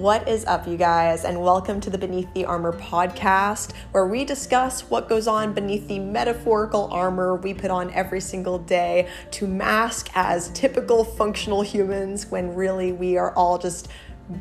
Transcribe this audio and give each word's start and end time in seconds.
What 0.00 0.26
is 0.26 0.46
up, 0.46 0.66
you 0.66 0.78
guys, 0.78 1.26
and 1.26 1.42
welcome 1.42 1.78
to 1.82 1.90
the 1.90 1.98
Beneath 1.98 2.32
the 2.32 2.46
Armor 2.46 2.72
podcast, 2.72 3.74
where 3.90 4.06
we 4.06 4.24
discuss 4.24 4.80
what 4.88 5.10
goes 5.10 5.26
on 5.26 5.52
beneath 5.52 5.88
the 5.88 5.98
metaphorical 5.98 6.88
armor 6.90 7.36
we 7.36 7.52
put 7.52 7.70
on 7.70 7.92
every 7.92 8.22
single 8.22 8.58
day 8.58 9.10
to 9.32 9.46
mask 9.46 10.08
as 10.14 10.48
typical 10.52 11.04
functional 11.04 11.60
humans 11.60 12.30
when 12.30 12.54
really 12.54 12.92
we 12.92 13.18
are 13.18 13.34
all 13.34 13.58
just 13.58 13.88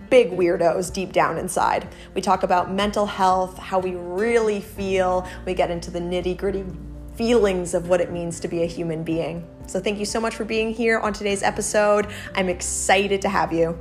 big 0.10 0.32
weirdos 0.32 0.94
deep 0.94 1.12
down 1.12 1.38
inside. 1.38 1.90
We 2.14 2.22
talk 2.22 2.44
about 2.44 2.72
mental 2.72 3.06
health, 3.06 3.58
how 3.58 3.80
we 3.80 3.96
really 3.96 4.62
feel, 4.62 5.28
we 5.46 5.56
get 5.56 5.70
into 5.70 5.92
the 5.92 6.00
nitty 6.00 6.38
gritty 6.38 6.64
feelings 7.16 7.74
of 7.74 7.90
what 7.90 8.00
it 8.00 8.14
means 8.14 8.40
to 8.40 8.48
be 8.48 8.64
a 8.64 8.66
human 8.66 9.04
being. 9.04 9.46
So, 9.68 9.82
thank 9.82 10.00
you 10.00 10.06
so 10.06 10.22
much 10.22 10.36
for 10.36 10.46
being 10.46 10.74
here 10.74 11.00
on 11.00 11.12
today's 11.12 11.44
episode. 11.44 12.08
I'm 12.34 12.48
excited 12.48 13.22
to 13.24 13.28
have 13.28 13.52
you. 13.52 13.78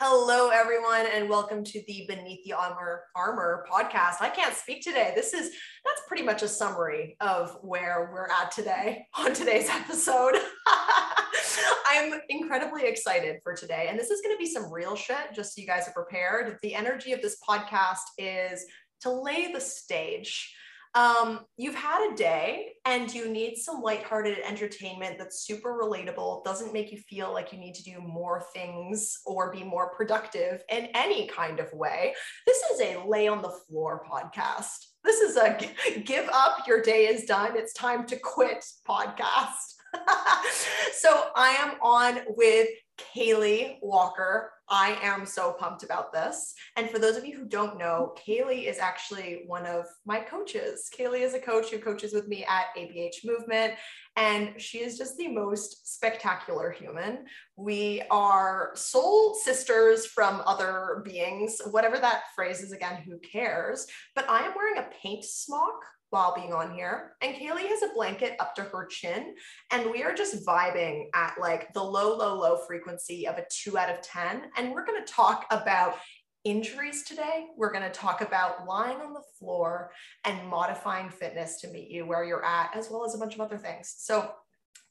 Hello, 0.00 0.48
everyone, 0.48 1.06
and 1.14 1.30
welcome 1.30 1.62
to 1.62 1.80
the 1.86 2.04
Beneath 2.08 2.42
the 2.44 2.52
Armor, 2.52 3.04
Armor 3.14 3.64
podcast. 3.70 4.16
I 4.20 4.28
can't 4.28 4.52
speak 4.52 4.82
today. 4.82 5.12
This 5.14 5.32
is 5.32 5.52
that's 5.84 6.02
pretty 6.08 6.24
much 6.24 6.42
a 6.42 6.48
summary 6.48 7.16
of 7.20 7.56
where 7.62 8.10
we're 8.12 8.26
at 8.26 8.50
today 8.50 9.06
on 9.16 9.32
today's 9.32 9.68
episode. 9.68 10.34
I'm 11.86 12.12
incredibly 12.28 12.86
excited 12.86 13.36
for 13.44 13.54
today, 13.54 13.86
and 13.88 13.96
this 13.96 14.10
is 14.10 14.20
going 14.20 14.34
to 14.34 14.38
be 14.38 14.50
some 14.50 14.72
real 14.72 14.96
shit. 14.96 15.32
Just 15.32 15.54
so 15.54 15.60
you 15.60 15.66
guys 15.68 15.86
are 15.86 15.92
prepared. 15.92 16.58
The 16.60 16.74
energy 16.74 17.12
of 17.12 17.22
this 17.22 17.36
podcast 17.48 18.02
is 18.18 18.66
to 19.02 19.12
lay 19.12 19.52
the 19.52 19.60
stage 19.60 20.52
um, 20.94 21.40
you've 21.56 21.74
had 21.74 22.12
a 22.12 22.16
day 22.16 22.74
and 22.84 23.12
you 23.12 23.28
need 23.28 23.56
some 23.56 23.82
lighthearted 23.82 24.38
entertainment 24.46 25.18
that's 25.18 25.44
super 25.44 25.76
relatable, 25.80 26.44
doesn't 26.44 26.72
make 26.72 26.92
you 26.92 26.98
feel 26.98 27.32
like 27.32 27.52
you 27.52 27.58
need 27.58 27.74
to 27.74 27.82
do 27.82 28.00
more 28.00 28.44
things 28.54 29.18
or 29.26 29.52
be 29.52 29.64
more 29.64 29.92
productive 29.96 30.62
in 30.70 30.88
any 30.94 31.26
kind 31.26 31.58
of 31.58 31.72
way. 31.72 32.14
This 32.46 32.58
is 32.72 32.80
a 32.80 33.04
lay 33.06 33.26
on 33.26 33.42
the 33.42 33.58
floor 33.66 34.06
podcast. 34.08 34.86
This 35.02 35.20
is 35.20 35.36
a 35.36 35.58
give 36.04 36.28
up, 36.32 36.66
your 36.66 36.80
day 36.80 37.06
is 37.06 37.24
done, 37.24 37.56
it's 37.56 37.74
time 37.74 38.06
to 38.06 38.16
quit 38.16 38.64
podcast. 38.88 39.74
so 40.92 41.28
I 41.34 41.50
am 41.50 41.74
on 41.82 42.20
with 42.36 42.68
Caleigh 42.96 43.78
Walker. 43.82 44.50
I 44.68 44.98
am 45.02 45.26
so 45.26 45.52
pumped 45.52 45.82
about 45.82 46.12
this. 46.12 46.54
And 46.76 46.88
for 46.88 46.98
those 46.98 47.16
of 47.16 47.24
you 47.26 47.36
who 47.36 47.44
don't 47.44 47.78
know, 47.78 48.14
Caleigh 48.16 48.66
is 48.66 48.78
actually 48.78 49.42
one 49.46 49.66
of 49.66 49.84
my 50.06 50.20
coaches. 50.20 50.88
Caleigh 50.96 51.22
is 51.22 51.34
a 51.34 51.38
coach 51.38 51.70
who 51.70 51.78
coaches 51.78 52.14
with 52.14 52.28
me 52.28 52.44
at 52.44 52.74
ABH 52.76 53.24
Movement, 53.24 53.74
and 54.16 54.60
she 54.60 54.78
is 54.78 54.96
just 54.96 55.16
the 55.16 55.28
most 55.28 55.94
spectacular 55.94 56.70
human. 56.70 57.26
We 57.56 58.02
are 58.10 58.70
soul 58.74 59.34
sisters 59.34 60.06
from 60.06 60.42
other 60.46 61.02
beings, 61.04 61.60
whatever 61.70 61.98
that 61.98 62.24
phrase 62.34 62.62
is 62.62 62.72
again, 62.72 63.02
who 63.02 63.18
cares? 63.18 63.86
But 64.14 64.28
I 64.30 64.46
am 64.46 64.54
wearing 64.56 64.78
a 64.78 64.88
paint 65.02 65.24
smock 65.24 65.84
while 66.14 66.32
being 66.32 66.52
on 66.52 66.72
here. 66.72 67.16
And 67.22 67.34
Caleigh 67.34 67.66
has 67.66 67.82
a 67.82 67.92
blanket 67.92 68.36
up 68.38 68.54
to 68.54 68.62
her 68.62 68.86
chin. 68.86 69.34
And 69.72 69.90
we 69.90 70.04
are 70.04 70.14
just 70.14 70.46
vibing 70.46 71.06
at 71.12 71.34
like 71.40 71.72
the 71.72 71.82
low, 71.82 72.16
low, 72.16 72.38
low 72.38 72.58
frequency 72.68 73.26
of 73.26 73.36
a 73.36 73.44
two 73.50 73.76
out 73.76 73.90
of 73.90 74.00
10. 74.00 74.42
And 74.56 74.70
we're 74.70 74.86
going 74.86 75.04
to 75.04 75.12
talk 75.12 75.44
about 75.50 75.96
injuries 76.44 77.02
today. 77.02 77.46
We're 77.56 77.72
going 77.72 77.82
to 77.82 77.90
talk 77.90 78.20
about 78.20 78.64
lying 78.64 78.98
on 78.98 79.12
the 79.12 79.24
floor 79.40 79.90
and 80.24 80.48
modifying 80.48 81.10
fitness 81.10 81.60
to 81.62 81.68
meet 81.68 81.90
you 81.90 82.06
where 82.06 82.24
you're 82.24 82.44
at, 82.44 82.76
as 82.76 82.88
well 82.90 83.04
as 83.04 83.16
a 83.16 83.18
bunch 83.18 83.34
of 83.34 83.40
other 83.40 83.58
things. 83.58 83.92
So, 83.98 84.30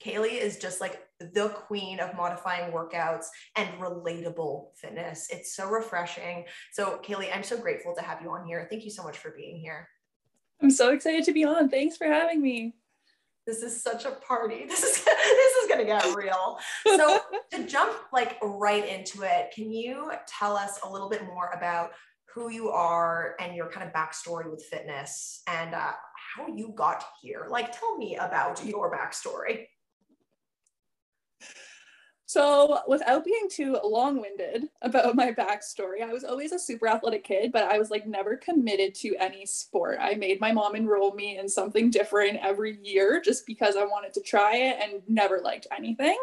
Caleigh 0.04 0.42
is 0.42 0.58
just 0.58 0.82
like 0.82 1.02
the 1.20 1.48
queen 1.48 2.02
of 2.02 2.14
modifying 2.18 2.74
workouts 2.74 3.28
and 3.56 3.70
relatable 3.80 4.76
fitness. 4.76 5.30
It's 5.32 5.56
so 5.56 5.70
refreshing. 5.70 6.44
So, 6.74 7.00
Caleigh, 7.02 7.34
I'm 7.34 7.44
so 7.44 7.58
grateful 7.58 7.96
to 7.96 8.02
have 8.02 8.22
you 8.22 8.30
on 8.32 8.46
here. 8.46 8.68
Thank 8.70 8.84
you 8.84 8.92
so 8.92 9.04
much 9.04 9.18
for 9.18 9.32
being 9.32 9.60
here. 9.60 9.88
I'm 10.64 10.72
so 10.72 10.94
excited 10.94 11.26
to 11.26 11.34
be 11.34 11.44
on. 11.44 11.68
Thanks 11.68 11.98
for 11.98 12.08
having 12.08 12.42
me. 12.42 12.74
This 13.46 13.62
is 13.62 13.84
such 13.84 14.06
a 14.06 14.12
party. 14.12 14.66
This 14.70 14.82
is 14.82 15.04
this 15.04 15.56
is 15.58 15.70
gonna 15.70 15.84
get 15.84 16.16
real. 16.16 16.58
So 16.86 17.20
to 17.52 17.68
jump 17.68 17.94
like 18.14 18.38
right 18.42 18.88
into 18.88 19.24
it, 19.24 19.52
can 19.54 19.72
you 19.74 20.12
tell 20.26 20.56
us 20.56 20.80
a 20.84 20.90
little 20.90 21.10
bit 21.10 21.26
more 21.26 21.50
about 21.54 21.92
who 22.34 22.50
you 22.50 22.70
are 22.70 23.36
and 23.42 23.56
your 23.56 23.70
kind 23.70 23.86
of 23.86 23.94
backstory 23.94 24.50
with 24.50 24.64
fitness 24.64 25.42
and 25.48 25.76
uh, 25.76 25.92
how 26.36 26.48
you 26.48 26.74
got 26.76 27.04
here? 27.22 27.48
Like, 27.50 27.78
tell 27.78 27.98
me 27.98 28.16
about 28.16 28.66
your 28.66 28.90
backstory. 28.90 29.66
So, 32.34 32.80
without 32.88 33.24
being 33.24 33.48
too 33.48 33.78
long 33.84 34.20
winded 34.20 34.68
about 34.82 35.16
my 35.16 35.32
backstory, 35.32 36.02
I 36.02 36.12
was 36.12 36.24
always 36.24 36.52
a 36.52 36.58
super 36.58 36.88
athletic 36.88 37.24
kid, 37.24 37.52
but 37.52 37.66
I 37.66 37.78
was 37.78 37.92
like 37.92 38.08
never 38.08 38.38
committed 38.38 38.96
to 38.96 39.16
any 39.18 39.46
sport. 39.46 40.00
I 40.02 40.16
made 40.16 40.42
my 40.42 40.52
mom 40.52 40.76
enroll 40.76 41.14
me 41.14 41.38
in 41.38 41.48
something 41.48 41.92
different 41.92 42.40
every 42.42 42.80
year 42.82 43.22
just 43.24 43.46
because 43.46 43.76
I 43.76 43.84
wanted 43.84 44.16
to 44.16 44.22
try 44.22 44.56
it 44.56 44.78
and 44.82 45.04
never 45.08 45.42
liked 45.42 45.68
anything. 45.78 46.18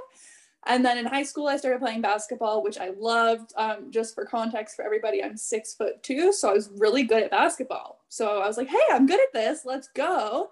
And 0.66 0.84
then 0.84 0.98
in 0.98 1.06
high 1.06 1.22
school, 1.22 1.46
I 1.46 1.56
started 1.56 1.78
playing 1.78 2.00
basketball, 2.00 2.64
which 2.64 2.78
I 2.78 2.90
loved. 2.98 3.52
Um, 3.56 3.92
just 3.92 4.16
for 4.16 4.24
context 4.24 4.74
for 4.74 4.84
everybody, 4.84 5.22
I'm 5.22 5.36
six 5.36 5.74
foot 5.74 6.02
two, 6.02 6.32
so 6.32 6.50
I 6.50 6.54
was 6.54 6.70
really 6.76 7.04
good 7.04 7.22
at 7.22 7.30
basketball. 7.30 8.00
So 8.08 8.40
I 8.40 8.48
was 8.48 8.56
like, 8.56 8.68
hey, 8.68 8.82
I'm 8.90 9.06
good 9.06 9.20
at 9.20 9.32
this, 9.32 9.64
let's 9.64 9.86
go. 9.94 10.50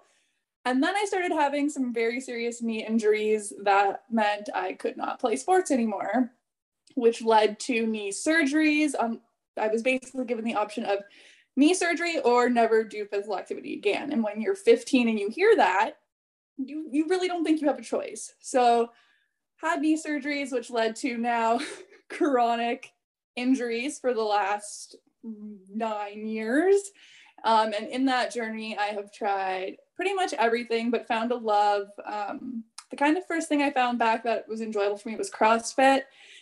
And 0.69 0.83
then 0.83 0.95
I 0.95 1.03
started 1.05 1.31
having 1.31 1.67
some 1.67 1.91
very 1.91 2.21
serious 2.21 2.61
knee 2.61 2.85
injuries 2.85 3.51
that 3.63 4.03
meant 4.11 4.49
I 4.53 4.73
could 4.73 4.97
not 4.97 5.19
play 5.19 5.35
sports 5.35 5.71
anymore, 5.71 6.31
which 6.93 7.23
led 7.23 7.59
to 7.61 7.87
knee 7.87 8.11
surgeries. 8.11 8.93
Um, 8.99 9.19
I 9.57 9.69
was 9.69 9.81
basically 9.81 10.25
given 10.25 10.45
the 10.45 10.53
option 10.53 10.85
of 10.85 10.99
knee 11.57 11.73
surgery 11.73 12.19
or 12.19 12.51
never 12.51 12.83
do 12.83 13.07
physical 13.07 13.39
activity 13.39 13.73
again. 13.73 14.11
And 14.13 14.23
when 14.23 14.41
you're 14.41 14.53
15 14.53 15.09
and 15.09 15.19
you 15.19 15.31
hear 15.31 15.55
that, 15.55 15.93
you, 16.57 16.87
you 16.91 17.07
really 17.07 17.27
don't 17.27 17.43
think 17.43 17.61
you 17.61 17.67
have 17.67 17.79
a 17.79 17.83
choice. 17.83 18.35
So, 18.39 18.91
had 19.55 19.81
knee 19.81 19.97
surgeries, 19.97 20.51
which 20.51 20.69
led 20.69 20.95
to 20.97 21.17
now 21.17 21.61
chronic 22.09 22.93
injuries 23.35 23.97
for 23.97 24.13
the 24.13 24.21
last 24.21 24.97
nine 25.23 26.27
years. 26.27 26.91
Um, 27.43 27.73
and 27.73 27.87
in 27.87 28.05
that 28.05 28.33
journey, 28.33 28.77
I 28.77 28.87
have 28.87 29.11
tried 29.11 29.77
pretty 29.95 30.13
much 30.13 30.33
everything, 30.33 30.91
but 30.91 31.07
found 31.07 31.31
a 31.31 31.35
love. 31.35 31.87
Um, 32.05 32.63
the 32.89 32.97
kind 32.97 33.17
of 33.17 33.25
first 33.27 33.47
thing 33.47 33.61
I 33.61 33.71
found 33.71 33.99
back 33.99 34.23
that 34.23 34.47
was 34.47 34.61
enjoyable 34.61 34.97
for 34.97 35.09
me 35.09 35.15
was 35.15 35.29
CrossFit, 35.29 36.01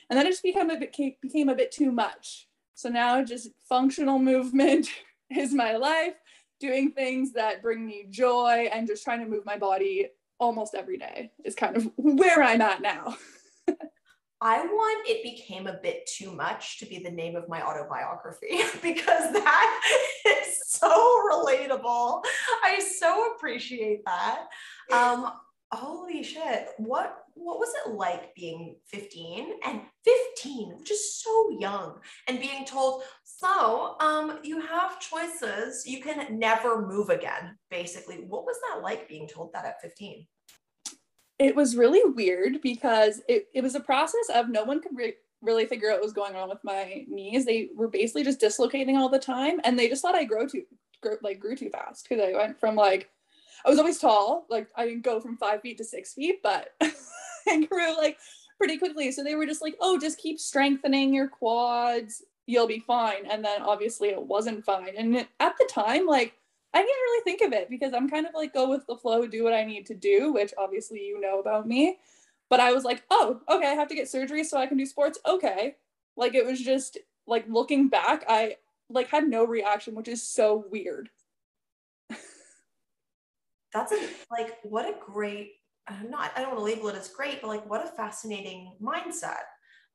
and 0.09 0.17
then 0.17 0.25
it 0.25 0.31
just 0.31 0.43
became 0.43 0.69
a 0.69 0.77
bit 0.77 0.95
became 1.21 1.49
a 1.49 1.55
bit 1.55 1.71
too 1.71 1.91
much. 1.91 2.47
So 2.75 2.89
now 2.89 3.23
just 3.23 3.49
functional 3.67 4.19
movement 4.33 4.87
is 5.29 5.53
my 5.53 5.75
life, 5.75 6.15
doing 6.59 6.91
things 6.91 7.33
that 7.33 7.61
bring 7.61 7.85
me 7.85 8.05
joy, 8.09 8.69
and 8.71 8.87
just 8.87 9.03
trying 9.03 9.19
to 9.19 9.25
move 9.25 9.45
my 9.45 9.57
body 9.57 10.07
almost 10.39 10.75
every 10.75 10.97
day 10.97 11.31
is 11.43 11.55
kind 11.55 11.75
of 11.75 11.89
where 11.97 12.41
I'm 12.41 12.61
at 12.61 12.81
now. 12.81 13.17
I 14.39 14.63
want 14.65 15.07
it 15.09 15.23
became 15.23 15.65
a 15.67 15.79
bit 15.81 16.05
too 16.05 16.31
much 16.31 16.79
to 16.79 16.85
be 16.85 16.99
the 16.99 17.09
name 17.09 17.35
of 17.35 17.49
my 17.49 17.61
autobiography 17.63 18.59
because 18.81 19.33
that 19.33 19.81
is 20.25 20.61
so 20.67 20.89
relatable. 21.31 22.23
I 22.63 22.79
so 22.79 23.33
appreciate 23.33 24.05
that. 24.05 24.45
Um, 24.91 25.31
holy 25.71 26.23
shit. 26.23 26.69
What 26.77 27.17
what 27.33 27.59
was 27.59 27.71
it 27.85 27.91
like 27.93 28.33
being 28.35 28.75
15 28.87 29.59
and 29.65 29.81
15, 30.03 30.77
which 30.79 30.91
is 30.91 31.21
so 31.21 31.51
young, 31.59 31.99
and 32.27 32.39
being 32.39 32.65
told, 32.65 33.03
so 33.23 33.95
um, 33.99 34.39
you 34.43 34.59
have 34.59 34.99
choices, 34.99 35.85
you 35.85 36.01
can 36.01 36.39
never 36.39 36.87
move 36.87 37.09
again, 37.09 37.55
basically. 37.69 38.25
What 38.27 38.45
was 38.45 38.57
that 38.61 38.81
like 38.81 39.07
being 39.07 39.27
told 39.27 39.53
that 39.53 39.65
at 39.65 39.81
15? 39.81 40.25
It 41.39 41.55
was 41.55 41.75
really 41.75 42.09
weird 42.11 42.61
because 42.61 43.21
it, 43.27 43.47
it 43.53 43.61
was 43.61 43.75
a 43.75 43.79
process 43.79 44.29
of 44.33 44.49
no 44.49 44.63
one 44.63 44.81
could 44.81 44.95
re- 44.95 45.15
really 45.41 45.65
figure 45.65 45.89
out 45.89 45.95
what 45.95 46.03
was 46.03 46.13
going 46.13 46.35
on 46.35 46.49
with 46.49 46.63
my 46.63 47.05
knees. 47.07 47.45
They 47.45 47.69
were 47.75 47.87
basically 47.87 48.23
just 48.23 48.39
dislocating 48.39 48.97
all 48.97 49.09
the 49.09 49.19
time, 49.19 49.59
and 49.63 49.77
they 49.77 49.87
just 49.87 50.01
thought 50.01 50.15
I 50.15 50.23
grow 50.23 50.47
too, 50.47 50.63
grow, 51.01 51.15
like 51.21 51.39
grew 51.39 51.55
too 51.55 51.69
fast 51.69 52.07
because 52.09 52.23
I 52.23 52.35
went 52.35 52.59
from 52.59 52.75
like 52.75 53.09
I 53.65 53.69
was 53.69 53.79
always 53.79 53.99
tall, 53.99 54.45
like 54.49 54.67
I 54.75 54.85
didn't 54.85 55.03
go 55.03 55.19
from 55.19 55.37
five 55.37 55.61
feet 55.61 55.77
to 55.77 55.83
six 55.83 56.13
feet, 56.13 56.41
but 56.41 56.69
I 57.47 57.65
grew 57.65 57.97
like 57.97 58.17
pretty 58.57 58.77
quickly. 58.77 59.11
So 59.11 59.23
they 59.23 59.35
were 59.35 59.45
just 59.45 59.61
like, 59.61 59.75
oh, 59.79 59.99
just 59.99 60.19
keep 60.19 60.39
strengthening 60.39 61.13
your 61.13 61.27
quads, 61.27 62.23
you'll 62.45 62.67
be 62.67 62.79
fine. 62.79 63.25
And 63.29 63.43
then 63.43 63.61
obviously 63.61 64.09
it 64.09 64.21
wasn't 64.21 64.65
fine. 64.65 64.93
And 64.97 65.27
at 65.39 65.55
the 65.57 65.69
time, 65.69 66.07
like 66.07 66.33
I 66.77 66.81
didn't 66.81 66.89
really 66.89 67.23
think 67.23 67.41
of 67.41 67.53
it 67.53 67.71
because 67.71 67.91
I'm 67.91 68.07
kind 68.07 68.27
of 68.27 68.35
like 68.35 68.53
go 68.53 68.69
with 68.69 68.85
the 68.85 68.95
flow, 68.95 69.25
do 69.25 69.43
what 69.43 69.55
I 69.55 69.63
need 69.63 69.87
to 69.87 69.95
do, 69.95 70.31
which 70.31 70.53
obviously 70.59 70.99
you 70.99 71.19
know 71.19 71.39
about 71.39 71.67
me. 71.67 71.97
But 72.51 72.59
I 72.59 72.71
was 72.71 72.83
like, 72.83 73.03
oh, 73.09 73.41
okay, 73.49 73.65
I 73.65 73.73
have 73.73 73.87
to 73.87 73.95
get 73.95 74.07
surgery 74.07 74.43
so 74.43 74.59
I 74.59 74.67
can 74.67 74.77
do 74.77 74.85
sports. 74.85 75.17
Okay. 75.27 75.75
Like 76.15 76.35
it 76.35 76.45
was 76.45 76.61
just 76.61 76.99
like 77.25 77.45
looking 77.49 77.89
back, 77.89 78.25
I 78.29 78.57
like 78.91 79.07
had 79.07 79.27
no 79.27 79.43
reaction, 79.43 79.95
which 79.95 80.07
is 80.07 80.21
so 80.21 80.65
weird. 80.69 81.09
That's 83.73 83.91
a, 83.91 84.07
like 84.29 84.57
what 84.61 84.85
a 84.85 84.93
great 85.03 85.53
I'm 85.87 86.11
not 86.11 86.31
I 86.35 86.41
don't 86.41 86.49
want 86.49 86.59
to 86.59 86.63
label 86.63 86.89
it 86.89 86.95
as 86.95 87.07
great, 87.07 87.41
but 87.41 87.47
like 87.47 87.67
what 87.67 87.83
a 87.83 87.89
fascinating 87.89 88.75
mindset. 88.79 89.45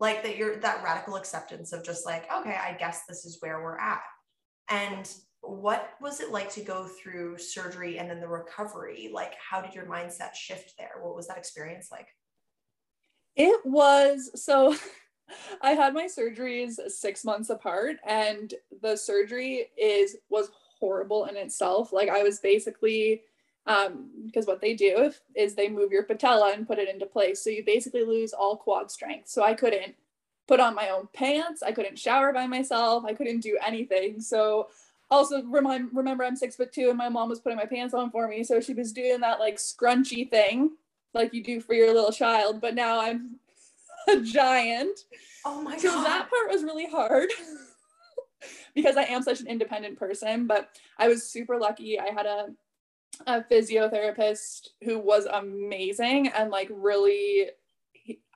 Like 0.00 0.24
that 0.24 0.36
you're 0.36 0.56
that 0.56 0.82
radical 0.82 1.14
acceptance 1.14 1.72
of 1.72 1.84
just 1.84 2.04
like, 2.04 2.24
okay, 2.40 2.56
I 2.60 2.76
guess 2.76 3.02
this 3.08 3.24
is 3.24 3.36
where 3.38 3.62
we're 3.62 3.78
at. 3.78 4.02
And 4.68 5.08
what 5.42 5.90
was 6.00 6.20
it 6.20 6.30
like 6.30 6.50
to 6.52 6.62
go 6.62 6.86
through 6.86 7.36
surgery 7.36 7.98
and 7.98 8.08
then 8.08 8.20
the 8.20 8.28
recovery? 8.28 9.10
Like, 9.12 9.34
how 9.34 9.60
did 9.60 9.74
your 9.74 9.86
mindset 9.86 10.34
shift 10.34 10.74
there? 10.78 10.92
What 11.02 11.16
was 11.16 11.26
that 11.28 11.36
experience 11.36 11.90
like? 11.90 12.08
It 13.34 13.60
was 13.64 14.30
so 14.42 14.74
I 15.62 15.72
had 15.72 15.94
my 15.94 16.04
surgeries 16.04 16.74
six 16.88 17.24
months 17.24 17.50
apart, 17.50 17.96
and 18.06 18.54
the 18.82 18.96
surgery 18.96 19.70
is 19.76 20.16
was 20.28 20.50
horrible 20.78 21.26
in 21.26 21.36
itself. 21.36 21.92
Like 21.92 22.08
I 22.08 22.22
was 22.22 22.38
basically 22.38 23.22
um 23.66 24.10
because 24.26 24.46
what 24.46 24.60
they 24.60 24.74
do 24.74 25.12
is 25.34 25.54
they 25.54 25.68
move 25.68 25.92
your 25.92 26.02
patella 26.04 26.52
and 26.52 26.66
put 26.66 26.78
it 26.78 26.88
into 26.88 27.06
place. 27.06 27.42
So 27.42 27.50
you 27.50 27.64
basically 27.64 28.04
lose 28.04 28.32
all 28.32 28.56
quad 28.56 28.90
strength. 28.90 29.28
So 29.28 29.42
I 29.42 29.54
couldn't 29.54 29.94
put 30.46 30.60
on 30.60 30.74
my 30.74 30.90
own 30.90 31.08
pants. 31.12 31.62
I 31.62 31.72
couldn't 31.72 31.98
shower 31.98 32.32
by 32.32 32.46
myself. 32.46 33.04
I 33.04 33.14
couldn't 33.14 33.40
do 33.40 33.58
anything. 33.64 34.20
So 34.20 34.68
also 35.12 35.42
remind 35.44 35.90
remember 35.92 36.24
I'm 36.24 36.36
six 36.36 36.56
foot 36.56 36.72
two 36.72 36.88
and 36.88 36.98
my 36.98 37.08
mom 37.08 37.28
was 37.28 37.40
putting 37.40 37.58
my 37.58 37.66
pants 37.66 37.94
on 37.94 38.10
for 38.10 38.26
me. 38.28 38.42
So 38.44 38.60
she 38.60 38.74
was 38.74 38.92
doing 38.92 39.20
that 39.20 39.38
like 39.38 39.56
scrunchy 39.56 40.28
thing 40.28 40.72
like 41.14 41.34
you 41.34 41.42
do 41.42 41.60
for 41.60 41.74
your 41.74 41.92
little 41.92 42.12
child, 42.12 42.60
but 42.60 42.74
now 42.74 43.00
I'm 43.00 43.36
a 44.08 44.20
giant. 44.20 45.00
Oh 45.44 45.60
my 45.60 45.72
god. 45.72 45.80
so 45.80 45.90
god. 45.90 46.06
that 46.06 46.30
part 46.30 46.50
was 46.50 46.64
really 46.64 46.86
hard 46.86 47.28
because 48.74 48.96
I 48.96 49.02
am 49.04 49.22
such 49.22 49.40
an 49.40 49.46
independent 49.46 49.98
person, 49.98 50.46
but 50.46 50.70
I 50.98 51.08
was 51.08 51.30
super 51.30 51.58
lucky. 51.58 52.00
I 52.00 52.10
had 52.12 52.26
a 52.26 52.46
a 53.26 53.42
physiotherapist 53.42 54.68
who 54.82 54.98
was 54.98 55.26
amazing 55.26 56.28
and 56.28 56.50
like 56.50 56.68
really 56.72 57.50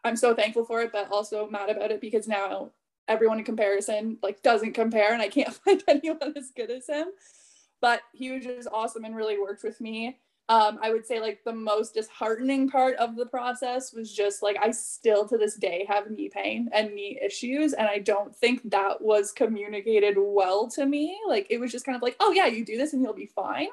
I'm 0.04 0.16
so 0.16 0.34
thankful 0.34 0.64
for 0.64 0.82
it, 0.82 0.92
but 0.92 1.10
also 1.10 1.48
mad 1.48 1.70
about 1.70 1.90
it 1.90 2.00
because 2.00 2.28
now 2.28 2.70
everyone 3.08 3.38
in 3.38 3.44
comparison 3.44 4.18
like 4.22 4.42
doesn't 4.42 4.72
compare 4.72 5.12
and 5.12 5.22
I 5.22 5.28
can't 5.28 5.54
find 5.64 5.82
anyone 5.88 6.34
as 6.36 6.50
good 6.54 6.70
as 6.70 6.88
him. 6.88 7.08
But 7.80 8.00
he 8.12 8.30
was 8.30 8.44
just 8.44 8.68
awesome 8.72 9.04
and 9.04 9.14
really 9.14 9.38
worked 9.38 9.62
with 9.62 9.80
me. 9.80 10.18
Um, 10.48 10.78
I 10.80 10.92
would 10.92 11.04
say 11.04 11.20
like 11.20 11.42
the 11.44 11.52
most 11.52 11.94
disheartening 11.94 12.70
part 12.70 12.96
of 12.96 13.16
the 13.16 13.26
process 13.26 13.92
was 13.92 14.12
just 14.12 14.42
like 14.44 14.56
I 14.62 14.70
still 14.70 15.26
to 15.28 15.36
this 15.36 15.56
day 15.56 15.84
have 15.88 16.08
knee 16.10 16.28
pain 16.28 16.68
and 16.72 16.94
knee 16.94 17.18
issues, 17.20 17.72
and 17.72 17.88
I 17.88 17.98
don't 17.98 18.34
think 18.34 18.70
that 18.70 19.02
was 19.02 19.32
communicated 19.32 20.14
well 20.16 20.68
to 20.70 20.86
me. 20.86 21.18
Like 21.26 21.48
it 21.50 21.58
was 21.58 21.72
just 21.72 21.84
kind 21.84 21.96
of 21.96 22.02
like, 22.02 22.16
oh 22.20 22.30
yeah, 22.30 22.46
you 22.46 22.64
do 22.64 22.76
this 22.76 22.92
and 22.92 23.02
you'll 23.02 23.12
be 23.12 23.26
fine. 23.26 23.68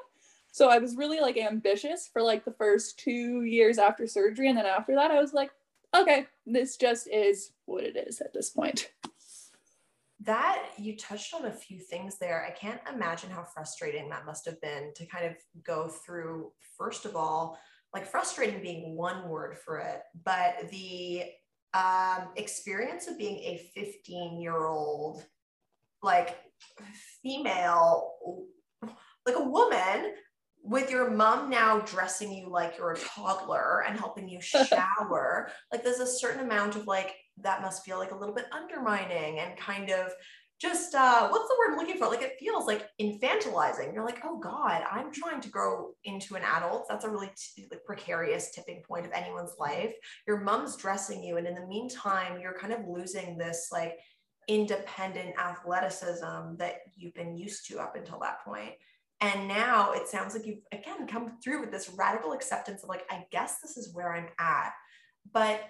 So 0.51 0.69
I 0.69 0.79
was 0.79 0.95
really 0.95 1.19
like 1.19 1.37
ambitious 1.37 2.09
for 2.11 2.23
like 2.23 2.43
the 2.43 2.53
first 2.53 2.97
two 2.97 3.43
years 3.43 3.77
after 3.77 4.07
surgery, 4.07 4.49
and 4.49 4.57
then 4.57 4.65
after 4.65 4.95
that, 4.95 5.11
I 5.11 5.21
was 5.21 5.33
like, 5.33 5.51
okay, 5.95 6.25
this 6.47 6.75
just 6.75 7.07
is 7.07 7.51
what 7.65 7.83
it 7.83 7.95
is 7.95 8.19
at 8.19 8.33
this 8.33 8.49
point. 8.49 8.89
That 10.25 10.63
you 10.77 10.95
touched 10.95 11.33
on 11.33 11.45
a 11.45 11.51
few 11.51 11.79
things 11.79 12.17
there. 12.17 12.45
I 12.45 12.51
can't 12.51 12.79
imagine 12.93 13.29
how 13.29 13.43
frustrating 13.43 14.09
that 14.09 14.25
must 14.25 14.45
have 14.45 14.61
been 14.61 14.91
to 14.95 15.05
kind 15.05 15.25
of 15.25 15.33
go 15.63 15.87
through, 15.87 16.51
first 16.77 17.05
of 17.05 17.15
all, 17.15 17.57
like 17.93 18.05
frustrating 18.05 18.61
being 18.61 18.95
one 18.95 19.27
word 19.27 19.57
for 19.57 19.79
it, 19.79 20.01
but 20.23 20.69
the 20.71 21.23
um, 21.73 22.29
experience 22.35 23.07
of 23.07 23.17
being 23.17 23.37
a 23.39 23.69
15 23.75 24.39
year 24.39 24.65
old, 24.65 25.23
like 26.01 26.37
female, 27.21 28.13
like 29.25 29.35
a 29.35 29.43
woman 29.43 30.13
with 30.63 30.89
your 30.89 31.11
mom 31.11 31.49
now 31.49 31.79
dressing 31.79 32.31
you 32.31 32.49
like 32.49 32.77
you're 32.77 32.93
a 32.93 32.99
toddler 32.99 33.83
and 33.87 33.99
helping 33.99 34.29
you 34.29 34.39
shower, 34.41 35.49
like 35.71 35.83
there's 35.83 35.99
a 35.99 36.07
certain 36.07 36.43
amount 36.45 36.75
of 36.75 36.87
like 36.87 37.13
that 37.41 37.61
must 37.61 37.83
feel 37.83 37.97
like 37.97 38.11
a 38.11 38.17
little 38.17 38.35
bit 38.35 38.45
undermining 38.51 39.39
and 39.39 39.57
kind 39.57 39.89
of 39.89 40.11
just 40.61 40.95
uh 40.95 41.27
what's 41.27 41.49
the 41.49 41.55
word 41.59 41.73
I'm 41.73 41.77
looking 41.77 41.97
for? 41.97 42.07
Like 42.07 42.21
it 42.21 42.37
feels 42.39 42.65
like 42.65 42.87
infantilizing. 43.01 43.93
You're 43.93 44.05
like, 44.05 44.21
oh 44.23 44.39
God, 44.39 44.81
I'm 44.89 45.11
trying 45.11 45.41
to 45.41 45.49
grow 45.49 45.91
into 46.05 46.35
an 46.35 46.43
adult. 46.43 46.85
That's 46.87 47.03
a 47.03 47.09
really 47.09 47.31
t- 47.35 47.67
like 47.69 47.83
precarious 47.83 48.51
tipping 48.51 48.81
point 48.87 49.05
of 49.05 49.11
anyone's 49.11 49.55
life. 49.59 49.93
Your 50.25 50.39
mom's 50.39 50.77
dressing 50.77 51.21
you, 51.21 51.35
and 51.37 51.45
in 51.47 51.55
the 51.55 51.67
meantime, 51.67 52.39
you're 52.39 52.57
kind 52.57 52.71
of 52.71 52.87
losing 52.87 53.37
this 53.37 53.69
like 53.73 53.97
independent 54.47 55.37
athleticism 55.37 56.55
that 56.57 56.75
you've 56.95 57.13
been 57.13 57.35
used 57.35 57.67
to 57.67 57.79
up 57.79 57.95
until 57.95 58.19
that 58.19 58.43
point. 58.45 58.71
And 59.19 59.47
now 59.47 59.91
it 59.93 60.07
sounds 60.07 60.33
like 60.33 60.45
you've 60.45 60.63
again 60.71 61.07
come 61.07 61.39
through 61.43 61.59
with 61.59 61.71
this 61.71 61.89
radical 61.97 62.31
acceptance 62.31 62.83
of 62.83 62.89
like, 62.89 63.05
I 63.09 63.25
guess 63.31 63.59
this 63.59 63.75
is 63.75 63.93
where 63.93 64.13
I'm 64.13 64.27
at. 64.39 64.71
But 65.33 65.61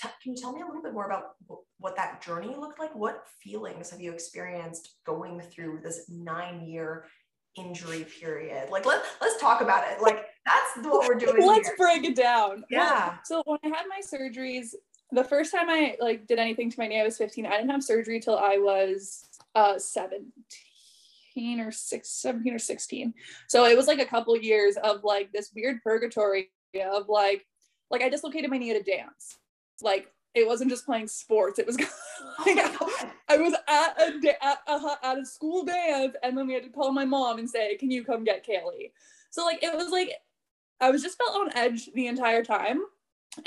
can 0.00 0.12
you 0.24 0.36
tell 0.36 0.52
me 0.52 0.62
a 0.62 0.66
little 0.66 0.82
bit 0.82 0.92
more 0.92 1.06
about 1.06 1.34
what 1.78 1.96
that 1.96 2.22
journey 2.22 2.54
looked 2.58 2.78
like? 2.78 2.94
What 2.94 3.24
feelings 3.42 3.90
have 3.90 4.00
you 4.00 4.12
experienced 4.12 4.96
going 5.04 5.40
through 5.40 5.80
this 5.82 6.06
nine 6.08 6.66
year 6.66 7.06
injury 7.56 8.06
period? 8.20 8.70
Like, 8.70 8.86
let, 8.86 9.02
let's 9.20 9.40
talk 9.40 9.60
about 9.60 9.90
it. 9.90 10.00
Like, 10.00 10.26
that's 10.46 10.86
what 10.86 11.08
we're 11.08 11.18
doing. 11.18 11.46
Let's 11.46 11.68
here. 11.68 11.76
break 11.76 12.04
it 12.04 12.16
down. 12.16 12.64
Yeah. 12.70 13.16
So 13.24 13.42
when 13.44 13.58
I 13.62 13.68
had 13.68 13.84
my 13.88 14.00
surgeries, 14.00 14.74
the 15.12 15.24
first 15.24 15.52
time 15.52 15.68
I 15.68 15.96
like 16.00 16.26
did 16.26 16.38
anything 16.38 16.70
to 16.70 16.78
my 16.78 16.86
knee, 16.86 17.00
I 17.00 17.04
was 17.04 17.18
15. 17.18 17.46
I 17.46 17.56
didn't 17.56 17.70
have 17.70 17.82
surgery 17.82 18.20
till 18.20 18.38
I 18.38 18.56
was 18.56 19.26
uh 19.54 19.78
17 19.78 21.60
or 21.60 21.72
6 21.72 22.08
17 22.08 22.54
or 22.54 22.58
16 22.58 23.14
so 23.48 23.64
it 23.64 23.76
was 23.76 23.88
like 23.88 23.98
a 23.98 24.06
couple 24.06 24.36
years 24.36 24.76
of 24.76 25.02
like 25.02 25.32
this 25.32 25.50
weird 25.54 25.82
purgatory 25.82 26.50
of 26.92 27.08
like 27.08 27.44
like 27.90 28.02
i 28.02 28.08
dislocated 28.08 28.48
my 28.48 28.58
knee 28.58 28.70
at 28.70 28.80
a 28.80 28.82
dance 28.82 29.39
like 29.82 30.12
it 30.34 30.46
wasn't 30.46 30.70
just 30.70 30.86
playing 30.86 31.08
sports 31.08 31.58
it 31.58 31.66
was 31.66 31.76
Oh. 32.42 33.10
I 33.28 33.36
was 33.36 33.54
at 33.68 34.02
a, 34.02 34.20
da- 34.20 34.38
at, 34.42 34.58
a, 34.66 35.06
at 35.06 35.18
a 35.18 35.24
school 35.24 35.64
dance 35.64 36.16
and 36.22 36.36
then 36.36 36.46
we 36.46 36.54
had 36.54 36.64
to 36.64 36.70
call 36.70 36.92
my 36.92 37.04
mom 37.04 37.38
and 37.38 37.48
say 37.48 37.76
can 37.76 37.90
you 37.90 38.04
come 38.04 38.24
get 38.24 38.46
Caleigh 38.46 38.92
so 39.30 39.44
like 39.44 39.62
it 39.62 39.76
was 39.76 39.90
like 39.90 40.10
i 40.80 40.90
was 40.90 41.02
just 41.02 41.18
felt 41.18 41.36
on 41.36 41.56
edge 41.56 41.90
the 41.94 42.06
entire 42.06 42.42
time 42.42 42.80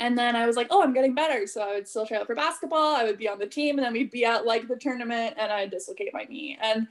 and 0.00 0.16
then 0.16 0.34
I 0.34 0.46
was 0.46 0.56
like, 0.56 0.68
oh, 0.70 0.82
I'm 0.82 0.94
getting 0.94 1.14
better. 1.14 1.46
So 1.46 1.60
I 1.60 1.74
would 1.74 1.86
still 1.86 2.06
try 2.06 2.18
out 2.18 2.26
for 2.26 2.34
basketball. 2.34 2.96
I 2.96 3.04
would 3.04 3.18
be 3.18 3.28
on 3.28 3.38
the 3.38 3.46
team, 3.46 3.76
and 3.76 3.84
then 3.84 3.92
we'd 3.92 4.10
be 4.10 4.24
at 4.24 4.46
like 4.46 4.66
the 4.66 4.76
tournament, 4.76 5.34
and 5.38 5.52
I'd 5.52 5.70
dislocate 5.70 6.14
my 6.14 6.24
knee. 6.24 6.58
And 6.60 6.86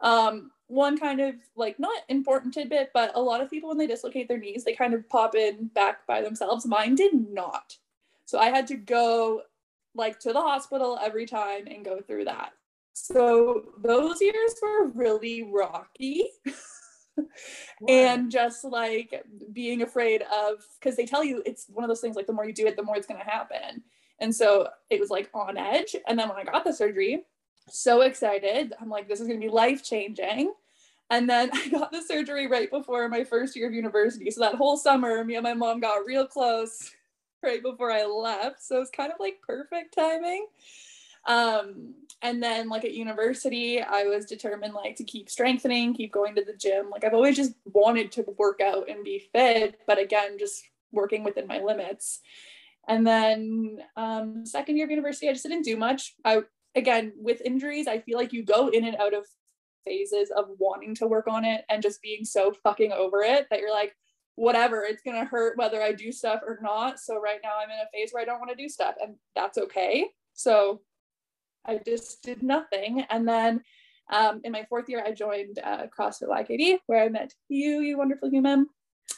um, 0.00 0.50
one 0.66 0.98
kind 0.98 1.20
of 1.20 1.34
like 1.56 1.78
not 1.78 2.02
important 2.08 2.54
tidbit, 2.54 2.90
but 2.94 3.12
a 3.14 3.20
lot 3.20 3.40
of 3.40 3.50
people 3.50 3.68
when 3.68 3.78
they 3.78 3.86
dislocate 3.86 4.28
their 4.28 4.38
knees, 4.38 4.64
they 4.64 4.74
kind 4.74 4.94
of 4.94 5.08
pop 5.08 5.34
in 5.34 5.66
back 5.74 6.06
by 6.06 6.22
themselves. 6.22 6.66
Mine 6.66 6.94
did 6.94 7.12
not. 7.12 7.76
So 8.28 8.38
I 8.38 8.50
had 8.50 8.66
to 8.66 8.74
go 8.74 9.40
like 9.94 10.20
to 10.20 10.34
the 10.34 10.40
hospital 10.42 10.98
every 11.02 11.24
time 11.24 11.66
and 11.66 11.82
go 11.82 12.02
through 12.02 12.26
that. 12.26 12.50
So 12.92 13.72
those 13.82 14.20
years 14.20 14.54
were 14.60 14.88
really 14.88 15.44
rocky. 15.44 16.28
and 17.88 18.30
just 18.30 18.64
like 18.64 19.24
being 19.54 19.80
afraid 19.80 20.20
of 20.24 20.58
because 20.78 20.94
they 20.94 21.06
tell 21.06 21.24
you 21.24 21.42
it's 21.46 21.68
one 21.72 21.84
of 21.84 21.88
those 21.88 22.02
things 22.02 22.16
like 22.16 22.26
the 22.26 22.34
more 22.34 22.44
you 22.44 22.52
do 22.52 22.66
it 22.66 22.76
the 22.76 22.82
more 22.82 22.96
it's 22.96 23.06
going 23.06 23.18
to 23.18 23.26
happen. 23.26 23.82
And 24.18 24.34
so 24.34 24.68
it 24.90 25.00
was 25.00 25.08
like 25.08 25.30
on 25.32 25.56
edge. 25.56 25.96
And 26.06 26.18
then 26.18 26.28
when 26.28 26.36
i 26.36 26.44
got 26.44 26.64
the 26.64 26.72
surgery 26.72 27.24
so 27.70 28.02
excited 28.02 28.74
i'm 28.78 28.90
like 28.90 29.08
this 29.08 29.20
is 29.20 29.26
going 29.26 29.40
to 29.40 29.46
be 29.46 29.52
life 29.52 29.82
changing 29.82 30.52
and 31.10 31.28
then 31.28 31.50
i 31.54 31.68
got 31.68 31.92
the 31.92 32.02
surgery 32.02 32.46
right 32.46 32.70
before 32.70 33.08
my 33.08 33.24
first 33.24 33.56
year 33.56 33.68
of 33.68 33.72
university. 33.72 34.30
So 34.30 34.42
that 34.42 34.56
whole 34.56 34.76
summer 34.76 35.24
me 35.24 35.36
and 35.36 35.44
my 35.44 35.54
mom 35.54 35.80
got 35.80 36.04
real 36.04 36.26
close 36.26 36.92
right 37.42 37.62
before 37.62 37.90
i 37.90 38.04
left. 38.04 38.62
So 38.62 38.80
it's 38.80 38.90
kind 38.90 39.12
of 39.12 39.18
like 39.20 39.40
perfect 39.46 39.94
timing. 39.94 40.46
Um 41.26 41.94
and 42.22 42.42
then 42.42 42.68
like 42.68 42.84
at 42.84 42.94
university 42.94 43.80
i 43.80 44.04
was 44.04 44.24
determined 44.24 44.74
like 44.74 44.96
to 44.96 45.04
keep 45.04 45.28
strengthening 45.30 45.94
keep 45.94 46.12
going 46.12 46.34
to 46.36 46.44
the 46.44 46.56
gym. 46.56 46.90
Like 46.90 47.04
i've 47.04 47.14
always 47.14 47.36
just 47.36 47.54
wanted 47.64 48.12
to 48.12 48.24
work 48.38 48.60
out 48.60 48.88
and 48.88 49.04
be 49.04 49.28
fit 49.32 49.80
but 49.86 49.98
again 49.98 50.38
just 50.38 50.62
working 50.92 51.24
within 51.24 51.46
my 51.46 51.60
limits. 51.60 52.20
And 52.86 53.06
then 53.06 53.78
um 53.96 54.46
second 54.46 54.76
year 54.76 54.86
of 54.86 54.90
university 54.90 55.28
i 55.28 55.32
just 55.32 55.44
didn't 55.44 55.64
do 55.64 55.76
much. 55.76 56.14
I 56.24 56.42
again 56.74 57.12
with 57.16 57.40
injuries 57.40 57.88
i 57.88 57.98
feel 57.98 58.18
like 58.18 58.32
you 58.32 58.44
go 58.44 58.68
in 58.68 58.84
and 58.84 58.96
out 58.96 59.14
of 59.14 59.24
phases 59.84 60.30
of 60.36 60.46
wanting 60.58 60.94
to 60.94 61.06
work 61.06 61.26
on 61.26 61.44
it 61.44 61.64
and 61.70 61.82
just 61.82 62.02
being 62.02 62.24
so 62.24 62.52
fucking 62.62 62.92
over 62.92 63.22
it 63.22 63.46
that 63.50 63.60
you're 63.60 63.72
like 63.72 63.96
whatever 64.38 64.82
it's 64.82 65.02
going 65.02 65.18
to 65.18 65.24
hurt 65.24 65.56
whether 65.58 65.82
i 65.82 65.92
do 65.92 66.12
stuff 66.12 66.40
or 66.46 66.58
not 66.62 66.98
so 66.98 67.20
right 67.20 67.40
now 67.42 67.52
i'm 67.62 67.70
in 67.70 67.78
a 67.78 67.88
phase 67.92 68.10
where 68.12 68.22
i 68.22 68.24
don't 68.24 68.38
want 68.38 68.50
to 68.50 68.56
do 68.56 68.68
stuff 68.68 68.94
and 69.00 69.14
that's 69.34 69.58
okay 69.58 70.06
so 70.34 70.80
I 71.68 71.78
just 71.84 72.22
did 72.22 72.42
nothing. 72.42 73.04
And 73.10 73.28
then 73.28 73.62
um, 74.10 74.40
in 74.42 74.52
my 74.52 74.64
fourth 74.68 74.88
year, 74.88 75.04
I 75.04 75.12
joined 75.12 75.58
uh, 75.62 75.86
CrossFit 75.96 76.28
YKD, 76.28 76.78
where 76.86 77.04
I 77.04 77.08
met 77.10 77.34
you, 77.48 77.80
you 77.80 77.98
wonderful 77.98 78.30
human. 78.30 78.66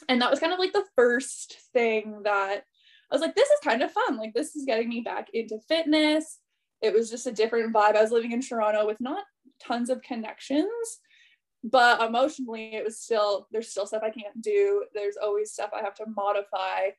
And 0.09 0.21
that 0.21 0.29
was 0.29 0.39
kind 0.39 0.51
of 0.51 0.59
like 0.59 0.73
the 0.73 0.85
first 0.97 1.57
thing 1.73 2.21
that 2.23 2.63
I 3.09 3.15
was 3.15 3.21
like, 3.21 3.35
this 3.35 3.49
is 3.49 3.59
kind 3.63 3.81
of 3.81 3.91
fun. 3.91 4.17
Like, 4.17 4.33
this 4.33 4.55
is 4.55 4.65
getting 4.65 4.89
me 4.89 5.01
back 5.01 5.29
into 5.33 5.59
fitness. 5.67 6.39
It 6.81 6.93
was 6.93 7.09
just 7.09 7.27
a 7.27 7.31
different 7.31 7.73
vibe. 7.73 7.95
I 7.95 8.01
was 8.01 8.11
living 8.11 8.31
in 8.31 8.41
Toronto 8.41 8.85
with 8.85 8.99
not 8.99 9.23
tons 9.61 9.89
of 9.89 10.01
connections. 10.01 10.67
But 11.63 12.01
emotionally 12.01 12.75
it 12.75 12.83
was 12.83 12.99
still 12.99 13.47
there's 13.51 13.69
still 13.69 13.85
stuff 13.85 14.03
i 14.03 14.09
can't 14.09 14.41
do. 14.41 14.85
There's 14.93 15.17
always 15.21 15.51
stuff 15.51 15.71
i 15.73 15.81
have 15.81 15.95
to 15.95 16.05
modify. 16.15 16.91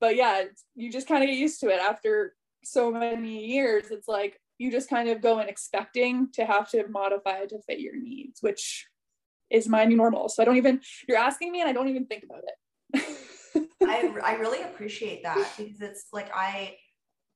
But 0.00 0.16
yeah 0.16 0.44
you 0.74 0.90
just 0.90 1.08
kind 1.08 1.22
of 1.22 1.28
get 1.28 1.38
used 1.38 1.60
to 1.60 1.68
it. 1.68 1.80
After 1.80 2.34
so 2.64 2.90
many 2.90 3.46
years 3.46 3.90
it's 3.90 4.08
like 4.08 4.40
you 4.58 4.70
just 4.70 4.88
kind 4.90 5.08
of 5.08 5.20
go 5.20 5.38
in 5.38 5.48
expecting 5.48 6.28
to 6.32 6.44
have 6.44 6.70
to 6.70 6.88
modify 6.88 7.38
it 7.38 7.50
to 7.50 7.60
fit 7.68 7.78
your 7.78 7.96
needs 7.96 8.42
which 8.42 8.86
is 9.50 9.68
my 9.68 9.84
new 9.84 9.96
normal. 9.96 10.28
So 10.28 10.42
i 10.42 10.46
don't 10.46 10.56
even 10.56 10.80
you're 11.08 11.18
asking 11.18 11.52
me 11.52 11.60
and 11.60 11.68
i 11.68 11.72
don't 11.72 11.88
even 11.88 12.06
think 12.06 12.24
about 12.24 12.42
it. 12.44 13.04
I, 13.82 14.12
I 14.22 14.34
really 14.34 14.62
appreciate 14.62 15.22
that 15.22 15.52
because 15.56 15.80
it's 15.80 16.06
like 16.12 16.30
i 16.34 16.74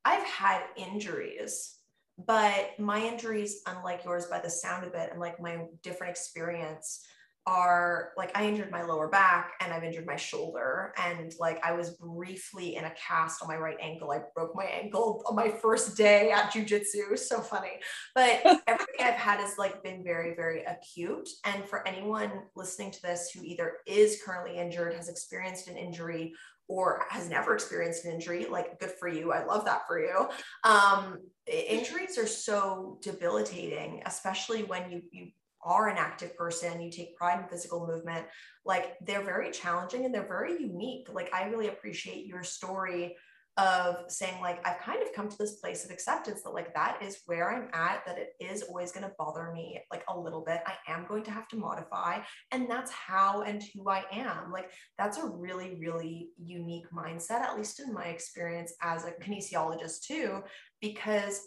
i've 0.04 0.24
had 0.24 0.62
injuries 0.76 1.79
but 2.26 2.78
my 2.78 3.00
injuries, 3.00 3.62
unlike 3.66 4.04
yours 4.04 4.26
by 4.26 4.40
the 4.40 4.50
sound 4.50 4.86
of 4.86 4.94
it, 4.94 5.10
and 5.10 5.20
like 5.20 5.40
my 5.40 5.64
different 5.82 6.10
experience, 6.10 7.04
are 7.46 8.12
like 8.16 8.36
I 8.36 8.46
injured 8.46 8.70
my 8.70 8.82
lower 8.82 9.08
back 9.08 9.52
and 9.60 9.72
I've 9.72 9.82
injured 9.82 10.06
my 10.06 10.16
shoulder. 10.16 10.92
And 10.98 11.32
like 11.40 11.58
I 11.64 11.72
was 11.72 11.96
briefly 11.96 12.76
in 12.76 12.84
a 12.84 12.92
cast 12.94 13.42
on 13.42 13.48
my 13.48 13.56
right 13.56 13.78
ankle. 13.80 14.12
I 14.12 14.20
broke 14.34 14.54
my 14.54 14.64
ankle 14.66 15.24
on 15.26 15.34
my 15.34 15.48
first 15.48 15.96
day 15.96 16.30
at 16.30 16.52
jujitsu. 16.52 17.18
So 17.30 17.40
funny. 17.40 17.78
But 18.14 18.40
everything 18.66 19.00
I've 19.00 19.14
had 19.14 19.40
has 19.40 19.56
like 19.56 19.82
been 19.82 20.02
very, 20.02 20.34
very 20.34 20.64
acute. 20.64 21.28
And 21.44 21.64
for 21.64 21.86
anyone 21.86 22.30
listening 22.56 22.90
to 22.92 23.02
this 23.02 23.30
who 23.30 23.42
either 23.44 23.74
is 23.86 24.20
currently 24.24 24.58
injured, 24.58 24.94
has 24.94 25.08
experienced 25.08 25.68
an 25.68 25.76
injury, 25.76 26.34
or 26.70 27.04
has 27.08 27.28
never 27.28 27.52
experienced 27.52 28.04
an 28.04 28.12
injury, 28.12 28.46
like 28.48 28.78
good 28.78 28.92
for 28.92 29.08
you. 29.08 29.32
I 29.32 29.44
love 29.44 29.64
that 29.64 29.88
for 29.88 30.00
you. 30.00 30.28
Um, 30.62 31.18
injuries 31.50 32.18
are 32.18 32.26
so 32.26 32.98
debilitating, 33.02 34.02
especially 34.06 34.62
when 34.64 34.90
you 34.90 35.02
you 35.10 35.28
are 35.62 35.88
an 35.88 35.98
active 35.98 36.36
person, 36.36 36.80
you 36.80 36.90
take 36.90 37.16
pride 37.16 37.38
in 37.40 37.48
physical 37.48 37.86
movement. 37.86 38.26
Like 38.64 38.96
they're 39.02 39.24
very 39.24 39.50
challenging 39.50 40.04
and 40.04 40.14
they're 40.14 40.26
very 40.26 40.52
unique. 40.52 41.08
Like 41.12 41.32
I 41.34 41.44
really 41.44 41.68
appreciate 41.68 42.26
your 42.26 42.42
story 42.42 43.16
of 43.56 43.96
saying 44.08 44.40
like 44.40 44.66
i've 44.66 44.80
kind 44.80 45.02
of 45.02 45.12
come 45.12 45.28
to 45.28 45.36
this 45.36 45.56
place 45.56 45.84
of 45.84 45.90
acceptance 45.90 46.42
that 46.42 46.50
like 46.50 46.72
that 46.72 46.98
is 47.02 47.20
where 47.26 47.50
i'm 47.50 47.68
at 47.72 48.02
that 48.06 48.16
it 48.16 48.32
is 48.40 48.62
always 48.62 48.92
going 48.92 49.04
to 49.04 49.12
bother 49.18 49.50
me 49.52 49.80
like 49.90 50.04
a 50.08 50.18
little 50.18 50.42
bit. 50.42 50.60
I 50.66 50.74
am 50.90 51.06
going 51.06 51.24
to 51.24 51.30
have 51.30 51.48
to 51.48 51.56
modify 51.56 52.20
and 52.52 52.70
that's 52.70 52.90
how 52.90 53.42
and 53.42 53.62
who 53.74 53.88
i 53.88 54.04
am. 54.12 54.52
Like 54.52 54.70
that's 54.98 55.18
a 55.18 55.26
really 55.26 55.78
really 55.80 56.30
unique 56.38 56.86
mindset 56.94 57.42
at 57.42 57.56
least 57.56 57.80
in 57.80 57.92
my 57.92 58.04
experience 58.04 58.74
as 58.82 59.04
a 59.04 59.12
kinesiologist 59.12 60.02
too 60.06 60.40
because 60.80 61.40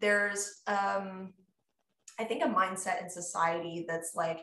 there's 0.00 0.62
um 0.66 1.32
i 2.18 2.24
think 2.24 2.44
a 2.44 2.48
mindset 2.48 3.02
in 3.02 3.08
society 3.08 3.84
that's 3.88 4.12
like 4.14 4.40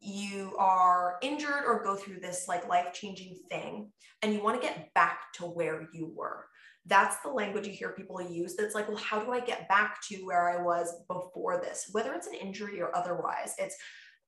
you 0.00 0.54
are 0.58 1.16
injured 1.22 1.64
or 1.66 1.82
go 1.82 1.96
through 1.96 2.20
this 2.20 2.46
like 2.48 2.68
life 2.68 2.92
changing 2.92 3.36
thing 3.50 3.90
and 4.22 4.32
you 4.32 4.42
want 4.42 4.60
to 4.60 4.66
get 4.66 4.92
back 4.94 5.32
to 5.34 5.44
where 5.44 5.88
you 5.92 6.12
were. 6.14 6.46
That's 6.86 7.20
the 7.22 7.30
language 7.30 7.66
you 7.66 7.72
hear 7.72 7.90
people 7.90 8.20
use 8.22 8.54
that's 8.56 8.74
like 8.74 8.88
well 8.88 8.96
how 8.96 9.20
do 9.20 9.30
i 9.32 9.40
get 9.40 9.68
back 9.68 9.98
to 10.08 10.16
where 10.24 10.48
i 10.48 10.62
was 10.62 11.02
before 11.08 11.60
this? 11.60 11.88
Whether 11.92 12.14
it's 12.14 12.26
an 12.26 12.34
injury 12.34 12.80
or 12.80 12.96
otherwise 12.96 13.54
it's 13.58 13.76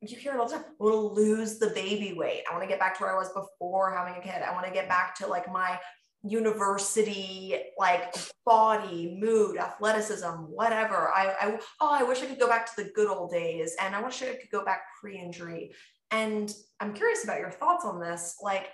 you 0.03 0.17
hear 0.17 0.33
it 0.33 0.41
all 0.41 0.49
the 0.49 0.55
time 0.55 0.65
i 0.65 0.85
want 0.85 0.95
to 0.95 1.21
lose 1.21 1.59
the 1.59 1.69
baby 1.69 2.15
weight. 2.17 2.43
I 2.49 2.53
want 2.53 2.65
to 2.65 2.69
get 2.69 2.81
back 2.81 2.97
to 2.99 3.05
where 3.05 3.15
i 3.15 3.19
was 3.19 3.33
before 3.33 3.95
having 3.95 4.21
a 4.21 4.23
kid. 4.23 4.43
I 4.43 4.53
want 4.53 4.67
to 4.67 4.73
get 4.73 4.89
back 4.89 5.15
to 5.17 5.27
like 5.27 5.51
my 5.51 5.79
university 6.23 7.57
like 7.79 8.15
body 8.45 9.17
mood 9.19 9.57
athleticism 9.57 10.27
whatever. 10.27 11.11
I, 11.15 11.35
I 11.41 11.59
oh 11.81 11.91
i 11.91 12.03
wish 12.03 12.23
i 12.23 12.27
could 12.27 12.39
go 12.39 12.49
back 12.49 12.67
to 12.75 12.83
the 12.83 12.91
good 12.91 13.09
old 13.09 13.31
days 13.31 13.75
and 13.81 13.95
i 13.95 14.03
wish 14.03 14.23
i 14.23 14.27
could 14.27 14.51
go 14.51 14.65
back 14.65 14.83
pre-injury. 15.01 15.73
And 16.11 16.53
i'm 16.81 16.93
curious 16.93 17.25
about 17.25 17.41
your 17.41 17.51
thoughts 17.51 17.85
on 17.85 18.01
this. 18.01 18.37
Like 18.43 18.69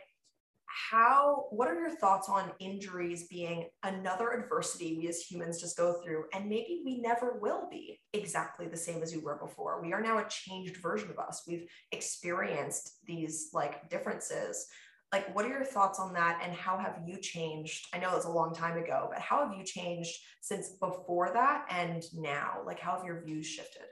how 0.91 1.47
what 1.51 1.69
are 1.69 1.81
your 1.81 1.97
thoughts 1.97 2.29
on 2.29 2.53
injuries 2.59 3.27
being 3.29 3.67
another 3.83 4.33
adversity 4.33 4.99
we 4.99 5.09
as 5.09 5.23
humans 5.23 5.61
just 5.61 5.77
go 5.77 6.01
through 6.03 6.25
and 6.35 6.49
maybe 6.49 6.83
we 6.85 7.01
never 7.01 7.39
will 7.41 7.67
be 7.71 7.99
exactly 8.13 8.67
the 8.67 8.77
same 8.77 9.03
as 9.03 9.15
we 9.15 9.21
were 9.21 9.39
before? 9.39 9.81
We 9.81 9.93
are 9.93 10.03
now 10.03 10.19
a 10.19 10.29
changed 10.29 10.77
version 10.79 11.11
of 11.11 11.19
us. 11.19 11.45
We've 11.47 11.67
experienced 11.93 12.99
these 13.07 13.49
like 13.55 13.89
differences 13.89 14.67
like 15.13 15.35
what 15.35 15.45
are 15.45 15.49
your 15.49 15.65
thoughts 15.65 15.99
on 15.99 16.13
that 16.13 16.41
and 16.43 16.53
how 16.53 16.77
have 16.77 16.99
you 17.07 17.19
changed 17.19 17.87
i 17.95 17.99
know 17.99 18.15
it's 18.17 18.27
a 18.27 18.31
long 18.31 18.55
time 18.55 18.77
ago 18.77 19.09
but 19.11 19.21
how 19.21 19.47
have 19.47 19.57
you 19.57 19.65
changed 19.65 20.13
since 20.41 20.71
before 20.81 21.31
that 21.33 21.65
and 21.71 22.05
now 22.15 22.59
like 22.67 22.81
how 22.81 22.97
have 22.97 23.05
your 23.05 23.23
views 23.23 23.47
shifted 23.47 23.87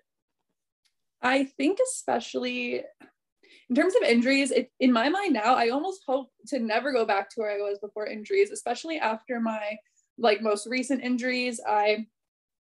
i 1.23 1.45
think 1.45 1.79
especially 1.93 2.83
in 3.71 3.77
terms 3.77 3.95
of 3.97 4.03
injuries, 4.03 4.51
it, 4.51 4.71
in 4.79 4.93
my 4.93 5.09
mind 5.09 5.33
now, 5.33 5.55
I 5.55 5.71
almost 5.71 6.03
hope 6.07 6.31
to 6.49 6.59
never 6.59 6.93
go 6.93 7.07
back 7.07 7.31
to 7.31 7.41
where 7.41 7.51
I 7.51 7.57
was 7.57 7.79
before 7.79 8.07
injuries, 8.07 8.51
especially 8.51 8.99
after 8.99 9.41
my 9.41 9.77
like 10.19 10.43
most 10.43 10.67
recent 10.67 11.03
injuries. 11.03 11.61
I 11.67 12.07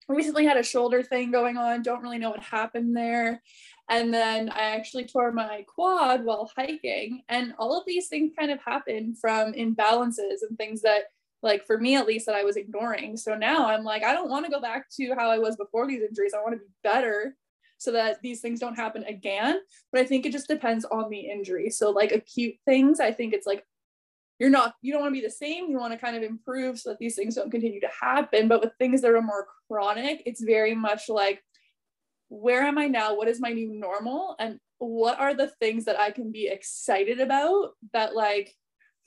recently 0.09 0.45
had 0.45 0.57
a 0.57 0.63
shoulder 0.63 1.03
thing 1.03 1.31
going 1.31 1.57
on, 1.57 1.83
don't 1.83 2.03
really 2.03 2.19
know 2.19 2.31
what 2.31 2.43
happened 2.43 2.97
there. 2.97 3.43
And 3.91 4.15
then 4.15 4.49
I 4.51 4.77
actually 4.77 5.05
tore 5.05 5.33
my 5.33 5.65
quad 5.67 6.25
while 6.25 6.51
hiking. 6.57 7.23
And 7.29 7.55
all 7.59 7.77
of 7.77 7.85
these 7.87 8.07
things 8.07 8.33
kind 8.39 8.53
of 8.53 8.61
happen 8.65 9.17
from 9.21 9.53
imbalances 9.53 10.43
and 10.49 10.57
things 10.57 10.81
that, 10.83 11.07
like, 11.43 11.67
for 11.67 11.77
me 11.77 11.97
at 11.97 12.07
least, 12.07 12.27
that 12.27 12.37
I 12.37 12.45
was 12.45 12.57
ignoring. 12.57 13.17
So 13.17 13.35
now 13.35 13.67
I'm 13.67 13.83
like, 13.83 14.05
I 14.05 14.13
don't 14.13 14.31
want 14.31 14.47
to 14.47 14.51
go 14.51 14.61
back 14.61 14.89
to 14.93 15.15
how 15.19 15.29
I 15.29 15.39
was 15.39 15.57
before 15.57 15.89
these 15.89 16.03
injuries. 16.03 16.33
I 16.35 16.41
want 16.41 16.55
to 16.55 16.61
be 16.61 16.73
better 16.85 17.37
so 17.79 17.91
that 17.93 18.23
these 18.23 18.41
things 18.41 18.61
don't 18.61 18.77
happen 18.77 19.03
again. 19.05 19.59
But 19.91 20.03
I 20.03 20.05
think 20.05 20.25
it 20.25 20.33
just 20.33 20.49
depends 20.49 20.85
on 20.85 21.11
the 21.11 21.29
injury. 21.29 21.69
So 21.69 21.91
like 21.91 22.13
acute 22.13 22.55
things, 22.65 23.01
I 23.01 23.11
think 23.11 23.35
it's 23.35 23.47
like 23.47 23.65
you're 24.41 24.51
not 24.51 24.75
you 24.83 24.93
don't 24.93 25.03
want 25.03 25.15
to 25.15 25.21
be 25.21 25.25
the 25.25 25.31
same 25.31 25.71
you 25.71 25.79
want 25.79 25.93
to 25.93 25.99
kind 25.99 26.17
of 26.17 26.23
improve 26.23 26.79
so 26.79 26.91
that 26.91 26.99
these 26.99 27.15
things 27.15 27.35
don't 27.35 27.51
continue 27.51 27.79
to 27.81 27.91
happen 28.01 28.49
but 28.49 28.63
with 28.63 28.73
things 28.79 29.03
that 29.03 29.11
are 29.11 29.23
more 29.23 29.47
chronic 29.69 30.23
it's 30.27 30.43
very 30.43 30.75
much 30.75 31.09
like 31.09 31.45
where 32.31 32.63
am 32.63 32.79
i 32.79 32.87
now 32.87 33.15
what 33.15 33.29
is 33.29 33.41
my 33.41 33.51
new 33.51 33.73
normal 33.73 34.37
and 34.39 34.59
what 34.79 35.19
are 35.19 35.35
the 35.35 35.49
things 35.61 35.85
that 35.85 36.01
i 36.01 36.11
can 36.11 36.31
be 36.33 36.47
excited 36.49 37.21
about 37.21 37.73
that 37.93 38.15
like 38.15 38.55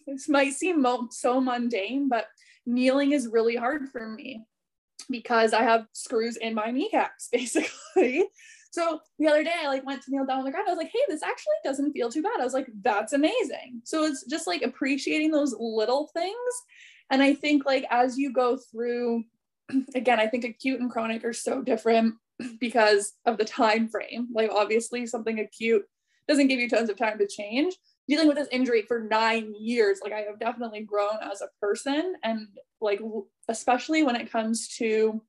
this 0.05 0.29
might 0.29 0.53
seem 0.53 0.85
so 1.09 1.41
mundane 1.41 2.09
but 2.09 2.27
kneeling 2.65 3.13
is 3.13 3.27
really 3.27 3.55
hard 3.55 3.89
for 3.89 4.07
me 4.07 4.43
because 5.09 5.53
i 5.53 5.63
have 5.63 5.87
screws 5.93 6.35
in 6.35 6.53
my 6.53 6.69
kneecaps 6.69 7.29
basically 7.31 8.25
so 8.71 9.01
the 9.19 9.27
other 9.27 9.43
day 9.43 9.53
I 9.61 9.67
like 9.67 9.85
went 9.85 10.01
to 10.01 10.11
kneel 10.11 10.25
down 10.25 10.39
on 10.39 10.45
the 10.45 10.51
ground. 10.51 10.65
I 10.67 10.71
was 10.71 10.79
like, 10.79 10.91
hey, 10.91 10.99
this 11.07 11.21
actually 11.21 11.53
doesn't 11.63 11.93
feel 11.93 12.09
too 12.09 12.23
bad. 12.23 12.39
I 12.39 12.43
was 12.43 12.55
like, 12.55 12.65
that's 12.81 13.13
amazing. 13.13 13.81
So 13.83 14.03
it's 14.03 14.25
just 14.25 14.47
like 14.47 14.63
appreciating 14.63 15.29
those 15.29 15.53
little 15.59 16.09
things. 16.11 16.35
And 17.11 17.21
I 17.21 17.35
think 17.35 17.67
like 17.67 17.85
as 17.91 18.17
you 18.17 18.33
go 18.33 18.57
through, 18.57 19.25
again, 19.95 20.19
I 20.19 20.25
think 20.25 20.43
acute 20.43 20.79
and 20.79 20.89
chronic 20.89 21.23
are 21.23 21.33
so 21.33 21.61
different 21.61 22.15
because 22.59 23.13
of 23.25 23.37
the 23.37 23.45
time 23.45 23.87
frame. 23.87 24.27
Like 24.33 24.51
obviously 24.51 25.05
something 25.05 25.39
acute 25.39 25.83
doesn't 26.27 26.47
give 26.47 26.59
you 26.59 26.69
tons 26.69 26.89
of 26.89 26.97
time 26.97 27.17
to 27.19 27.27
change. 27.27 27.75
Dealing 28.07 28.27
with 28.27 28.37
this 28.37 28.49
injury 28.51 28.81
for 28.81 28.99
nine 28.99 29.53
years, 29.57 29.99
like 30.03 30.11
I 30.11 30.21
have 30.21 30.39
definitely 30.39 30.81
grown 30.81 31.17
as 31.21 31.41
a 31.41 31.47
person 31.61 32.15
and 32.23 32.47
like 32.81 32.99
especially 33.47 34.03
when 34.03 34.15
it 34.15 34.31
comes 34.31 34.67
to 34.77 35.21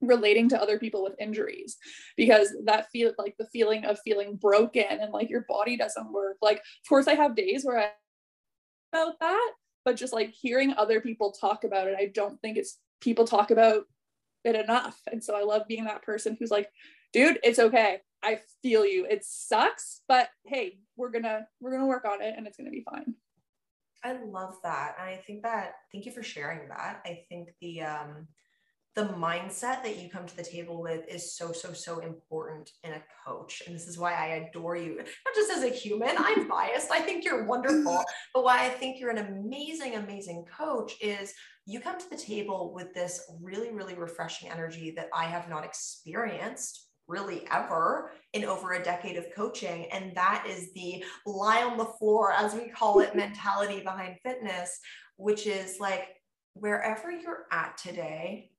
relating 0.00 0.48
to 0.50 0.60
other 0.60 0.78
people 0.78 1.02
with 1.02 1.14
injuries 1.20 1.76
because 2.16 2.54
that 2.64 2.90
feel 2.90 3.12
like 3.18 3.34
the 3.38 3.46
feeling 3.46 3.84
of 3.84 3.98
feeling 4.00 4.36
broken 4.36 4.84
and 4.88 5.12
like 5.12 5.30
your 5.30 5.44
body 5.48 5.76
doesn't 5.76 6.12
work 6.12 6.36
like 6.42 6.58
of 6.58 6.88
course 6.88 7.06
i 7.06 7.14
have 7.14 7.36
days 7.36 7.64
where 7.64 7.78
i 7.78 7.88
about 8.92 9.18
that 9.20 9.52
but 9.84 9.96
just 9.96 10.12
like 10.12 10.30
hearing 10.30 10.74
other 10.76 11.00
people 11.00 11.32
talk 11.32 11.64
about 11.64 11.86
it 11.86 11.96
i 11.98 12.10
don't 12.14 12.40
think 12.40 12.56
it's 12.56 12.78
people 13.00 13.26
talk 13.26 13.50
about 13.50 13.84
it 14.44 14.54
enough. 14.56 15.00
And 15.10 15.22
so 15.22 15.36
i 15.36 15.42
love 15.42 15.62
being 15.68 15.84
that 15.84 16.02
person 16.02 16.36
who's 16.38 16.50
like 16.50 16.70
dude 17.12 17.38
it's 17.42 17.58
okay. 17.58 18.00
I 18.22 18.40
feel 18.62 18.86
you. 18.86 19.06
It 19.08 19.24
sucks 19.24 20.02
but 20.08 20.28
hey 20.46 20.78
we're 20.96 21.10
gonna 21.10 21.46
we're 21.60 21.72
gonna 21.72 21.86
work 21.86 22.04
on 22.04 22.22
it 22.22 22.34
and 22.36 22.46
it's 22.46 22.56
gonna 22.56 22.70
be 22.70 22.84
fine. 22.90 23.14
I 24.02 24.18
love 24.22 24.56
that. 24.62 24.96
And 25.00 25.08
i 25.08 25.16
think 25.16 25.42
that 25.42 25.74
thank 25.92 26.06
you 26.06 26.12
for 26.12 26.22
sharing 26.22 26.68
that. 26.68 27.02
I 27.04 27.20
think 27.28 27.50
the 27.60 27.82
um 27.82 28.28
the 28.94 29.06
mindset 29.06 29.82
that 29.82 29.98
you 29.98 30.08
come 30.08 30.24
to 30.24 30.36
the 30.36 30.42
table 30.44 30.80
with 30.80 31.02
is 31.08 31.36
so 31.36 31.50
so 31.52 31.72
so 31.72 31.98
important 31.98 32.70
in 32.84 32.92
a 32.92 33.02
coach. 33.26 33.62
And 33.66 33.74
this 33.74 33.88
is 33.88 33.98
why 33.98 34.14
i 34.14 34.26
adore 34.46 34.76
you. 34.76 34.96
Not 34.96 35.34
just 35.34 35.50
as 35.50 35.64
a 35.64 35.68
human 35.68 36.14
i'm 36.16 36.46
biased. 36.48 36.90
I 36.90 37.00
think 37.00 37.24
you're 37.24 37.44
wonderful. 37.44 38.02
But 38.34 38.44
why 38.44 38.66
i 38.66 38.68
think 38.68 39.00
you're 39.00 39.10
an 39.10 39.18
amazing 39.18 39.96
amazing 39.96 40.44
coach 40.44 40.94
is 41.00 41.32
you 41.66 41.80
come 41.80 41.98
to 41.98 42.10
the 42.10 42.16
table 42.16 42.72
with 42.74 42.92
this 42.94 43.20
really 43.40 43.72
really 43.72 43.94
refreshing 43.94 44.50
energy 44.50 44.92
that 44.96 45.08
i 45.14 45.24
have 45.24 45.48
not 45.48 45.64
experienced 45.64 46.88
really 47.06 47.46
ever 47.50 48.10
in 48.32 48.44
over 48.44 48.72
a 48.72 48.82
decade 48.82 49.16
of 49.16 49.26
coaching 49.34 49.86
and 49.92 50.14
that 50.14 50.46
is 50.48 50.72
the 50.74 51.04
lie 51.26 51.62
on 51.62 51.76
the 51.76 51.84
floor 51.84 52.32
as 52.32 52.54
we 52.54 52.68
call 52.68 53.00
it 53.00 53.14
mentality 53.16 53.80
behind 53.80 54.16
fitness 54.22 54.78
which 55.16 55.46
is 55.46 55.78
like 55.78 56.08
wherever 56.54 57.10
you're 57.10 57.44
at 57.50 57.76
today 57.76 58.50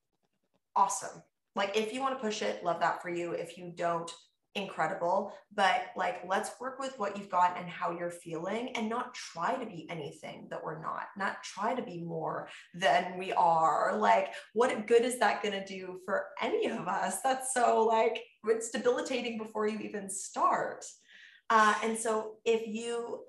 awesome. 0.76 1.22
Like 1.56 1.76
if 1.76 1.92
you 1.92 2.00
want 2.00 2.16
to 2.16 2.22
push 2.22 2.42
it, 2.42 2.62
love 2.62 2.80
that 2.80 3.02
for 3.02 3.08
you. 3.08 3.32
If 3.32 3.56
you 3.56 3.72
don't, 3.74 4.10
incredible. 4.56 5.32
But 5.54 5.82
like, 5.96 6.22
let's 6.26 6.50
work 6.60 6.78
with 6.78 6.98
what 6.98 7.16
you've 7.16 7.30
got 7.30 7.56
and 7.58 7.68
how 7.68 7.96
you're 7.96 8.10
feeling 8.10 8.70
and 8.74 8.88
not 8.88 9.14
try 9.14 9.54
to 9.54 9.66
be 9.66 9.86
anything 9.90 10.48
that 10.50 10.62
we're 10.64 10.82
not, 10.82 11.04
not 11.16 11.42
try 11.42 11.74
to 11.74 11.82
be 11.82 12.02
more 12.02 12.48
than 12.74 13.18
we 13.18 13.32
are. 13.32 13.96
Like, 13.96 14.32
what 14.54 14.86
good 14.86 15.02
is 15.02 15.18
that 15.18 15.42
going 15.42 15.52
to 15.52 15.64
do 15.64 16.00
for 16.04 16.26
any 16.40 16.66
of 16.66 16.88
us? 16.88 17.20
That's 17.22 17.54
so 17.54 17.84
like, 17.84 18.22
it's 18.48 18.70
debilitating 18.70 19.38
before 19.38 19.68
you 19.68 19.78
even 19.80 20.08
start. 20.10 20.84
Uh, 21.50 21.74
and 21.84 21.96
so 21.96 22.34
if 22.44 22.66
you, 22.66 23.20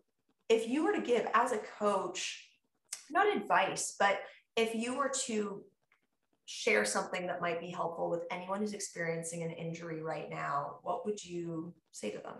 if 0.49 0.67
you 0.67 0.83
were 0.83 0.93
to 0.93 1.01
give 1.01 1.27
as 1.33 1.51
a 1.51 1.59
coach, 1.79 2.49
not 3.11 3.35
advice, 3.35 3.95
but 3.99 4.19
if 4.55 4.73
you 4.73 4.97
were 4.97 5.11
to 5.25 5.61
share 6.47 6.85
something 6.85 7.27
that 7.27 7.41
might 7.41 7.59
be 7.59 7.69
helpful 7.69 8.09
with 8.09 8.23
anyone 8.31 8.61
who's 8.61 8.73
experiencing 8.73 9.43
an 9.43 9.51
injury 9.51 10.01
right 10.01 10.29
now, 10.29 10.77
what 10.81 11.05
would 11.05 11.23
you 11.23 11.73
say 11.91 12.09
to 12.09 12.17
them? 12.19 12.35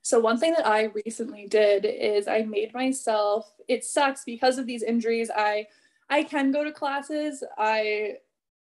So, 0.00 0.20
one 0.20 0.38
thing 0.38 0.54
that 0.54 0.66
I 0.66 0.84
recently 1.04 1.46
did 1.46 1.84
is 1.84 2.26
I 2.26 2.42
made 2.42 2.72
myself, 2.72 3.52
it 3.68 3.84
sucks 3.84 4.24
because 4.24 4.58
of 4.58 4.66
these 4.66 4.82
injuries. 4.82 5.30
I 5.34 5.66
I 6.08 6.22
can 6.22 6.52
go 6.52 6.62
to 6.64 6.72
classes. 6.72 7.42
I 7.58 8.14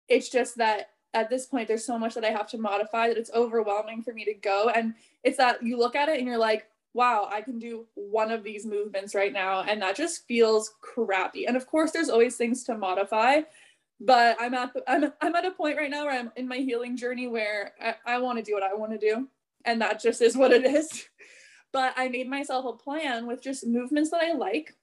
it's 0.08 0.30
just 0.30 0.56
that 0.56 0.90
at 1.12 1.28
this 1.28 1.46
point 1.46 1.68
there's 1.68 1.84
so 1.84 1.98
much 1.98 2.14
that 2.14 2.24
I 2.24 2.30
have 2.30 2.48
to 2.50 2.58
modify 2.58 3.08
that 3.08 3.18
it's 3.18 3.32
overwhelming 3.34 4.02
for 4.02 4.14
me 4.14 4.24
to 4.24 4.34
go. 4.34 4.70
And 4.74 4.94
it's 5.24 5.36
that 5.36 5.62
you 5.62 5.78
look 5.78 5.94
at 5.94 6.08
it 6.08 6.18
and 6.18 6.26
you're 6.26 6.38
like, 6.38 6.66
wow, 6.94 7.28
I 7.30 7.40
can 7.42 7.58
do 7.58 7.86
one 7.94 8.30
of 8.30 8.42
these 8.42 8.66
movements 8.66 9.14
right 9.14 9.32
now. 9.32 9.62
And 9.62 9.82
that 9.82 9.96
just 9.96 10.26
feels 10.26 10.72
crappy. 10.80 11.46
And 11.46 11.56
of 11.56 11.66
course, 11.66 11.92
there's 11.92 12.08
always 12.08 12.36
things 12.36 12.64
to 12.64 12.76
modify 12.76 13.42
but 14.00 14.36
I'm 14.40 14.54
at 14.54 14.72
the, 14.72 14.82
I'm 14.90 15.12
I'm 15.20 15.34
at 15.34 15.44
a 15.44 15.50
point 15.50 15.76
right 15.76 15.90
now 15.90 16.06
where 16.06 16.18
I'm 16.18 16.32
in 16.36 16.48
my 16.48 16.56
healing 16.56 16.96
journey 16.96 17.28
where 17.28 17.72
I, 17.80 18.14
I 18.14 18.18
want 18.18 18.38
to 18.38 18.44
do 18.44 18.54
what 18.54 18.62
I 18.62 18.74
want 18.74 18.92
to 18.92 18.98
do, 18.98 19.28
and 19.64 19.80
that 19.82 20.00
just 20.00 20.22
is 20.22 20.36
what 20.36 20.52
it 20.52 20.64
is. 20.64 21.08
But 21.72 21.94
I 21.96 22.08
made 22.08 22.28
myself 22.28 22.64
a 22.64 22.72
plan 22.72 23.28
with 23.28 23.40
just 23.40 23.64
movements 23.64 24.10
that 24.10 24.20
I 24.20 24.32
like. 24.32 24.74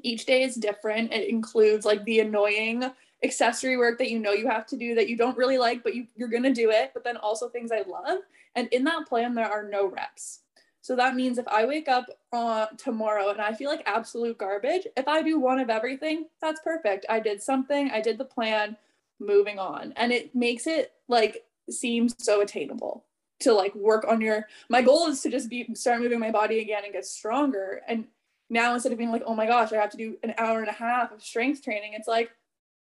Each 0.00 0.24
day 0.24 0.44
is 0.44 0.54
different. 0.54 1.12
It 1.12 1.28
includes 1.28 1.84
like 1.84 2.02
the 2.04 2.20
annoying 2.20 2.90
accessory 3.22 3.76
work 3.76 3.98
that 3.98 4.10
you 4.10 4.18
know 4.18 4.32
you 4.32 4.48
have 4.48 4.66
to 4.68 4.78
do 4.78 4.94
that 4.94 5.10
you 5.10 5.16
don't 5.18 5.36
really 5.36 5.58
like, 5.58 5.82
but 5.82 5.94
you, 5.94 6.06
you're 6.16 6.30
gonna 6.30 6.54
do 6.54 6.70
it. 6.70 6.92
But 6.94 7.04
then 7.04 7.18
also 7.18 7.50
things 7.50 7.70
I 7.70 7.82
love. 7.86 8.20
And 8.54 8.66
in 8.68 8.84
that 8.84 9.06
plan, 9.06 9.34
there 9.34 9.44
are 9.44 9.68
no 9.68 9.86
reps. 9.86 10.40
So 10.86 10.94
that 10.94 11.16
means 11.16 11.36
if 11.36 11.48
I 11.48 11.66
wake 11.66 11.88
up 11.88 12.06
uh, 12.32 12.66
tomorrow 12.76 13.30
and 13.30 13.40
I 13.40 13.54
feel 13.54 13.68
like 13.68 13.82
absolute 13.86 14.38
garbage, 14.38 14.86
if 14.96 15.08
I 15.08 15.20
do 15.20 15.40
one 15.40 15.58
of 15.58 15.68
everything, 15.68 16.26
that's 16.40 16.60
perfect. 16.60 17.04
I 17.08 17.18
did 17.18 17.42
something, 17.42 17.90
I 17.90 18.00
did 18.00 18.18
the 18.18 18.24
plan, 18.24 18.76
moving 19.18 19.58
on. 19.58 19.94
And 19.96 20.12
it 20.12 20.32
makes 20.32 20.64
it 20.68 20.92
like 21.08 21.42
seem 21.68 22.08
so 22.08 22.40
attainable 22.40 23.04
to 23.40 23.52
like 23.52 23.74
work 23.74 24.06
on 24.06 24.20
your 24.20 24.46
my 24.68 24.80
goal 24.80 25.08
is 25.08 25.20
to 25.22 25.28
just 25.28 25.50
be 25.50 25.66
start 25.74 26.00
moving 26.00 26.20
my 26.20 26.30
body 26.30 26.60
again 26.60 26.84
and 26.84 26.92
get 26.92 27.04
stronger. 27.04 27.82
And 27.88 28.04
now 28.48 28.72
instead 28.72 28.92
of 28.92 28.98
being 28.98 29.10
like, 29.10 29.24
oh 29.26 29.34
my 29.34 29.46
gosh, 29.46 29.72
I 29.72 29.78
have 29.78 29.90
to 29.90 29.96
do 29.96 30.16
an 30.22 30.34
hour 30.38 30.60
and 30.60 30.68
a 30.68 30.72
half 30.72 31.10
of 31.10 31.20
strength 31.20 31.64
training, 31.64 31.94
it's 31.94 32.06
like, 32.06 32.30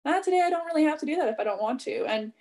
ah, 0.05 0.21
today 0.23 0.43
I 0.45 0.51
don't 0.51 0.67
really 0.67 0.83
have 0.83 0.99
to 0.99 1.07
do 1.07 1.15
that 1.15 1.29
if 1.29 1.39
I 1.39 1.43
don't 1.43 1.63
want 1.63 1.81
to. 1.81 2.05
And 2.05 2.31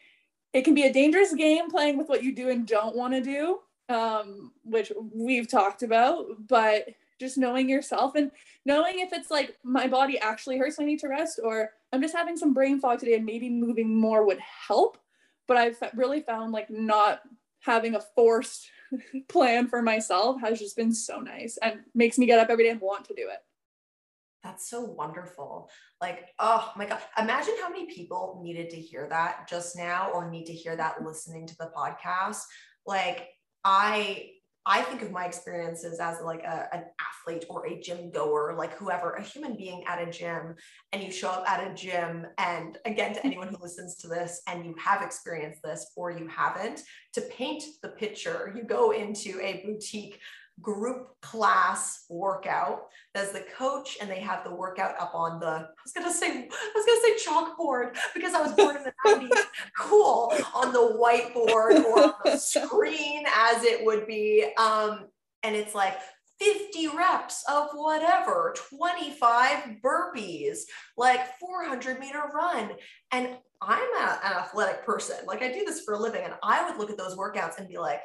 it 0.52 0.66
can 0.66 0.74
be 0.74 0.82
a 0.82 0.92
dangerous 0.92 1.32
game 1.32 1.70
playing 1.70 1.96
with 1.96 2.10
what 2.10 2.22
you 2.22 2.34
do 2.34 2.50
and 2.50 2.68
don't 2.68 2.94
want 2.94 3.14
to 3.14 3.22
do 3.22 3.60
um, 3.88 4.52
which 4.64 4.92
we've 5.14 5.48
talked 5.48 5.82
about, 5.82 6.26
but 6.48 6.88
just 7.18 7.38
knowing 7.38 7.68
yourself 7.68 8.14
and 8.14 8.30
knowing 8.64 9.00
if 9.00 9.12
it's 9.12 9.30
like 9.30 9.56
my 9.62 9.86
body 9.86 10.18
actually 10.18 10.58
hurts, 10.58 10.78
I 10.78 10.84
need 10.84 11.00
to 11.00 11.08
rest, 11.08 11.40
or 11.42 11.70
I'm 11.92 12.02
just 12.02 12.14
having 12.14 12.36
some 12.36 12.52
brain 12.52 12.80
fog 12.80 12.98
today 12.98 13.14
and 13.14 13.24
maybe 13.24 13.48
moving 13.48 13.94
more 13.94 14.26
would 14.26 14.40
help. 14.40 14.98
But 15.48 15.56
I've 15.56 15.78
really 15.94 16.20
found 16.20 16.52
like 16.52 16.68
not 16.68 17.20
having 17.60 17.94
a 17.94 18.00
forced 18.00 18.70
plan 19.28 19.68
for 19.68 19.82
myself 19.82 20.40
has 20.40 20.58
just 20.58 20.76
been 20.76 20.92
so 20.92 21.20
nice 21.20 21.58
and 21.62 21.80
makes 21.94 22.18
me 22.18 22.26
get 22.26 22.38
up 22.38 22.50
every 22.50 22.64
day 22.64 22.70
and 22.70 22.80
want 22.80 23.06
to 23.06 23.14
do 23.14 23.28
it. 23.28 23.38
That's 24.42 24.68
so 24.68 24.84
wonderful. 24.84 25.68
Like, 26.00 26.28
oh 26.38 26.72
my 26.76 26.86
God. 26.86 27.00
Imagine 27.18 27.54
how 27.60 27.68
many 27.68 27.86
people 27.86 28.40
needed 28.44 28.70
to 28.70 28.76
hear 28.76 29.08
that 29.08 29.48
just 29.48 29.76
now 29.76 30.10
or 30.12 30.30
need 30.30 30.46
to 30.46 30.52
hear 30.52 30.76
that 30.76 31.02
listening 31.02 31.46
to 31.48 31.56
the 31.56 31.72
podcast. 31.76 32.42
Like, 32.86 33.30
I 33.66 34.30
I 34.68 34.82
think 34.82 35.02
of 35.02 35.12
my 35.12 35.26
experiences 35.26 36.00
as 36.00 36.20
like 36.22 36.42
a, 36.42 36.68
an 36.74 36.84
athlete 36.98 37.44
or 37.48 37.66
a 37.68 37.80
gym 37.80 38.10
goer, 38.10 38.54
like 38.58 38.72
whoever, 38.74 39.12
a 39.12 39.22
human 39.22 39.56
being 39.56 39.84
at 39.86 40.06
a 40.06 40.10
gym, 40.10 40.56
and 40.92 41.02
you 41.02 41.12
show 41.12 41.28
up 41.28 41.48
at 41.48 41.70
a 41.70 41.72
gym. 41.72 42.26
And 42.38 42.76
again, 42.84 43.14
to 43.14 43.24
anyone 43.24 43.46
who 43.46 43.62
listens 43.62 43.96
to 43.98 44.08
this 44.08 44.42
and 44.48 44.66
you 44.66 44.74
have 44.76 45.02
experienced 45.02 45.62
this 45.62 45.92
or 45.94 46.10
you 46.10 46.26
haven't, 46.26 46.82
to 47.12 47.20
paint 47.20 47.62
the 47.80 47.90
picture, 47.90 48.52
you 48.56 48.64
go 48.64 48.90
into 48.90 49.40
a 49.40 49.62
boutique 49.64 50.18
group 50.60 51.08
class 51.20 52.04
workout. 52.08 52.86
There's 53.14 53.32
the 53.32 53.44
coach, 53.56 53.98
and 54.00 54.10
they 54.10 54.20
have 54.20 54.44
the 54.44 54.54
workout 54.54 54.98
up 55.00 55.14
on 55.14 55.40
the. 55.40 55.46
I 55.46 55.66
was 55.84 55.92
gonna 55.94 56.12
say, 56.12 56.48
I 56.50 56.72
was 56.74 56.86
gonna 56.86 57.00
say 57.02 57.30
chalkboard 57.30 57.96
because 58.14 58.34
I 58.34 58.42
was 58.42 58.52
born 58.52 58.76
in 58.76 58.82
the 58.84 58.92
90s. 59.06 59.40
cool 59.78 60.32
on 60.54 60.72
the 60.72 60.96
whiteboard 61.00 61.84
or 61.84 62.02
on 62.04 62.14
the 62.24 62.36
screen, 62.36 63.24
as 63.34 63.64
it 63.64 63.84
would 63.84 64.06
be. 64.06 64.46
Um, 64.58 65.06
and 65.42 65.54
it's 65.54 65.74
like 65.74 65.98
50 66.40 66.88
reps 66.88 67.44
of 67.48 67.68
whatever, 67.74 68.54
25 68.70 69.76
burpees, 69.84 70.58
like 70.96 71.38
400 71.38 71.98
meter 71.98 72.22
run. 72.34 72.72
And 73.12 73.36
I'm 73.62 73.94
a, 73.96 74.20
an 74.24 74.32
athletic 74.32 74.84
person. 74.84 75.16
Like 75.26 75.42
I 75.42 75.52
do 75.52 75.64
this 75.64 75.82
for 75.82 75.94
a 75.94 75.98
living, 75.98 76.22
and 76.24 76.34
I 76.42 76.68
would 76.68 76.78
look 76.78 76.90
at 76.90 76.98
those 76.98 77.16
workouts 77.16 77.58
and 77.58 77.68
be 77.68 77.78
like, 77.78 78.00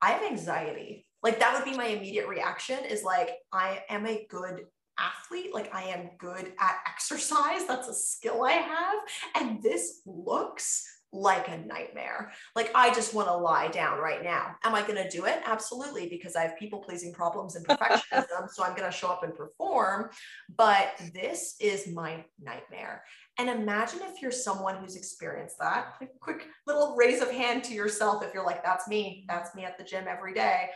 I 0.00 0.10
have 0.10 0.22
anxiety 0.22 1.03
like 1.24 1.40
that 1.40 1.54
would 1.54 1.64
be 1.64 1.76
my 1.76 1.86
immediate 1.86 2.28
reaction 2.28 2.78
is 2.84 3.02
like 3.02 3.30
i 3.52 3.82
am 3.88 4.06
a 4.06 4.26
good 4.30 4.66
athlete 4.98 5.52
like 5.52 5.74
i 5.74 5.82
am 5.82 6.10
good 6.18 6.52
at 6.60 6.76
exercise 6.86 7.66
that's 7.66 7.88
a 7.88 7.94
skill 7.94 8.44
i 8.44 8.52
have 8.52 8.94
and 9.34 9.60
this 9.60 10.02
looks 10.06 10.86
like 11.14 11.48
a 11.48 11.56
nightmare. 11.58 12.32
Like 12.56 12.72
I 12.74 12.92
just 12.92 13.14
want 13.14 13.28
to 13.28 13.36
lie 13.36 13.68
down 13.68 13.98
right 13.98 14.22
now. 14.22 14.56
Am 14.64 14.74
I 14.74 14.82
going 14.82 14.96
to 14.96 15.08
do 15.08 15.26
it? 15.26 15.40
Absolutely, 15.46 16.08
because 16.08 16.34
I 16.34 16.42
have 16.42 16.58
people 16.58 16.80
pleasing 16.80 17.12
problems 17.12 17.54
and 17.54 17.66
perfectionism. 17.66 18.50
so 18.52 18.64
I'm 18.64 18.74
going 18.74 18.90
to 18.90 18.96
show 18.96 19.08
up 19.08 19.22
and 19.22 19.34
perform. 19.34 20.10
But 20.56 20.88
this 21.14 21.54
is 21.60 21.86
my 21.86 22.24
nightmare. 22.42 23.04
And 23.38 23.48
imagine 23.48 24.00
if 24.02 24.20
you're 24.20 24.32
someone 24.32 24.76
who's 24.76 24.96
experienced 24.96 25.58
that. 25.60 25.94
Quick 26.20 26.48
little 26.66 26.96
raise 26.96 27.22
of 27.22 27.30
hand 27.30 27.62
to 27.64 27.74
yourself 27.74 28.24
if 28.24 28.34
you're 28.34 28.44
like, 28.44 28.64
that's 28.64 28.88
me. 28.88 29.24
That's 29.28 29.54
me 29.54 29.64
at 29.64 29.78
the 29.78 29.84
gym 29.84 30.06
every 30.08 30.34
day 30.34 30.70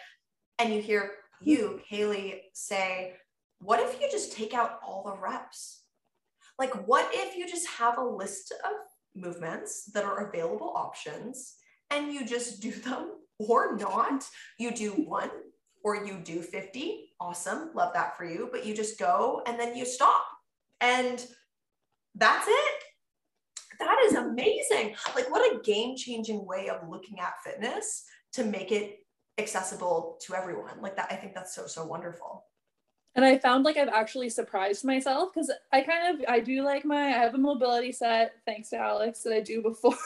and 0.58 0.72
you 0.72 0.80
hear 0.80 1.12
hmm. 1.42 1.48
you, 1.48 1.80
Caleigh, 1.90 2.40
say, 2.52 3.14
What 3.60 3.80
if 3.80 4.00
you 4.00 4.08
just 4.10 4.32
take 4.32 4.54
out 4.54 4.80
all 4.86 5.04
the 5.04 5.20
reps? 5.20 5.82
Like, 6.58 6.74
what 6.88 7.08
if 7.12 7.36
you 7.36 7.48
just 7.48 7.68
have 7.68 7.98
a 7.98 8.04
list 8.04 8.52
of 8.64 8.72
movements 9.14 9.84
that 9.94 10.04
are 10.04 10.28
available 10.28 10.72
options 10.74 11.54
and 11.90 12.12
you 12.12 12.26
just 12.26 12.60
do 12.60 12.72
them 12.72 13.12
or 13.38 13.76
not? 13.76 14.24
You 14.58 14.72
do 14.72 14.90
one 14.90 15.30
or 15.84 16.04
you 16.04 16.18
do 16.18 16.42
50. 16.42 17.10
Awesome. 17.20 17.70
Love 17.74 17.92
that 17.94 18.16
for 18.16 18.24
you. 18.24 18.48
But 18.50 18.66
you 18.66 18.74
just 18.74 18.98
go 18.98 19.42
and 19.46 19.58
then 19.58 19.76
you 19.76 19.86
stop. 19.86 20.24
And 20.80 21.24
that's 22.14 22.46
it. 22.48 22.74
That 23.78 23.98
is 24.06 24.14
amazing. 24.14 24.96
Like, 25.14 25.30
what 25.30 25.54
a 25.54 25.60
game 25.62 25.96
changing 25.96 26.44
way 26.44 26.68
of 26.68 26.88
looking 26.88 27.20
at 27.20 27.40
fitness 27.44 28.04
to 28.32 28.44
make 28.44 28.72
it 28.72 28.98
accessible 29.38 30.18
to 30.22 30.34
everyone. 30.34 30.80
Like 30.80 30.96
that, 30.96 31.08
I 31.10 31.16
think 31.16 31.34
that's 31.34 31.54
so, 31.54 31.66
so 31.66 31.84
wonderful. 31.84 32.44
And 33.14 33.24
I 33.24 33.38
found 33.38 33.64
like 33.64 33.76
I've 33.76 33.88
actually 33.88 34.28
surprised 34.28 34.84
myself 34.84 35.34
because 35.34 35.50
I 35.72 35.80
kind 35.80 36.20
of 36.20 36.24
I 36.28 36.40
do 36.40 36.62
like 36.62 36.84
my 36.84 37.06
I 37.06 37.10
have 37.10 37.34
a 37.34 37.38
mobility 37.38 37.90
set 37.90 38.34
thanks 38.44 38.70
to 38.70 38.76
Alex 38.76 39.22
that 39.22 39.32
I 39.32 39.40
do 39.40 39.60
before 39.60 39.96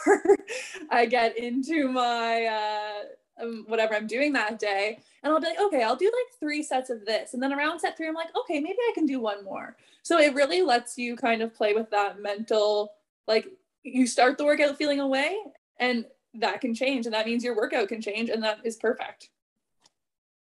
I 0.89 1.05
get 1.05 1.37
into 1.37 1.89
my 1.89 2.45
uh 2.45 3.03
um, 3.41 3.65
whatever 3.67 3.95
I'm 3.95 4.07
doing 4.07 4.33
that 4.33 4.59
day. 4.59 4.99
And 5.23 5.33
I'll 5.33 5.39
be 5.39 5.47
like, 5.47 5.59
okay, 5.59 5.83
I'll 5.83 5.95
do 5.95 6.05
like 6.05 6.39
three 6.39 6.63
sets 6.63 6.89
of 6.89 7.05
this. 7.05 7.33
And 7.33 7.41
then 7.41 7.53
around 7.53 7.79
set 7.79 7.97
three, 7.97 8.07
I'm 8.07 8.13
like, 8.13 8.35
okay, 8.35 8.59
maybe 8.59 8.77
I 8.89 8.91
can 8.93 9.05
do 9.05 9.19
one 9.19 9.43
more. 9.43 9.75
So 10.03 10.19
it 10.19 10.35
really 10.35 10.61
lets 10.61 10.97
you 10.97 11.15
kind 11.15 11.41
of 11.41 11.53
play 11.53 11.73
with 11.73 11.89
that 11.91 12.21
mental, 12.21 12.93
like 13.27 13.47
you 13.83 14.05
start 14.05 14.37
the 14.37 14.45
workout 14.45 14.77
feeling 14.77 14.99
away 14.99 15.35
and 15.79 16.05
that 16.35 16.61
can 16.61 16.73
change 16.73 17.05
and 17.05 17.13
that 17.13 17.25
means 17.25 17.43
your 17.43 17.55
workout 17.55 17.89
can 17.89 18.01
change 18.01 18.29
and 18.29 18.43
that 18.43 18.59
is 18.63 18.77
perfect. 18.77 19.29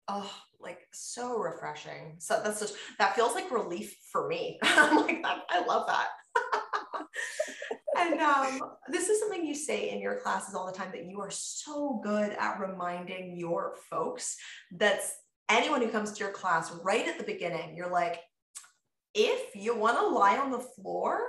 Oh 0.09 0.31
like 0.61 0.89
so 0.93 1.39
refreshing. 1.39 2.17
So 2.19 2.41
that's 2.43 2.75
that 2.99 3.15
feels 3.15 3.35
like 3.35 3.51
relief 3.51 3.97
for 4.11 4.27
me. 4.27 4.59
I'm 4.63 4.97
like 4.97 5.25
i 5.51 5.65
love 5.65 5.87
that. 5.87 6.09
And 7.99 8.21
um, 8.21 8.61
this 8.89 9.09
is 9.09 9.19
something 9.21 9.47
you 9.47 9.55
say 9.55 9.91
in 9.91 10.01
your 10.01 10.17
classes 10.17 10.55
all 10.55 10.67
the 10.67 10.73
time 10.77 10.91
that 10.93 11.07
you 11.07 11.21
are 11.21 11.31
so 11.31 11.99
good 12.05 12.33
at 12.33 12.61
reminding 12.61 13.39
your 13.39 13.75
folks 13.89 14.37
that's 14.71 15.15
anyone 15.49 15.81
who 15.81 15.89
comes 15.89 16.13
to 16.13 16.21
your 16.23 16.33
class 16.33 16.71
right 16.85 17.09
at 17.09 17.17
the 17.17 17.25
beginning 17.25 17.75
you're 17.75 17.91
like 17.91 18.21
if 19.15 19.57
you 19.57 19.75
want 19.75 19.99
to 19.99 20.07
lie 20.07 20.37
on 20.37 20.51
the 20.51 20.59
floor 20.59 21.21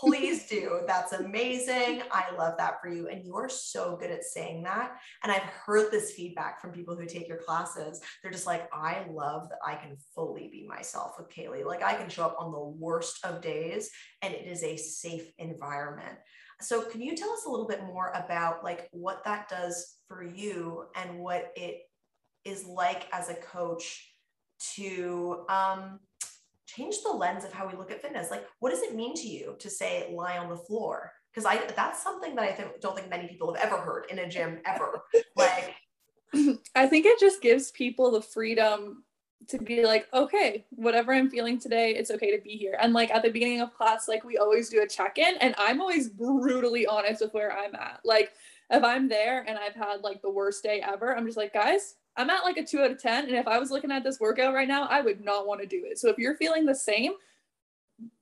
Please 0.00 0.46
do. 0.50 0.80
That's 0.86 1.12
amazing. 1.12 2.02
I 2.10 2.34
love 2.36 2.54
that 2.58 2.80
for 2.80 2.88
you. 2.88 3.08
And 3.08 3.24
you 3.24 3.34
are 3.36 3.48
so 3.48 3.96
good 3.96 4.10
at 4.10 4.24
saying 4.24 4.62
that. 4.64 4.96
And 5.22 5.32
I've 5.32 5.42
heard 5.42 5.90
this 5.90 6.12
feedback 6.12 6.60
from 6.60 6.72
people 6.72 6.96
who 6.96 7.06
take 7.06 7.28
your 7.28 7.38
classes. 7.38 8.00
They're 8.22 8.32
just 8.32 8.46
like, 8.46 8.68
I 8.72 9.06
love 9.10 9.48
that 9.50 9.58
I 9.66 9.74
can 9.76 9.96
fully 10.14 10.48
be 10.50 10.66
myself 10.66 11.12
with 11.18 11.28
Caleigh. 11.30 11.64
Like 11.64 11.82
I 11.82 11.94
can 11.94 12.08
show 12.08 12.24
up 12.24 12.36
on 12.38 12.52
the 12.52 12.58
worst 12.58 13.24
of 13.24 13.40
days 13.40 13.90
and 14.22 14.34
it 14.34 14.46
is 14.46 14.62
a 14.62 14.76
safe 14.76 15.30
environment. 15.38 16.18
So 16.60 16.82
can 16.82 17.02
you 17.02 17.14
tell 17.14 17.30
us 17.30 17.44
a 17.46 17.50
little 17.50 17.66
bit 17.66 17.84
more 17.84 18.12
about 18.14 18.64
like 18.64 18.88
what 18.92 19.22
that 19.24 19.48
does 19.48 19.96
for 20.08 20.22
you 20.22 20.84
and 20.94 21.18
what 21.18 21.52
it 21.54 21.82
is 22.44 22.64
like 22.64 23.06
as 23.12 23.28
a 23.28 23.34
coach 23.34 24.12
to 24.74 25.44
um, 25.48 26.00
change 26.76 26.96
the 27.02 27.10
lens 27.10 27.44
of 27.44 27.52
how 27.52 27.66
we 27.66 27.76
look 27.76 27.90
at 27.90 28.02
fitness. 28.02 28.30
Like, 28.30 28.46
what 28.60 28.70
does 28.70 28.82
it 28.82 28.94
mean 28.94 29.14
to 29.14 29.26
you 29.28 29.56
to 29.58 29.70
say 29.70 30.12
lie 30.12 30.38
on 30.38 30.48
the 30.48 30.56
floor? 30.56 31.12
Because 31.32 31.46
I 31.46 31.64
that's 31.74 32.02
something 32.02 32.34
that 32.34 32.44
I 32.44 32.52
think, 32.52 32.80
don't 32.80 32.96
think 32.96 33.10
many 33.10 33.28
people 33.28 33.54
have 33.54 33.64
ever 33.64 33.80
heard 33.80 34.06
in 34.10 34.18
a 34.18 34.28
gym 34.28 34.58
ever. 34.64 35.02
like, 35.36 35.74
I 36.74 36.86
think 36.86 37.06
it 37.06 37.18
just 37.18 37.42
gives 37.42 37.70
people 37.70 38.10
the 38.10 38.22
freedom 38.22 39.04
to 39.48 39.58
be 39.58 39.84
like, 39.84 40.08
okay, 40.12 40.64
whatever 40.70 41.12
I'm 41.12 41.30
feeling 41.30 41.58
today, 41.58 41.94
it's 41.94 42.10
okay 42.10 42.34
to 42.34 42.42
be 42.42 42.56
here. 42.56 42.76
And 42.80 42.92
like 42.92 43.10
at 43.10 43.22
the 43.22 43.30
beginning 43.30 43.60
of 43.60 43.74
class, 43.74 44.08
like 44.08 44.24
we 44.24 44.38
always 44.38 44.68
do 44.68 44.82
a 44.82 44.88
check 44.88 45.18
in, 45.18 45.36
and 45.40 45.54
I'm 45.58 45.80
always 45.80 46.08
brutally 46.08 46.86
honest 46.86 47.20
with 47.20 47.34
where 47.34 47.56
I'm 47.56 47.74
at. 47.74 48.00
Like, 48.04 48.32
if 48.70 48.82
I'm 48.82 49.08
there 49.08 49.44
and 49.46 49.58
I've 49.58 49.74
had 49.74 50.00
like 50.02 50.22
the 50.22 50.30
worst 50.30 50.62
day 50.62 50.80
ever, 50.80 51.16
I'm 51.16 51.26
just 51.26 51.36
like, 51.36 51.52
guys, 51.52 51.94
I'm 52.16 52.30
at 52.30 52.44
like 52.44 52.56
a 52.56 52.64
two 52.64 52.80
out 52.80 52.90
of 52.90 53.00
10. 53.00 53.26
And 53.26 53.36
if 53.36 53.46
I 53.46 53.58
was 53.58 53.70
looking 53.70 53.90
at 53.90 54.02
this 54.02 54.20
workout 54.20 54.54
right 54.54 54.68
now, 54.68 54.84
I 54.84 55.00
would 55.00 55.24
not 55.24 55.46
want 55.46 55.60
to 55.60 55.66
do 55.66 55.82
it. 55.84 55.98
So 55.98 56.08
if 56.08 56.18
you're 56.18 56.36
feeling 56.36 56.64
the 56.64 56.74
same, 56.74 57.12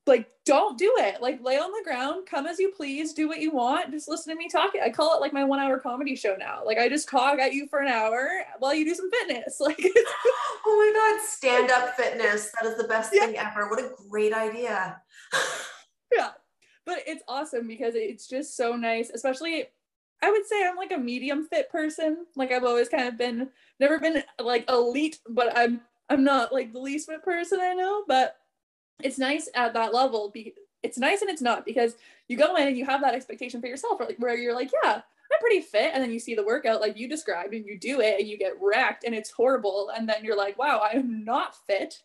like 0.07 0.29
don't 0.45 0.77
do 0.77 0.93
it. 0.99 1.23
Like 1.23 1.43
lay 1.43 1.57
on 1.57 1.71
the 1.73 1.83
ground, 1.85 2.27
come 2.27 2.47
as 2.47 2.59
you 2.59 2.73
please, 2.77 3.15
do 3.15 3.27
what 3.27 3.41
you 3.41 3.51
want. 3.51 3.91
Just 3.91 4.09
listen 4.09 4.33
to 4.35 4.39
me 4.39 4.49
talking. 4.49 4.83
I 4.85 4.91
call 4.91 5.17
it 5.17 5.21
like 5.21 5.33
my 5.33 5.45
one 5.45 5.59
hour 5.59 5.79
comedy 5.79 6.15
show 6.15 6.37
now. 6.39 6.63
Like 6.65 6.79
I 6.79 6.89
just 6.89 7.09
talk 7.09 7.39
at 7.39 7.55
you 7.55 7.67
for 7.69 7.81
an 7.81 7.89
hour 7.89 8.29
while 8.59 8.75
you 8.75 8.85
do 8.85 8.95
some 8.95 9.11
fitness. 9.11 9.61
Like 9.65 9.81
oh 10.67 10.67
my 10.67 11.17
God, 11.17 11.27
stand 11.27 11.71
up 11.71 11.95
fitness. 11.97 12.51
That 12.61 12.69
is 12.69 12.77
the 12.77 12.85
best 12.85 13.13
yeah. 13.15 13.27
thing 13.27 13.37
ever. 13.39 13.69
What 13.69 13.79
a 13.81 13.93
great 14.11 14.35
idea. 14.35 15.01
yeah. 16.15 16.31
But 16.85 16.99
it's 17.07 17.23
awesome 17.27 17.67
because 17.67 17.95
it's 17.95 18.29
just 18.29 18.57
so 18.59 18.77
nice, 18.77 19.09
especially 19.09 19.69
I 20.23 20.31
would 20.31 20.47
say 20.47 20.67
I'm 20.67 20.77
like 20.77 20.93
a 20.93 20.99
medium 20.99 21.47
fit 21.47 21.71
person. 21.71 22.27
Like 22.37 22.53
I've 22.53 22.65
always 22.65 22.89
kind 22.89 23.09
of 23.09 23.19
been 23.19 23.49
never 23.79 23.99
been 23.99 24.23
like 24.39 24.69
elite, 24.71 25.19
but 25.29 25.57
I'm 25.57 25.81
I'm 26.09 26.25
not 26.25 26.53
like 26.53 26.73
the 26.73 26.81
least 26.81 27.09
fit 27.09 27.23
person 27.23 27.61
I 27.61 27.75
know, 27.75 28.05
but 28.07 28.37
it's 29.03 29.19
nice 29.19 29.49
at 29.55 29.75
that 29.75 29.93
level. 29.93 30.31
Be 30.31 30.55
it's 30.83 30.99
nice 30.99 31.23
and 31.23 31.31
it's 31.31 31.43
not 31.43 31.65
because 31.65 31.97
you 32.29 32.37
go 32.37 32.57
in 32.57 32.69
and 32.69 32.77
you 32.77 32.85
have 32.85 33.01
that 33.01 33.15
expectation 33.15 33.61
for 33.61 33.67
yourself, 33.67 34.01
where 34.19 34.37
you're 34.37 34.55
like, 34.55 34.71
yeah, 34.83 34.95
I'm 34.95 35.41
pretty 35.41 35.61
fit, 35.61 35.91
and 35.93 36.03
then 36.03 36.13
you 36.13 36.19
see 36.19 36.35
the 36.35 36.45
workout 36.45 36.81
like 36.81 36.99
you 36.99 37.09
described, 37.09 37.55
and 37.55 37.67
you 37.67 37.79
do 37.79 38.01
it, 38.01 38.21
and 38.21 38.29
you 38.29 38.39
get 38.39 38.55
wrecked, 38.61 39.05
and 39.05 39.15
it's 39.15 39.31
horrible, 39.31 39.91
and 39.97 40.09
then 40.09 40.25
you're 40.25 40.37
like, 40.37 40.59
wow, 40.59 40.81
I 40.83 40.97
am 40.97 41.25
not 41.25 41.57
fit. 41.67 42.03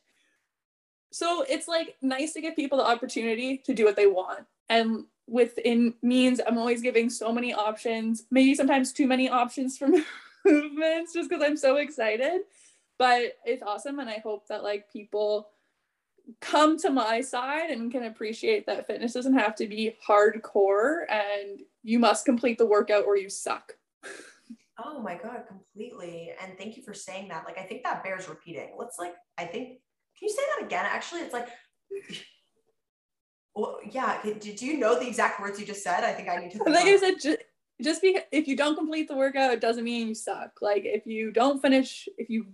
So 1.11 1.43
it's 1.49 1.67
like 1.67 1.95
nice 2.01 2.33
to 2.33 2.41
give 2.41 2.55
people 2.55 2.77
the 2.77 2.87
opportunity 2.87 3.57
to 3.59 3.73
do 3.73 3.85
what 3.85 3.95
they 3.95 4.07
want, 4.07 4.45
and 4.69 5.05
within 5.29 5.93
means 6.01 6.41
I'm 6.45 6.57
always 6.57 6.81
giving 6.81 7.09
so 7.09 7.31
many 7.31 7.53
options, 7.53 8.25
maybe 8.31 8.55
sometimes 8.55 8.91
too 8.91 9.07
many 9.07 9.29
options 9.29 9.77
for 9.77 9.87
movements 10.45 11.13
just 11.13 11.29
because 11.29 11.43
I'm 11.43 11.57
so 11.57 11.77
excited. 11.77 12.41
But 12.97 13.37
it's 13.45 13.63
awesome. 13.63 13.99
And 13.99 14.09
I 14.09 14.19
hope 14.19 14.47
that 14.47 14.63
like 14.63 14.91
people 14.91 15.49
come 16.41 16.77
to 16.77 16.89
my 16.89 17.21
side 17.21 17.69
and 17.69 17.91
can 17.91 18.03
appreciate 18.03 18.65
that 18.65 18.87
fitness 18.87 19.13
doesn't 19.13 19.37
have 19.37 19.55
to 19.55 19.67
be 19.67 19.95
hardcore 20.07 21.03
and 21.09 21.61
you 21.83 21.97
must 21.97 22.25
complete 22.25 22.57
the 22.57 22.65
workout 22.65 23.05
or 23.05 23.17
you 23.17 23.29
suck. 23.29 23.73
Oh 24.83 25.01
my 25.01 25.15
God, 25.15 25.43
completely. 25.47 26.31
And 26.41 26.57
thank 26.57 26.77
you 26.77 26.83
for 26.83 26.93
saying 26.93 27.29
that. 27.29 27.45
Like, 27.45 27.57
I 27.57 27.63
think 27.63 27.83
that 27.83 28.03
bears 28.03 28.29
repeating. 28.29 28.71
Let's 28.77 28.97
like, 28.97 29.15
I 29.37 29.45
think, 29.45 29.79
can 30.17 30.27
you 30.27 30.29
say 30.29 30.41
that 30.57 30.65
again? 30.65 30.85
Actually, 30.87 31.21
it's 31.21 31.33
like, 31.33 31.49
well, 33.55 33.79
yeah. 33.89 34.19
Did 34.23 34.61
you 34.61 34.77
know 34.77 34.99
the 34.99 35.07
exact 35.07 35.39
words 35.39 35.59
you 35.59 35.65
just 35.65 35.83
said? 35.83 36.03
I 36.03 36.13
think 36.13 36.29
I 36.29 36.37
need 36.37 36.51
to. 36.51 36.63
Like 36.63 36.85
I 36.85 36.97
said, 36.97 37.15
just, 37.21 37.37
just 37.81 38.01
because 38.01 38.23
if 38.31 38.47
you 38.47 38.55
don't 38.55 38.75
complete 38.75 39.07
the 39.07 39.15
workout, 39.15 39.51
it 39.51 39.61
doesn't 39.61 39.83
mean 39.83 40.09
you 40.09 40.15
suck. 40.15 40.51
Like 40.61 40.83
if 40.85 41.05
you 41.05 41.31
don't 41.31 41.61
finish, 41.61 42.07
if 42.17 42.29
you 42.29 42.47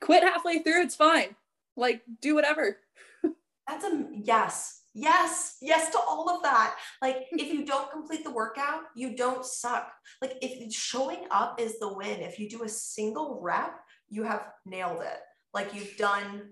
quit 0.00 0.22
halfway 0.22 0.60
through, 0.60 0.82
it's 0.82 0.96
fine. 0.96 1.34
Like 1.76 2.02
do 2.20 2.34
whatever. 2.34 2.78
That's 3.68 3.84
a 3.84 4.06
yes. 4.22 4.80
Yes, 4.94 5.56
yes 5.62 5.88
to 5.90 5.98
all 5.98 6.28
of 6.28 6.42
that. 6.42 6.76
Like, 7.00 7.24
if 7.30 7.50
you 7.50 7.64
don't 7.64 7.90
complete 7.90 8.24
the 8.24 8.30
workout, 8.30 8.82
you 8.94 9.16
don't 9.16 9.42
suck. 9.42 9.90
Like, 10.20 10.34
if 10.42 10.70
showing 10.70 11.24
up 11.30 11.58
is 11.58 11.78
the 11.78 11.90
win, 11.90 12.20
if 12.20 12.38
you 12.38 12.46
do 12.46 12.64
a 12.64 12.68
single 12.68 13.40
rep, 13.40 13.80
you 14.10 14.22
have 14.24 14.48
nailed 14.66 15.00
it. 15.00 15.18
Like, 15.54 15.74
you've 15.74 15.96
done 15.96 16.50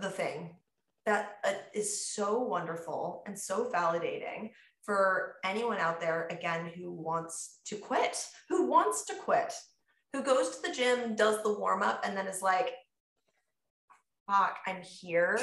the 0.00 0.08
thing 0.08 0.56
that 1.06 1.36
uh, 1.44 1.52
is 1.74 2.06
so 2.06 2.40
wonderful 2.40 3.22
and 3.26 3.38
so 3.38 3.70
validating 3.74 4.50
for 4.82 5.36
anyone 5.44 5.78
out 5.78 6.00
there 6.00 6.26
again 6.30 6.70
who 6.76 6.92
wants 6.92 7.60
to 7.66 7.76
quit 7.76 8.26
who 8.48 8.66
wants 8.66 9.04
to 9.04 9.14
quit 9.14 9.52
who 10.12 10.22
goes 10.22 10.56
to 10.56 10.62
the 10.62 10.74
gym 10.74 11.14
does 11.14 11.42
the 11.42 11.58
warm 11.58 11.82
up 11.82 12.04
and 12.06 12.16
then 12.16 12.26
is 12.26 12.42
like 12.42 12.70
fuck 14.30 14.58
i'm 14.66 14.82
here 14.82 15.38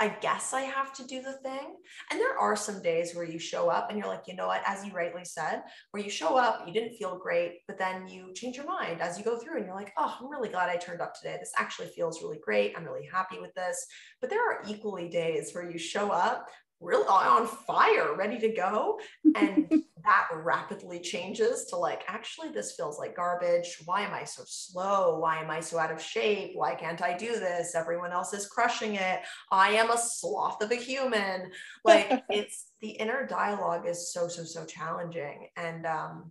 I 0.00 0.08
guess 0.08 0.54
I 0.54 0.62
have 0.62 0.94
to 0.94 1.06
do 1.06 1.20
the 1.20 1.34
thing. 1.34 1.76
And 2.10 2.18
there 2.18 2.38
are 2.38 2.56
some 2.56 2.80
days 2.80 3.14
where 3.14 3.24
you 3.24 3.38
show 3.38 3.68
up 3.68 3.90
and 3.90 3.98
you're 3.98 4.08
like, 4.08 4.22
you 4.26 4.34
know 4.34 4.46
what, 4.46 4.62
as 4.66 4.82
you 4.82 4.92
rightly 4.92 5.26
said, 5.26 5.60
where 5.90 6.02
you 6.02 6.08
show 6.08 6.38
up, 6.38 6.66
you 6.66 6.72
didn't 6.72 6.96
feel 6.96 7.18
great, 7.18 7.58
but 7.68 7.76
then 7.76 8.08
you 8.08 8.32
change 8.34 8.56
your 8.56 8.64
mind 8.64 9.02
as 9.02 9.18
you 9.18 9.24
go 9.24 9.36
through 9.36 9.58
and 9.58 9.66
you're 9.66 9.74
like, 9.74 9.92
oh, 9.98 10.16
I'm 10.18 10.30
really 10.30 10.48
glad 10.48 10.70
I 10.70 10.76
turned 10.76 11.02
up 11.02 11.12
today. 11.14 11.36
This 11.38 11.52
actually 11.58 11.88
feels 11.88 12.22
really 12.22 12.40
great. 12.42 12.72
I'm 12.74 12.84
really 12.84 13.06
happy 13.12 13.38
with 13.38 13.54
this. 13.54 13.86
But 14.22 14.30
there 14.30 14.42
are 14.42 14.62
equally 14.66 15.10
days 15.10 15.52
where 15.52 15.70
you 15.70 15.78
show 15.78 16.10
up 16.10 16.48
really 16.80 17.06
on 17.06 17.46
fire, 17.46 18.14
ready 18.16 18.38
to 18.38 18.48
go. 18.48 18.98
And 19.36 19.70
that 20.04 20.28
rapidly 20.34 20.98
changes 20.98 21.66
to 21.66 21.76
like, 21.76 22.02
actually, 22.06 22.50
this 22.50 22.72
feels 22.72 22.98
like 22.98 23.16
garbage. 23.16 23.82
Why 23.84 24.02
am 24.02 24.14
I 24.14 24.24
so 24.24 24.42
slow? 24.46 25.18
Why 25.18 25.42
am 25.42 25.50
I 25.50 25.60
so 25.60 25.78
out 25.78 25.92
of 25.92 26.00
shape? 26.00 26.52
Why 26.54 26.74
can't 26.74 27.02
I 27.02 27.16
do 27.16 27.32
this? 27.32 27.74
Everyone 27.74 28.12
else 28.12 28.32
is 28.32 28.46
crushing 28.46 28.94
it. 28.94 29.20
I 29.52 29.70
am 29.72 29.90
a 29.90 29.98
sloth 29.98 30.62
of 30.62 30.70
a 30.70 30.76
human. 30.76 31.50
Like, 31.84 32.24
it's 32.30 32.68
the 32.80 32.90
inner 32.90 33.26
dialogue 33.26 33.86
is 33.86 34.12
so, 34.12 34.28
so, 34.28 34.44
so 34.44 34.64
challenging. 34.64 35.48
And, 35.56 35.86
um, 35.86 36.30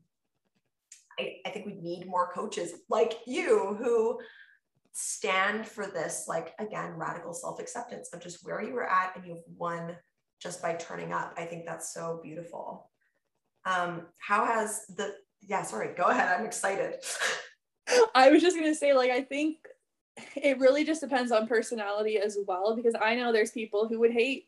I, 1.19 1.37
I 1.45 1.49
think 1.49 1.65
we 1.65 1.75
need 1.75 2.07
more 2.07 2.31
coaches 2.33 2.73
like 2.87 3.13
you 3.27 3.75
who 3.77 4.19
stand 4.93 5.67
for 5.67 5.85
this, 5.85 6.25
like, 6.27 6.53
again, 6.59 6.93
radical 6.95 7.33
self 7.33 7.59
acceptance 7.59 8.09
of 8.13 8.21
just 8.21 8.45
where 8.45 8.63
you 8.63 8.73
were 8.73 8.89
at 8.89 9.15
and 9.15 9.25
you've 9.25 9.43
won 9.57 9.95
just 10.39 10.61
by 10.61 10.73
turning 10.73 11.11
up. 11.11 11.33
I 11.37 11.45
think 11.45 11.65
that's 11.65 11.93
so 11.93 12.19
beautiful. 12.23 12.89
Um, 13.65 14.07
how 14.17 14.45
has 14.45 14.85
the, 14.95 15.15
yeah, 15.41 15.63
sorry, 15.63 15.93
go 15.95 16.05
ahead. 16.05 16.37
I'm 16.37 16.45
excited. 16.45 16.95
I 18.15 18.29
was 18.29 18.41
just 18.41 18.57
going 18.57 18.71
to 18.71 18.75
say, 18.75 18.93
like, 18.93 19.11
I 19.11 19.21
think 19.21 19.57
it 20.35 20.59
really 20.59 20.83
just 20.83 21.01
depends 21.01 21.31
on 21.31 21.47
personality 21.47 22.17
as 22.17 22.37
well, 22.47 22.75
because 22.75 22.95
I 22.99 23.15
know 23.15 23.31
there's 23.31 23.51
people 23.51 23.87
who 23.87 23.99
would 23.99 24.11
hate 24.11 24.47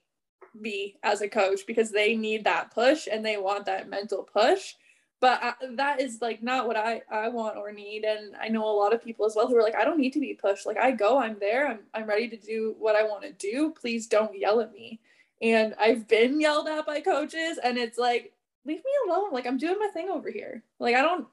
me 0.53 0.95
as 1.03 1.21
a 1.21 1.29
coach 1.29 1.61
because 1.65 1.91
they 1.91 2.15
need 2.15 2.43
that 2.43 2.73
push 2.73 3.07
and 3.11 3.25
they 3.25 3.37
want 3.37 3.65
that 3.65 3.89
mental 3.89 4.23
push 4.23 4.73
but 5.21 5.39
I, 5.41 5.53
that 5.75 6.01
is 6.01 6.17
like 6.19 6.41
not 6.43 6.67
what 6.67 6.75
I, 6.75 7.03
I 7.09 7.29
want 7.29 7.55
or 7.55 7.71
need 7.71 8.03
and 8.03 8.35
i 8.41 8.49
know 8.49 8.65
a 8.65 8.75
lot 8.75 8.93
of 8.93 9.03
people 9.03 9.25
as 9.25 9.35
well 9.35 9.47
who 9.47 9.55
are 9.55 9.63
like 9.63 9.75
i 9.75 9.85
don't 9.85 9.99
need 9.99 10.13
to 10.13 10.19
be 10.19 10.33
pushed 10.33 10.65
like 10.65 10.77
i 10.77 10.91
go 10.91 11.19
i'm 11.19 11.37
there 11.39 11.67
i'm, 11.67 11.79
I'm 11.93 12.09
ready 12.09 12.27
to 12.29 12.37
do 12.37 12.75
what 12.79 12.95
i 12.95 13.03
want 13.03 13.23
to 13.23 13.31
do 13.31 13.73
please 13.79 14.07
don't 14.07 14.37
yell 14.37 14.59
at 14.59 14.73
me 14.73 14.99
and 15.41 15.73
I've 15.79 16.07
been 16.07 16.39
yelled 16.39 16.67
at 16.67 16.85
by 16.85 17.01
coaches 17.01 17.59
and 17.63 17.77
it's 17.77 17.97
like 17.97 18.33
leave 18.65 18.77
me 18.79 18.91
alone. 19.07 19.31
Like 19.31 19.47
I'm 19.47 19.57
doing 19.57 19.79
my 19.79 19.87
thing 19.87 20.09
over 20.09 20.29
here. 20.29 20.63
Like 20.79 20.95
I 20.95 21.01
don't 21.01 21.27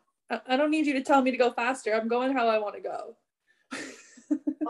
I 0.47 0.57
don't 0.57 0.71
need 0.71 0.87
you 0.87 0.95
to 0.95 1.03
tell 1.03 1.23
me 1.23 1.31
to 1.31 1.37
go 1.37 1.53
faster. 1.53 1.95
I'm 1.95 2.09
going 2.09 2.35
how 2.35 2.49
I 2.49 2.59
want 2.59 2.75
to 2.77 2.81
go. 2.81 3.17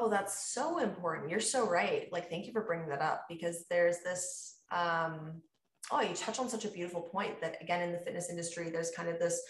Oh 0.00 0.08
that's 0.08 0.52
so 0.52 0.78
important. 0.78 1.28
You're 1.28 1.40
so 1.40 1.68
right. 1.68 2.08
Like 2.12 2.30
thank 2.30 2.46
you 2.46 2.52
for 2.52 2.62
bringing 2.62 2.88
that 2.90 3.02
up 3.02 3.24
because 3.28 3.64
there's 3.68 3.98
this 4.04 4.58
um 4.70 5.42
oh 5.90 6.00
you 6.00 6.14
touch 6.14 6.38
on 6.38 6.48
such 6.48 6.64
a 6.64 6.68
beautiful 6.68 7.00
point 7.00 7.40
that 7.40 7.56
again 7.60 7.82
in 7.82 7.90
the 7.90 7.98
fitness 7.98 8.30
industry 8.30 8.70
there's 8.70 8.92
kind 8.92 9.08
of 9.08 9.18
this 9.18 9.42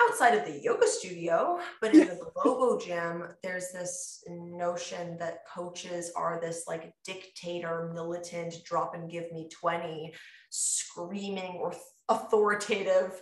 outside 0.00 0.34
of 0.34 0.44
the 0.44 0.60
yoga 0.60 0.86
studio, 0.86 1.60
but 1.80 1.94
in 1.94 2.08
the 2.08 2.30
Globo 2.34 2.78
gym, 2.78 3.28
there's 3.42 3.70
this 3.72 4.24
notion 4.28 5.16
that 5.18 5.46
coaches 5.52 6.12
are 6.16 6.40
this 6.40 6.64
like 6.66 6.92
dictator, 7.04 7.90
militant, 7.94 8.54
drop 8.64 8.94
and 8.94 9.10
give 9.10 9.30
me 9.32 9.48
20, 9.50 10.12
screaming 10.50 11.58
or 11.60 11.74
authoritative 12.08 13.20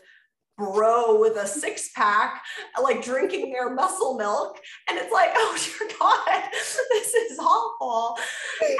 bro 0.56 1.20
with 1.20 1.36
a 1.36 1.46
six 1.46 1.90
pack, 1.94 2.42
like 2.82 3.02
drinking 3.02 3.52
their 3.52 3.70
muscle 3.70 4.16
milk. 4.16 4.58
And 4.88 4.98
it's 4.98 5.12
like, 5.12 5.30
oh 5.36 5.58
dear 5.58 5.88
God, 5.98 6.50
this 6.90 7.14
is 7.14 7.38
awful. 7.38 8.16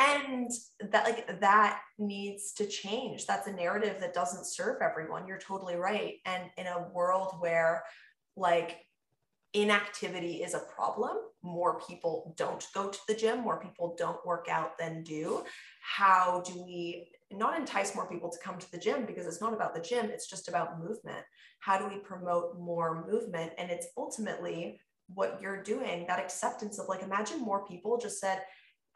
And 0.01 0.51
that 0.91 1.05
like 1.05 1.41
that 1.41 1.81
needs 1.99 2.53
to 2.55 2.67
change. 2.67 3.27
That's 3.27 3.47
a 3.47 3.53
narrative 3.53 3.97
that 4.01 4.15
doesn't 4.15 4.47
serve 4.47 4.83
everyone. 4.83 5.27
You're 5.27 5.39
totally 5.39 5.77
right. 5.77 6.15
And 6.27 6.45
in 6.57 6.67
a 6.67 6.89
world 6.93 7.37
where 7.41 7.83
like 8.37 8.79
inactivity 9.55 10.43
is 10.43 10.55
a 10.55 10.61
problem, 10.61 11.17
more 11.43 11.81
people 11.81 12.35
don't 12.37 12.67
go 12.75 12.89
to 12.89 12.99
the 13.09 13.15
gym, 13.15 13.41
more 13.41 13.61
people 13.61 13.95
don't 13.99 14.25
work 14.25 14.47
out 14.49 14.79
than 14.79 15.03
do. 15.03 15.45
How 15.83 16.43
do 16.47 16.63
we 16.65 17.09
not 17.35 17.59
entice 17.59 17.95
more 17.95 18.09
people 18.09 18.31
to 18.31 18.39
come 18.43 18.59
to 18.59 18.71
the 18.71 18.79
gym 18.79 19.07
because 19.07 19.27
it's 19.27 19.41
not 19.41 19.55
about 19.55 19.75
the 19.75 19.81
gym, 19.81 20.07
it's 20.07 20.29
just 20.29 20.49
about 20.49 20.81
movement. 20.81 21.25
How 21.61 21.79
do 21.79 21.89
we 21.89 22.01
promote 22.01 22.59
more 22.59 23.07
movement? 23.09 23.53
And 23.59 23.71
it's 23.71 23.89
ultimately 23.97 24.81
what 25.15 25.41
you're 25.41 25.63
doing, 25.63 26.07
that 26.09 26.19
acceptance 26.19 26.79
of 26.79 26.89
like, 26.89 27.03
imagine 27.03 27.41
more 27.41 27.67
people 27.67 27.99
just 27.99 28.21
said, 28.21 28.43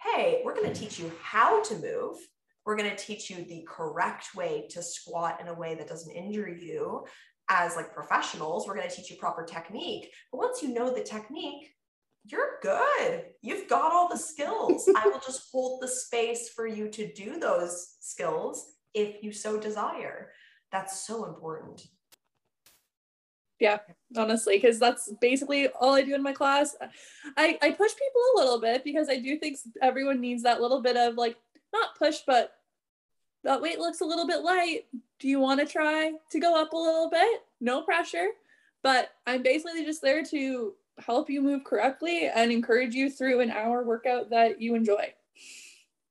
Hey, 0.02 0.42
we're 0.44 0.54
going 0.54 0.72
to 0.72 0.78
teach 0.78 0.98
you 0.98 1.10
how 1.22 1.62
to 1.62 1.74
move. 1.76 2.16
We're 2.64 2.76
going 2.76 2.90
to 2.90 2.96
teach 2.96 3.30
you 3.30 3.44
the 3.44 3.66
correct 3.68 4.34
way 4.34 4.66
to 4.70 4.82
squat 4.82 5.40
in 5.40 5.48
a 5.48 5.54
way 5.54 5.74
that 5.74 5.88
doesn't 5.88 6.14
injure 6.14 6.48
you 6.48 7.06
as 7.48 7.76
like 7.76 7.94
professionals. 7.94 8.66
We're 8.66 8.76
going 8.76 8.88
to 8.88 8.94
teach 8.94 9.10
you 9.10 9.16
proper 9.16 9.44
technique. 9.44 10.10
But 10.32 10.38
once 10.38 10.62
you 10.62 10.74
know 10.74 10.92
the 10.92 11.02
technique, 11.02 11.70
you're 12.26 12.58
good. 12.62 13.26
You've 13.42 13.68
got 13.68 13.92
all 13.92 14.08
the 14.08 14.18
skills. 14.18 14.88
I 14.96 15.06
will 15.06 15.20
just 15.20 15.48
hold 15.52 15.82
the 15.82 15.88
space 15.88 16.48
for 16.48 16.66
you 16.66 16.88
to 16.90 17.12
do 17.12 17.38
those 17.38 17.96
skills 18.00 18.72
if 18.94 19.22
you 19.22 19.32
so 19.32 19.58
desire. 19.60 20.32
That's 20.72 21.06
so 21.06 21.26
important. 21.26 21.86
Yeah, 23.58 23.78
honestly, 24.16 24.58
because 24.58 24.78
that's 24.78 25.10
basically 25.20 25.68
all 25.68 25.94
I 25.94 26.02
do 26.02 26.14
in 26.14 26.22
my 26.22 26.32
class. 26.32 26.76
I, 27.36 27.58
I 27.62 27.70
push 27.70 27.92
people 27.92 28.20
a 28.34 28.38
little 28.38 28.60
bit 28.60 28.84
because 28.84 29.08
I 29.08 29.18
do 29.18 29.38
think 29.38 29.56
everyone 29.80 30.20
needs 30.20 30.42
that 30.42 30.60
little 30.60 30.82
bit 30.82 30.96
of 30.96 31.14
like, 31.14 31.36
not 31.72 31.96
push, 31.98 32.18
but 32.26 32.52
that 33.44 33.62
weight 33.62 33.78
looks 33.78 34.00
a 34.00 34.04
little 34.04 34.26
bit 34.26 34.42
light. 34.42 34.86
Do 35.20 35.28
you 35.28 35.40
want 35.40 35.60
to 35.60 35.66
try 35.66 36.12
to 36.32 36.40
go 36.40 36.60
up 36.60 36.72
a 36.72 36.76
little 36.76 37.08
bit? 37.08 37.42
No 37.60 37.82
pressure. 37.82 38.28
But 38.82 39.10
I'm 39.26 39.42
basically 39.42 39.84
just 39.84 40.02
there 40.02 40.22
to 40.24 40.74
help 40.98 41.28
you 41.28 41.42
move 41.42 41.64
correctly 41.64 42.28
and 42.34 42.50
encourage 42.50 42.94
you 42.94 43.10
through 43.10 43.40
an 43.40 43.50
hour 43.50 43.84
workout 43.84 44.30
that 44.30 44.60
you 44.60 44.74
enjoy. 44.74 45.12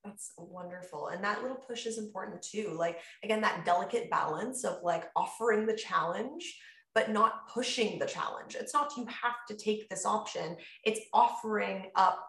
That's 0.04 0.34
wonderful. 0.38 1.08
And 1.08 1.24
that 1.24 1.42
little 1.42 1.58
push 1.58 1.88
is 1.88 1.98
important 1.98 2.42
too. 2.44 2.76
Like, 2.78 3.00
again, 3.24 3.42
that 3.42 3.66
delicate 3.66 4.10
balance 4.12 4.64
of 4.64 4.84
like 4.84 5.06
offering 5.16 5.66
the 5.66 5.76
challenge, 5.76 6.60
but 6.94 7.12
not 7.12 7.50
pushing 7.50 7.98
the 7.98 8.06
challenge. 8.06 8.56
It's 8.60 8.74
not 8.74 8.96
you 8.96 9.06
have 9.08 9.46
to 9.50 9.56
take 9.56 9.90
this 9.90 10.06
option, 10.06 10.58
it's 10.84 11.02
offering 11.12 11.88
up 11.96 12.24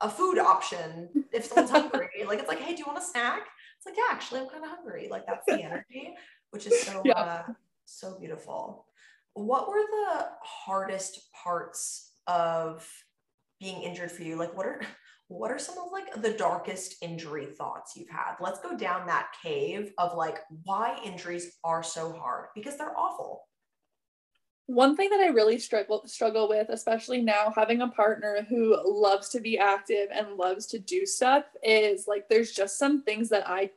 a 0.00 0.08
food 0.08 0.38
option 0.38 1.08
if 1.32 1.44
someone's 1.44 1.70
hungry. 1.92 2.24
Like, 2.26 2.40
it's 2.40 2.48
like, 2.48 2.60
hey, 2.60 2.72
do 2.72 2.78
you 2.78 2.86
want 2.86 2.98
a 2.98 3.02
snack? 3.02 3.46
It's 3.76 3.86
like, 3.86 3.94
yeah, 3.96 4.10
actually, 4.10 4.40
I'm 4.40 4.48
kind 4.48 4.64
of 4.64 4.70
hungry. 4.70 5.08
Like, 5.10 5.26
that's 5.26 5.44
the 5.46 5.62
energy, 5.62 6.14
which 6.50 6.66
is 6.66 6.80
so, 6.82 7.02
yeah. 7.04 7.12
uh, 7.12 7.42
so 7.84 8.18
beautiful 8.18 8.86
what 9.34 9.68
were 9.68 9.80
the 9.80 10.28
hardest 10.42 11.32
parts 11.32 12.12
of 12.26 12.88
being 13.60 13.82
injured 13.82 14.12
for 14.12 14.22
you? 14.22 14.36
Like 14.36 14.56
what 14.56 14.66
are 14.66 14.80
what 15.28 15.50
are 15.50 15.58
some 15.58 15.78
of 15.78 15.90
like 15.92 16.20
the 16.20 16.36
darkest 16.36 16.96
injury 17.02 17.46
thoughts 17.46 17.96
you've 17.96 18.10
had? 18.10 18.34
Let's 18.40 18.60
go 18.60 18.76
down 18.76 19.06
that 19.06 19.28
cave 19.42 19.92
of 19.96 20.14
like 20.14 20.38
why 20.64 20.98
injuries 21.04 21.56
are 21.64 21.82
so 21.82 22.12
hard 22.12 22.48
because 22.54 22.76
they're 22.76 22.98
awful. 22.98 23.48
One 24.66 24.96
thing 24.96 25.10
that 25.10 25.20
I 25.20 25.28
really 25.28 25.58
struggle 25.58 26.02
struggle 26.06 26.48
with, 26.48 26.68
especially 26.68 27.20
now 27.20 27.52
having 27.54 27.82
a 27.82 27.88
partner 27.88 28.46
who 28.48 28.78
loves 28.84 29.28
to 29.30 29.40
be 29.40 29.58
active 29.58 30.08
and 30.12 30.36
loves 30.36 30.66
to 30.66 30.78
do 30.78 31.04
stuff, 31.06 31.44
is 31.62 32.06
like 32.06 32.28
there's 32.28 32.52
just 32.52 32.78
some 32.78 33.02
things 33.02 33.28
that 33.30 33.48
I 33.48 33.70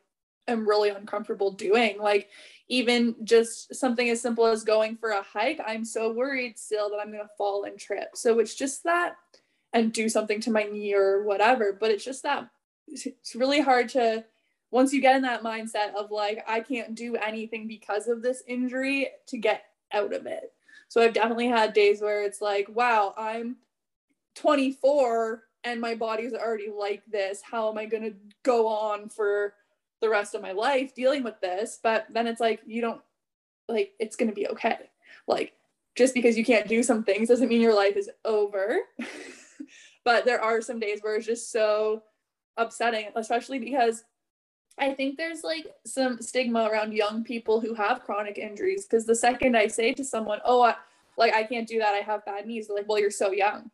am 0.48 0.68
really 0.68 0.90
uncomfortable 0.90 1.52
doing. 1.52 1.98
Like 2.00 2.30
even 2.68 3.16
just 3.24 3.76
something 3.76 4.10
as 4.10 4.22
simple 4.22 4.46
as 4.46 4.64
going 4.64 4.98
for 4.98 5.12
a 5.12 5.22
hike, 5.22 5.60
I'm 5.66 5.86
so 5.86 6.12
worried 6.12 6.58
still 6.58 6.90
that 6.90 6.98
I'm 6.98 7.12
going 7.12 7.24
to 7.24 7.30
fall 7.38 7.66
and 7.66 7.78
trip. 7.78 8.10
So 8.16 8.40
it's 8.40 8.56
just 8.56 8.84
that 8.86 9.16
and 9.74 9.94
do 9.94 10.10
something 10.10 10.40
to 10.42 10.52
my 10.52 10.64
knee 10.64 10.94
or 10.94 11.24
whatever. 11.24 11.74
But 11.74 11.92
it's 11.92 12.06
just 12.06 12.24
that 12.24 12.50
it's 12.88 13.36
really 13.36 13.62
hard 13.62 13.90
to, 13.90 14.24
once 14.72 14.94
you 14.94 15.02
get 15.02 15.16
in 15.16 15.22
that 15.24 15.44
mindset 15.44 15.94
of 15.96 16.12
like, 16.12 16.44
I 16.48 16.60
can't 16.60 16.96
do 16.96 17.16
anything 17.16 17.68
because 17.68 18.08
of 18.08 18.22
this 18.22 18.44
injury 18.48 19.10
to 19.28 19.38
get 19.38 19.64
out 19.94 20.14
of 20.14 20.26
it. 20.26 20.52
So 20.88 21.02
I've 21.02 21.14
definitely 21.14 21.48
had 21.48 21.74
days 21.74 22.02
where 22.02 22.24
it's 22.24 22.42
like, 22.42 22.68
wow, 22.70 23.14
I'm 23.18 23.58
24 24.36 25.44
and 25.64 25.82
my 25.82 25.96
body's 25.96 26.34
already 26.34 26.70
like 26.70 27.04
this. 27.08 27.42
How 27.42 27.70
am 27.70 27.78
I 27.78 27.86
going 27.86 28.04
to 28.04 28.16
go 28.44 28.68
on 28.68 29.10
for 29.10 29.54
the 30.02 30.10
rest 30.10 30.36
of 30.36 30.42
my 30.42 30.52
life 30.52 30.94
dealing 30.94 31.24
with 31.24 31.40
this 31.42 31.80
but 31.82 32.06
then 32.12 32.28
it's 32.28 32.42
like 32.42 32.62
you 32.66 32.82
don't 32.82 33.02
like 33.68 33.94
it's 34.00 34.16
going 34.16 34.30
to 34.30 34.36
be 34.36 34.48
okay 34.48 34.78
like 35.28 35.54
just 35.96 36.14
because 36.14 36.38
you 36.38 36.46
can't 36.46 36.68
do 36.68 36.84
some 36.84 37.04
things 37.04 37.30
doesn't 37.30 37.50
mean 37.50 37.62
your 37.62 37.76
life 37.76 37.96
is 37.96 38.10
over 38.26 38.80
but 40.04 40.26
there 40.26 40.42
are 40.42 40.62
some 40.62 40.80
days 40.80 41.00
where 41.02 41.16
it's 41.16 41.26
just 41.26 41.52
so 41.52 42.04
upsetting 42.58 43.08
especially 43.16 43.60
because 43.60 44.04
I 44.78 44.94
think 44.94 45.18
there's 45.18 45.44
like 45.44 45.68
some 45.86 46.22
stigma 46.22 46.70
around 46.70 46.94
young 46.94 47.24
people 47.24 47.62
who 47.62 47.74
have 47.74 48.04
chronic 48.04 48.38
injuries 48.38 48.86
because 48.86 49.06
the 49.06 49.16
second 49.16 49.56
I 49.56 49.68
say 49.68 49.94
to 49.94 50.04
someone, 50.04 50.42
"Oh, 50.44 50.62
I, 50.62 50.76
like 51.18 51.34
I 51.34 51.44
can't 51.44 51.68
do 51.68 51.80
that. 51.80 51.94
I 51.94 52.00
have 52.00 52.26
bad 52.26 52.46
knees." 52.46 52.68
They're 52.68 52.76
like, 52.76 52.90
"Well, 52.90 53.00
you're 53.00 53.12
so 53.12 53.32
young." 53.32 53.72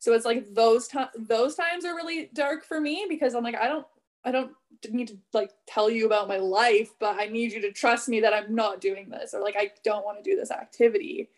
So 0.00 0.12
it's 0.14 0.24
like 0.24 0.52
those 0.52 0.88
times 0.88 1.10
those 1.16 1.54
times 1.54 1.84
are 1.84 1.94
really 1.94 2.30
dark 2.34 2.64
for 2.64 2.80
me 2.80 3.06
because 3.08 3.34
I'm 3.34 3.44
like, 3.44 3.54
I 3.54 3.68
don't 3.68 3.86
I 4.24 4.32
don't 4.32 4.52
need 4.90 5.08
to 5.08 5.18
like 5.32 5.50
tell 5.66 5.90
you 5.90 6.06
about 6.06 6.28
my 6.28 6.36
life, 6.36 6.90
but 6.98 7.16
I 7.20 7.26
need 7.26 7.52
you 7.52 7.60
to 7.62 7.72
trust 7.72 8.08
me 8.08 8.20
that 8.20 8.34
I'm 8.34 8.54
not 8.54 8.80
doing 8.80 9.08
this 9.08 9.34
or 9.34 9.42
like 9.42 9.56
I 9.58 9.70
don't 9.84 10.04
want 10.04 10.22
to 10.22 10.30
do 10.30 10.36
this 10.36 10.50
activity. 10.50 11.30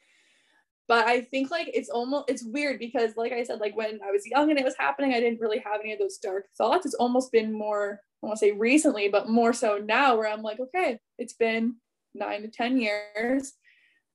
But 0.88 1.06
I 1.06 1.20
think 1.20 1.50
like 1.50 1.70
it's 1.72 1.88
almost 1.88 2.28
it's 2.28 2.44
weird 2.44 2.78
because 2.78 3.16
like 3.16 3.32
I 3.32 3.44
said, 3.44 3.60
like 3.60 3.76
when 3.76 4.00
I 4.04 4.10
was 4.10 4.26
young 4.26 4.50
and 4.50 4.58
it 4.58 4.64
was 4.64 4.76
happening, 4.76 5.14
I 5.14 5.20
didn't 5.20 5.40
really 5.40 5.58
have 5.58 5.80
any 5.80 5.92
of 5.92 5.98
those 5.98 6.18
dark 6.18 6.46
thoughts. 6.56 6.86
It's 6.86 6.94
almost 6.94 7.32
been 7.32 7.52
more, 7.52 8.00
I 8.22 8.26
want 8.26 8.38
to 8.38 8.44
say 8.44 8.52
recently, 8.52 9.08
but 9.08 9.28
more 9.28 9.52
so 9.52 9.78
now 9.78 10.16
where 10.16 10.28
I'm 10.28 10.42
like, 10.42 10.60
okay, 10.60 10.98
it's 11.18 11.34
been 11.34 11.76
nine 12.14 12.42
to 12.42 12.48
10 12.48 12.78
years. 12.80 13.54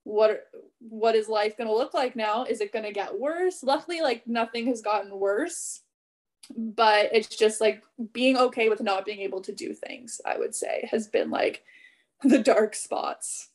What 0.04 0.44
what 0.80 1.16
is 1.16 1.28
life 1.28 1.58
gonna 1.58 1.74
look 1.74 1.94
like 1.94 2.16
now? 2.16 2.44
Is 2.44 2.62
it 2.62 2.72
gonna 2.72 2.94
get 2.94 3.18
worse? 3.18 3.64
Luckily, 3.64 4.02
like 4.02 4.28
nothing 4.28 4.68
has 4.68 4.82
gotten 4.82 5.18
worse 5.18 5.82
but 6.56 7.10
it's 7.14 7.36
just 7.36 7.60
like 7.62 7.84
being 8.14 8.38
okay 8.38 8.70
with 8.70 8.82
not 8.82 9.06
being 9.06 9.20
able 9.20 9.42
to 9.42 9.54
do 9.54 9.74
things 9.74 10.22
i 10.26 10.38
would 10.38 10.56
say 10.56 10.88
has 10.92 11.08
been 11.08 11.30
like 11.30 11.64
the 12.24 12.40
dark 12.40 12.74
spots. 12.74 13.50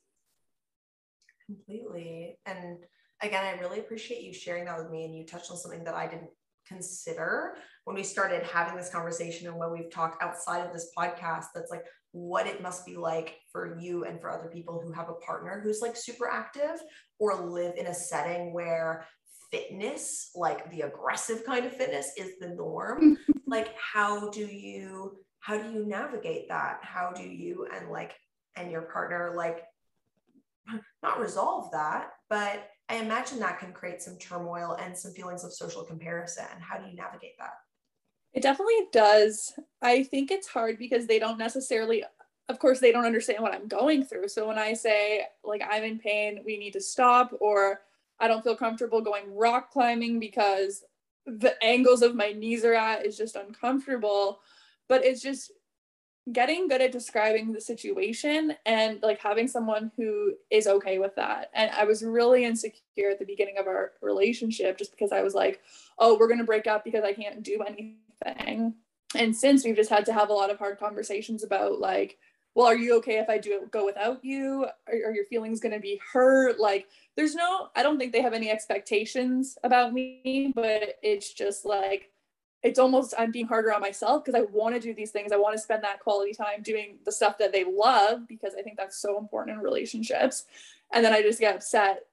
Completely. 1.47 2.39
And 2.47 2.79
again 3.23 3.45
i 3.45 3.61
really 3.61 3.79
appreciate 3.79 4.23
you 4.23 4.33
sharing 4.33 4.65
that 4.65 4.79
with 4.79 4.91
me 4.91 5.05
and 5.05 5.17
you 5.17 5.25
touched 5.25 5.51
on 5.51 5.57
something 5.57 5.85
that 5.85 5.95
i 5.95 6.07
didn't 6.07 6.31
consider 6.67 7.55
when 7.85 7.97
we 7.97 8.03
started 8.03 8.43
having 8.45 8.77
this 8.77 8.91
conversation 8.91 9.49
and 9.49 9.57
when 9.57 9.73
we've 9.73 9.91
talked 9.91 10.23
outside 10.23 10.65
of 10.65 10.73
this 10.73 10.91
podcast 10.97 11.47
that's 11.55 11.71
like 11.71 11.85
what 12.13 12.47
it 12.47 12.63
must 12.63 12.85
be 12.85 12.95
like 12.95 13.39
for 13.51 13.79
you 13.81 14.05
and 14.05 14.21
for 14.21 14.31
other 14.31 14.49
people 14.49 14.81
who 14.81 14.93
have 14.93 15.09
a 15.09 15.15
partner 15.15 15.61
who's 15.63 15.81
like 15.81 15.97
super 15.97 16.29
active 16.29 16.83
or 17.19 17.35
live 17.47 17.75
in 17.77 17.87
a 17.87 17.95
setting 17.95 18.53
where 18.53 19.07
fitness, 19.53 20.31
like 20.35 20.69
the 20.71 20.81
aggressive 20.81 21.45
kind 21.45 21.65
of 21.67 21.77
fitness 21.77 22.13
is 22.17 22.39
the 22.41 22.49
norm. 22.49 23.19
like 23.47 23.77
how 23.77 24.31
do 24.31 24.47
you 24.47 25.19
how 25.41 25.57
do 25.61 25.71
you 25.71 25.87
navigate 25.87 26.49
that? 26.49 26.81
How 26.83 27.13
do 27.15 27.23
you 27.23 27.69
and 27.73 27.91
like 27.91 28.15
and 28.57 28.71
your 28.71 28.83
partner 28.83 29.35
like 29.37 29.63
not 31.03 31.21
resolve 31.21 31.71
that, 31.73 32.11
but 32.29 32.69
I 32.89 32.97
imagine 32.97 33.39
that 33.41 33.59
can 33.59 33.73
create 33.73 34.03
some 34.03 34.19
turmoil 34.19 34.77
and 34.81 34.97
some 34.97 35.13
feelings 35.13 35.45
of 35.45 35.53
social 35.53 35.83
comparison. 35.83 36.45
How 36.61 36.79
do 36.79 36.89
you 36.89 36.97
navigate 36.97 37.39
that? 37.39 37.55
It 38.33 38.43
definitely 38.43 38.87
does. 38.93 39.53
I 39.83 40.05
think 40.05 40.31
it's 40.31 40.49
hard 40.49 40.79
because 40.79 41.07
they 41.07 41.19
don't 41.19 41.39
necessarily 41.39 42.05
of 42.49 42.59
course 42.59 42.81
they 42.81 42.93
don't 42.93 43.07
understand 43.07 43.43
what 43.43 43.55
I'm 43.55 43.69
going 43.69 44.05
through. 44.05 44.29
So 44.29 44.47
when 44.47 44.59
I 44.59 44.73
say 44.73 45.25
like 45.45 45.63
I'm 45.69 45.85
in 45.85 45.99
pain, 45.99 46.41
we 46.45 46.59
need 46.59 46.73
to 46.73 46.81
stop 46.81 47.33
or 47.41 47.81
I 48.23 48.29
don't 48.29 48.43
feel 48.43 48.57
comfortable 48.57 49.03
going 49.03 49.35
rock 49.35 49.73
climbing 49.73 50.21
because 50.21 50.85
the 51.27 51.63
angles 51.63 52.03
of 52.03 52.15
my 52.15 52.33
knees 52.33 52.65
are 52.65 52.75
at 52.75 53.05
is 53.05 53.19
just 53.19 53.37
uncomfortable. 53.37 54.41
But 54.89 55.05
it's 55.05 55.21
just 55.21 55.51
getting 56.31 56.69
good 56.69 56.81
at 56.81 56.93
describing 56.93 57.53
the 57.53 57.61
situation 57.61 58.55
and 58.65 59.03
like 59.03 59.19
having 59.19 59.49
someone 59.49 59.91
who 59.97 60.35
is 60.51 60.69
okay 60.69 60.99
with 60.99 61.17
that. 61.17 61.51
And 61.53 61.71
I 61.73 61.85
was 61.85 62.05
really 62.05 62.45
insecure 62.45 63.11
at 63.11 63.19
the 63.19 63.27
beginning 63.27 63.59
of 63.59 63.67
our 63.67 63.93
relationship 64.01 64.79
just 64.79 64.93
because 64.93 65.11
I 65.11 65.23
was 65.23 65.35
like, 65.35 65.61
oh, 65.99 66.17
we're 66.17 66.29
going 66.29 66.39
to 66.39 66.45
break 66.45 66.69
up 66.69 66.85
because 66.85 67.03
I 67.03 67.13
can't 67.13 67.43
do 67.43 67.63
anything. 67.67 68.75
And 69.17 69.37
since 69.37 69.65
we've 69.65 69.77
just 69.77 69.91
had 69.91 70.07
to 70.07 70.13
have 70.13 70.31
a 70.31 70.35
lot 70.35 70.51
of 70.51 70.59
hard 70.59 70.79
conversations 70.79 71.43
about 71.43 71.81
like, 71.81 72.19
well, 72.55 72.67
are 72.67 72.77
you 72.77 72.97
okay 72.99 73.19
if 73.19 73.29
I 73.29 73.39
do 73.39 73.67
go 73.71 73.85
without 73.87 74.25
you? 74.25 74.67
Are, 74.87 74.95
are 74.95 75.15
your 75.15 75.25
feelings 75.25 75.61
going 75.61 75.73
to 75.73 75.81
be 75.81 76.01
hurt? 76.13 76.61
Like, 76.61 76.89
there's 77.17 77.35
no, 77.35 77.69
I 77.75 77.83
don't 77.83 77.99
think 77.99 78.13
they 78.13 78.23
have 78.23 78.35
any 78.35 78.51
expectations 78.51 79.57
about 79.65 79.93
me, 79.93 80.53
but 80.55 80.99
it's 81.03 81.33
just 81.33 81.65
like, 81.65 82.11
it's 82.63 82.79
almost 82.79 83.15
I'm 83.19 83.33
being 83.33 83.47
harder 83.47 83.73
on 83.73 83.81
myself 83.81 84.25
because 84.25 84.41
I 84.41 84.45
want 84.53 84.75
to 84.75 84.81
do 84.81 84.95
these 84.95 85.11
things. 85.11 85.33
I 85.33 85.37
want 85.37 85.57
to 85.57 85.63
spend 85.63 85.83
that 85.83 86.01
quality 86.01 86.33
time 86.33 86.63
doing 86.63 86.99
the 87.05 87.11
stuff 87.11 87.39
that 87.39 87.53
they 87.53 87.65
love 87.65 88.29
because 88.29 88.55
I 88.57 88.63
think 88.63 88.77
that's 88.77 88.99
so 88.99 89.19
important 89.19 89.57
in 89.57 89.63
relationships. 89.63 90.45
And 90.93 91.05
then 91.05 91.13
I 91.13 91.23
just 91.23 91.41
get 91.41 91.57
upset 91.57 92.05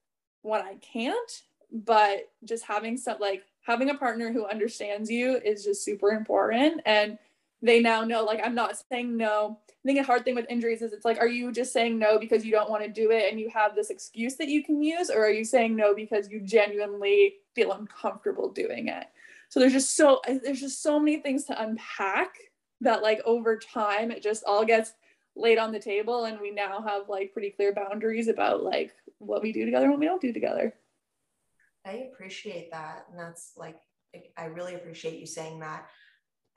when 0.41 0.61
I 0.61 0.75
can't. 0.75 1.43
But 1.71 2.31
just 2.45 2.65
having 2.65 2.97
some 2.97 3.19
like 3.19 3.43
having 3.61 3.91
a 3.91 3.95
partner 3.95 4.31
who 4.31 4.47
understands 4.47 5.11
you 5.11 5.37
is 5.37 5.63
just 5.63 5.85
super 5.85 6.09
important. 6.09 6.81
And 6.83 7.19
they 7.61 7.79
now 7.79 8.03
know 8.03 8.23
like 8.23 8.39
I'm 8.43 8.55
not 8.55 8.75
saying 8.91 9.15
no. 9.17 9.59
I 9.67 9.87
think 9.87 9.99
a 9.99 10.03
hard 10.03 10.25
thing 10.25 10.35
with 10.35 10.45
injuries 10.49 10.81
is 10.81 10.93
it's 10.93 11.05
like, 11.05 11.19
are 11.19 11.27
you 11.27 11.51
just 11.51 11.71
saying 11.71 11.97
no 11.97 12.19
because 12.19 12.45
you 12.45 12.51
don't 12.51 12.69
want 12.69 12.83
to 12.83 12.89
do 12.89 13.11
it 13.11 13.31
and 13.31 13.39
you 13.39 13.49
have 13.49 13.75
this 13.75 13.89
excuse 13.89 14.35
that 14.35 14.49
you 14.49 14.63
can 14.63 14.81
use, 14.81 15.09
or 15.09 15.25
are 15.25 15.31
you 15.31 15.45
saying 15.45 15.75
no 15.75 15.95
because 15.95 16.29
you 16.29 16.41
genuinely 16.41 17.35
feel 17.55 17.71
uncomfortable 17.71 18.49
doing 18.49 18.87
it? 18.87 19.05
So 19.49 19.59
there's 19.59 19.73
just 19.73 19.95
so 19.95 20.21
there's 20.27 20.61
just 20.61 20.83
so 20.83 20.99
many 20.99 21.17
things 21.17 21.45
to 21.45 21.61
unpack 21.61 22.35
that 22.81 23.01
like 23.01 23.21
over 23.25 23.57
time 23.57 24.11
it 24.11 24.23
just 24.23 24.43
all 24.45 24.65
gets 24.65 24.93
laid 25.35 25.57
on 25.57 25.71
the 25.71 25.79
table 25.79 26.25
and 26.25 26.39
we 26.39 26.51
now 26.51 26.81
have 26.81 27.09
like 27.09 27.33
pretty 27.33 27.49
clear 27.49 27.73
boundaries 27.73 28.27
about 28.27 28.63
like 28.63 28.93
what 29.19 29.41
we 29.41 29.51
do 29.51 29.65
together 29.65 29.85
and 29.85 29.91
what 29.91 29.99
we 29.99 30.05
don't 30.05 30.21
do 30.21 30.33
together. 30.33 30.73
I 31.85 32.09
appreciate 32.11 32.71
that. 32.71 33.05
And 33.09 33.19
that's 33.19 33.53
like 33.57 33.77
I 34.37 34.45
really 34.45 34.75
appreciate 34.75 35.19
you 35.19 35.25
saying 35.25 35.59
that 35.59 35.87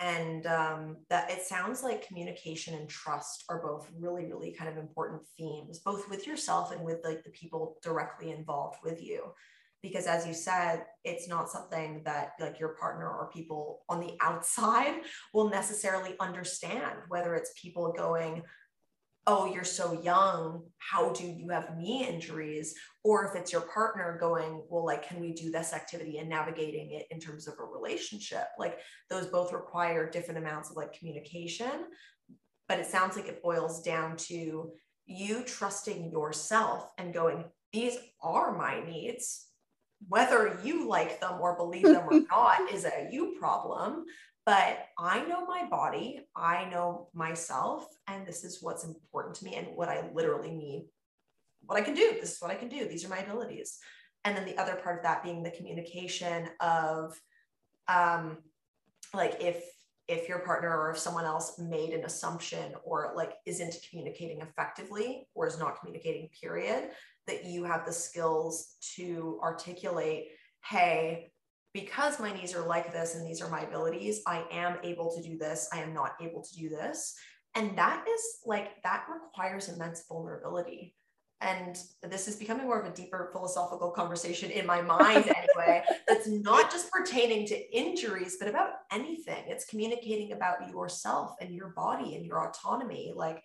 and 0.03 0.47
um, 0.47 0.97
that 1.09 1.31
it 1.31 1.43
sounds 1.43 1.83
like 1.83 2.07
communication 2.07 2.75
and 2.75 2.89
trust 2.89 3.45
are 3.49 3.63
both 3.63 3.89
really 3.97 4.27
really 4.27 4.53
kind 4.53 4.69
of 4.69 4.77
important 4.77 5.23
themes 5.39 5.79
both 5.79 6.09
with 6.11 6.27
yourself 6.27 6.73
and 6.73 6.83
with 6.83 6.99
like 7.05 7.23
the 7.23 7.31
people 7.31 7.77
directly 7.83 8.31
involved 8.31 8.79
with 8.83 9.03
you. 9.03 9.33
Because 9.83 10.07
as 10.07 10.27
you 10.27 10.35
said 10.35 10.85
it's 11.05 11.29
not 11.29 11.51
something 11.51 12.03
that 12.05 12.33
like 12.41 12.59
your 12.59 12.71
partner 12.81 13.09
or 13.09 13.31
people 13.33 13.83
on 13.89 14.01
the 14.01 14.15
outside 14.21 15.01
will 15.35 15.49
necessarily 15.49 16.15
understand 16.21 16.99
whether 17.09 17.35
it's 17.35 17.53
people 17.61 17.93
going 17.93 18.43
oh 19.27 19.53
you're 19.53 19.65
so 19.65 20.01
young 20.03 20.63
how 20.91 21.11
do 21.13 21.25
you 21.25 21.49
have 21.49 21.77
knee 21.77 22.07
injuries? 22.07 22.75
Or 23.05 23.25
if 23.25 23.35
it's 23.35 23.53
your 23.53 23.63
partner 23.63 24.19
going 24.21 24.63
well 24.69 24.85
like 24.85 25.07
can 25.07 25.21
we 25.21 25.33
do 25.33 25.51
this 25.51 25.73
activity 25.73 26.19
and 26.19 26.29
navigating 26.29 26.93
it 26.93 27.07
in 27.11 27.21
terms 27.21 27.47
of 27.49 27.55
a 27.59 27.65
relationship? 27.65 28.49
Like 28.59 28.79
those 29.09 29.27
both 29.27 29.53
require 29.53 30.11
different 30.11 30.39
amounts 30.39 30.71
of 30.71 30.77
like 30.77 30.99
communication. 30.99 31.87
But 32.69 32.79
it 32.79 32.87
sounds 32.87 33.17
like 33.17 33.29
it 33.29 33.43
boils 33.43 33.83
down 33.83 34.17
to 34.29 34.73
you 35.07 35.43
trusting 35.45 36.11
yourself 36.11 36.91
and 36.99 37.15
going 37.15 37.45
these 37.73 37.97
are 38.23 38.57
my 38.57 38.85
needs. 38.85 39.47
Whether 40.09 40.59
you 40.65 40.89
like 40.89 41.21
them 41.21 41.41
or 41.41 41.57
believe 41.57 41.85
them 41.85 42.07
or 42.11 42.21
not 42.31 42.73
is 42.73 42.85
a 42.85 43.09
you 43.11 43.37
problem 43.39 44.05
but 44.45 44.87
I 44.99 45.25
know 45.25 45.47
my 45.47 45.67
body, 45.71 46.21
I 46.35 46.69
know 46.69 47.09
myself, 47.15 47.87
and 48.09 48.27
this 48.27 48.45
is 48.45 48.59
what's 48.61 48.85
important 48.85 49.37
to 49.37 49.45
me 49.45 49.55
and 49.55 49.69
what 49.77 49.89
I 49.89 50.09
literally 50.13 50.51
need, 50.51 50.89
what 51.65 51.79
I 51.79 51.83
can 51.83 51.95
do. 51.95 52.17
This 52.21 52.35
is 52.35 52.41
what 52.41 52.51
I 52.51 52.57
can 52.57 52.69
do. 52.69 52.87
These 52.87 53.05
are 53.05 53.09
my 53.09 53.19
abilities. 53.19 53.79
And 54.25 54.37
then 54.37 54.45
the 54.45 54.59
other 54.59 54.77
part 54.77 54.99
of 54.99 55.05
that 55.05 55.23
being 55.23 55.43
the 55.43 55.51
communication 55.51 56.49
of, 56.61 57.19
um, 57.89 58.39
like 59.15 59.37
if 59.41 59.65
if 60.09 60.29
your 60.29 60.41
partner 60.41 60.69
or 60.69 60.91
if 60.91 60.99
someone 60.99 61.25
else 61.25 61.59
made 61.59 61.91
an 61.91 62.05
assumption 62.05 62.75
or 62.85 63.13
like 63.17 63.35
isn't 63.47 63.75
communicating 63.89 64.41
effectively 64.41 65.27
or 65.35 65.47
is 65.47 65.59
not 65.59 65.79
communicating 65.79 66.29
period 66.41 66.91
that 67.27 67.45
you 67.45 67.65
have 67.65 67.87
the 67.87 67.93
skills 67.93 68.77
to 68.97 69.39
articulate 69.43 70.29
hey 70.65 71.32
because 71.75 72.21
my 72.21 72.33
knees 72.33 72.55
are 72.55 72.67
like 72.67 72.93
this 72.93 73.15
and 73.15 73.27
these 73.27 73.41
are 73.41 73.51
my 73.51 73.63
abilities, 73.63 74.23
I 74.27 74.45
am 74.51 74.77
able 74.83 75.15
to 75.15 75.23
do 75.23 75.39
this. 75.39 75.69
I 75.73 75.81
am 75.81 75.95
not 75.95 76.17
able 76.21 76.43
to 76.43 76.55
do 76.55 76.69
this. 76.69 77.15
And 77.55 77.77
that 77.79 78.05
is 78.09 78.23
like, 78.45 78.83
that 78.83 79.07
requires 79.13 79.69
immense 79.69 80.05
vulnerability. 80.09 80.95
And 81.41 81.77
this 82.03 82.29
is 82.29 82.37
becoming 82.37 82.67
more 82.67 82.81
of 82.81 82.87
a 82.87 82.95
deeper 82.95 83.31
philosophical 83.33 83.91
conversation 83.91 84.51
in 84.51 84.65
my 84.65 84.81
mind, 84.81 85.31
anyway, 85.57 85.83
that's 86.07 86.29
not 86.29 86.71
just 86.71 86.91
pertaining 86.91 87.47
to 87.49 87.77
injuries, 87.77 88.37
but 88.39 88.49
about 88.49 88.71
anything. 88.93 89.45
It's 89.49 89.65
communicating 89.65 90.33
about 90.33 90.69
yourself 90.71 91.35
and 91.41 91.53
your 91.53 91.71
body 91.71 92.15
and 92.15 92.25
your 92.25 92.49
autonomy. 92.49 93.13
Like, 93.15 93.43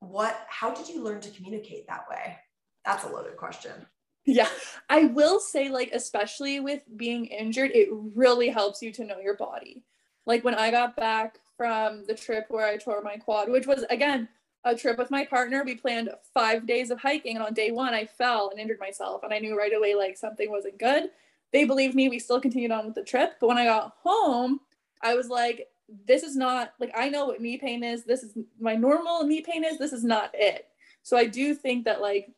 what, 0.00 0.38
how 0.48 0.74
did 0.74 0.88
you 0.88 1.02
learn 1.02 1.20
to 1.22 1.30
communicate 1.30 1.86
that 1.86 2.04
way? 2.10 2.36
That's 2.84 3.04
a 3.04 3.08
loaded 3.08 3.38
question 3.38 3.86
yeah. 4.24 4.48
I 4.88 5.04
will 5.06 5.40
say 5.40 5.68
like 5.68 5.90
especially 5.92 6.60
with 6.60 6.82
being 6.96 7.26
injured 7.26 7.70
it 7.74 7.88
really 7.90 8.48
helps 8.48 8.82
you 8.82 8.92
to 8.92 9.04
know 9.04 9.18
your 9.18 9.36
body. 9.36 9.82
Like 10.26 10.44
when 10.44 10.54
i 10.54 10.70
got 10.70 10.96
back 10.96 11.38
from 11.56 12.04
the 12.06 12.14
trip 12.14 12.46
where 12.48 12.66
i 12.66 12.76
tore 12.76 13.02
my 13.02 13.16
quad 13.16 13.50
which 13.50 13.66
was 13.66 13.84
again 13.90 14.28
a 14.64 14.74
trip 14.74 14.96
with 14.98 15.10
my 15.10 15.24
partner 15.24 15.62
we 15.62 15.74
planned 15.74 16.10
five 16.32 16.66
days 16.66 16.90
of 16.90 16.98
hiking 16.98 17.36
and 17.36 17.44
on 17.44 17.52
day 17.52 17.70
one 17.70 17.92
i 17.94 18.04
fell 18.06 18.48
and 18.50 18.58
injured 18.58 18.80
myself 18.80 19.22
and 19.22 19.32
i 19.32 19.38
knew 19.38 19.56
right 19.56 19.74
away 19.74 19.94
like 19.94 20.16
something 20.16 20.50
wasn't 20.50 20.78
good. 20.78 21.10
They 21.52 21.64
believed 21.64 21.94
me 21.94 22.08
we 22.08 22.18
still 22.18 22.40
continued 22.40 22.72
on 22.72 22.86
with 22.86 22.94
the 22.94 23.04
trip 23.04 23.34
but 23.40 23.48
when 23.48 23.58
i 23.58 23.64
got 23.64 23.96
home 24.02 24.60
i 25.02 25.14
was 25.14 25.28
like 25.28 25.68
this 26.06 26.22
is 26.22 26.34
not 26.34 26.72
like 26.80 26.92
i 26.96 27.08
know 27.08 27.26
what 27.26 27.40
knee 27.40 27.58
pain 27.58 27.84
is. 27.84 28.04
This 28.04 28.22
is 28.22 28.36
my 28.58 28.74
normal 28.74 29.24
knee 29.24 29.42
pain 29.42 29.64
is. 29.64 29.78
This 29.78 29.92
is 29.92 30.04
not 30.04 30.30
it. 30.32 30.66
So 31.02 31.16
i 31.16 31.26
do 31.26 31.54
think 31.54 31.84
that 31.84 32.00
like 32.00 32.30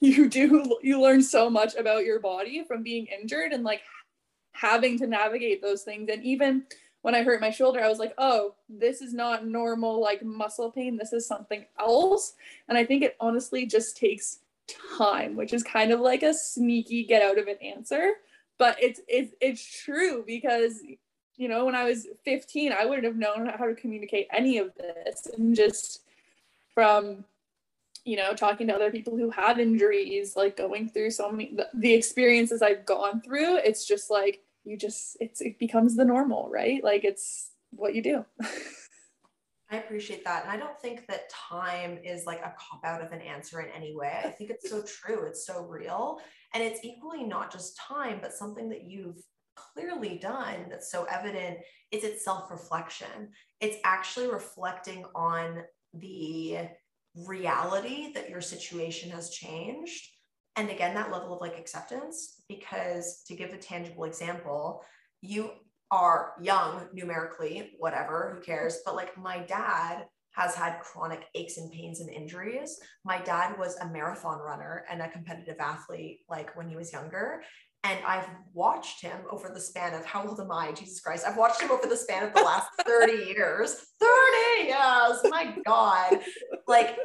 you 0.00 0.28
do 0.28 0.78
you 0.82 1.00
learn 1.00 1.22
so 1.22 1.50
much 1.50 1.74
about 1.74 2.04
your 2.04 2.20
body 2.20 2.64
from 2.64 2.82
being 2.82 3.06
injured 3.06 3.52
and 3.52 3.64
like 3.64 3.82
having 4.52 4.98
to 4.98 5.06
navigate 5.06 5.62
those 5.62 5.82
things. 5.82 6.08
And 6.12 6.22
even 6.22 6.64
when 7.02 7.14
i 7.14 7.22
hurt 7.22 7.40
my 7.40 7.50
shoulder 7.50 7.80
i 7.80 7.88
was 7.88 8.00
like 8.00 8.12
oh 8.18 8.54
this 8.68 9.00
is 9.00 9.14
not 9.14 9.46
normal 9.46 10.00
like 10.00 10.22
muscle 10.22 10.70
pain. 10.70 10.96
This 10.96 11.12
is 11.12 11.26
something 11.26 11.64
else. 11.78 12.34
And 12.68 12.76
i 12.78 12.84
think 12.84 13.02
it 13.02 13.16
honestly 13.20 13.66
just 13.66 13.96
takes 13.96 14.40
time 14.98 15.34
which 15.34 15.54
is 15.54 15.62
kind 15.62 15.92
of 15.92 16.00
like 16.00 16.22
a 16.22 16.34
sneaky 16.34 17.04
get 17.04 17.22
out 17.22 17.38
of 17.38 17.48
it 17.48 17.60
answer. 17.62 18.12
But 18.58 18.76
it's 18.82 19.00
it's 19.08 19.34
it's 19.40 19.82
true 19.84 20.24
because 20.26 20.80
you 21.36 21.48
know 21.48 21.64
when 21.64 21.76
i 21.76 21.84
was 21.84 22.08
15 22.24 22.72
i 22.72 22.84
wouldn't 22.84 23.06
have 23.06 23.16
known 23.16 23.46
how 23.46 23.66
to 23.66 23.74
communicate 23.74 24.28
any 24.32 24.58
of 24.58 24.74
this. 24.74 25.26
And 25.36 25.56
just 25.56 26.02
from 26.74 27.24
you 28.08 28.16
know, 28.16 28.32
talking 28.32 28.66
to 28.66 28.74
other 28.74 28.90
people 28.90 29.18
who 29.18 29.28
have 29.28 29.60
injuries, 29.60 30.34
like 30.34 30.56
going 30.56 30.88
through 30.88 31.10
so 31.10 31.30
many 31.30 31.52
the, 31.54 31.68
the 31.74 31.92
experiences 31.92 32.62
I've 32.62 32.86
gone 32.86 33.20
through, 33.20 33.56
it's 33.58 33.86
just 33.86 34.10
like 34.10 34.40
you 34.64 34.78
just 34.78 35.18
it's 35.20 35.42
it 35.42 35.58
becomes 35.58 35.94
the 35.94 36.06
normal, 36.06 36.48
right? 36.50 36.82
Like 36.82 37.04
it's 37.04 37.50
what 37.70 37.94
you 37.94 38.02
do. 38.02 38.24
I 39.70 39.76
appreciate 39.76 40.24
that. 40.24 40.44
And 40.44 40.50
I 40.50 40.56
don't 40.56 40.80
think 40.80 41.06
that 41.08 41.28
time 41.28 41.98
is 42.02 42.24
like 42.24 42.40
a 42.40 42.54
cop 42.58 42.82
out 42.82 43.04
of 43.04 43.12
an 43.12 43.20
answer 43.20 43.60
in 43.60 43.68
any 43.76 43.94
way. 43.94 44.22
I 44.24 44.30
think 44.30 44.48
it's 44.48 44.70
so 44.70 44.82
true. 44.86 45.26
It's 45.26 45.46
so 45.46 45.66
real. 45.66 46.18
And 46.54 46.62
it's 46.62 46.82
equally 46.82 47.24
not 47.24 47.52
just 47.52 47.76
time, 47.76 48.20
but 48.22 48.32
something 48.32 48.70
that 48.70 48.84
you've 48.84 49.22
clearly 49.54 50.16
done 50.16 50.70
that's 50.70 50.90
so 50.90 51.04
evident 51.04 51.58
is 51.90 52.04
its 52.04 52.24
self 52.24 52.50
reflection. 52.50 53.32
It's 53.60 53.76
actually 53.84 54.30
reflecting 54.30 55.04
on 55.14 55.64
the 55.92 56.68
reality 57.26 58.12
that 58.12 58.28
your 58.28 58.40
situation 58.40 59.10
has 59.10 59.30
changed 59.30 60.08
and 60.56 60.70
again 60.70 60.94
that 60.94 61.10
level 61.10 61.34
of 61.34 61.40
like 61.40 61.58
acceptance 61.58 62.42
because 62.48 63.22
to 63.26 63.34
give 63.34 63.52
a 63.52 63.56
tangible 63.56 64.04
example 64.04 64.82
you 65.20 65.50
are 65.90 66.34
young 66.40 66.86
numerically 66.92 67.72
whatever 67.78 68.34
who 68.34 68.40
cares 68.40 68.78
but 68.84 68.94
like 68.94 69.16
my 69.16 69.38
dad 69.38 70.04
has 70.32 70.54
had 70.54 70.80
chronic 70.80 71.24
aches 71.34 71.56
and 71.56 71.72
pains 71.72 72.00
and 72.00 72.10
injuries 72.10 72.78
my 73.04 73.18
dad 73.22 73.58
was 73.58 73.76
a 73.76 73.88
marathon 73.88 74.38
runner 74.38 74.84
and 74.90 75.00
a 75.00 75.10
competitive 75.10 75.56
athlete 75.58 76.20
like 76.28 76.54
when 76.56 76.68
he 76.68 76.76
was 76.76 76.92
younger 76.92 77.40
and 77.84 77.98
I've 78.04 78.28
watched 78.52 79.00
him 79.00 79.18
over 79.30 79.50
the 79.54 79.60
span 79.60 79.94
of 79.94 80.04
how 80.04 80.26
old 80.26 80.40
am 80.40 80.50
I? 80.50 80.72
Jesus 80.72 81.00
Christ. 81.00 81.24
I've 81.26 81.36
watched 81.36 81.62
him 81.62 81.70
over 81.70 81.86
the 81.86 81.96
span 81.96 82.24
of 82.24 82.34
the 82.34 82.42
last 82.42 82.68
30 82.86 83.12
years. 83.26 83.76
30 84.00 84.17
years. 84.64 85.20
My 85.30 85.56
God. 85.64 86.20
Like 86.66 86.96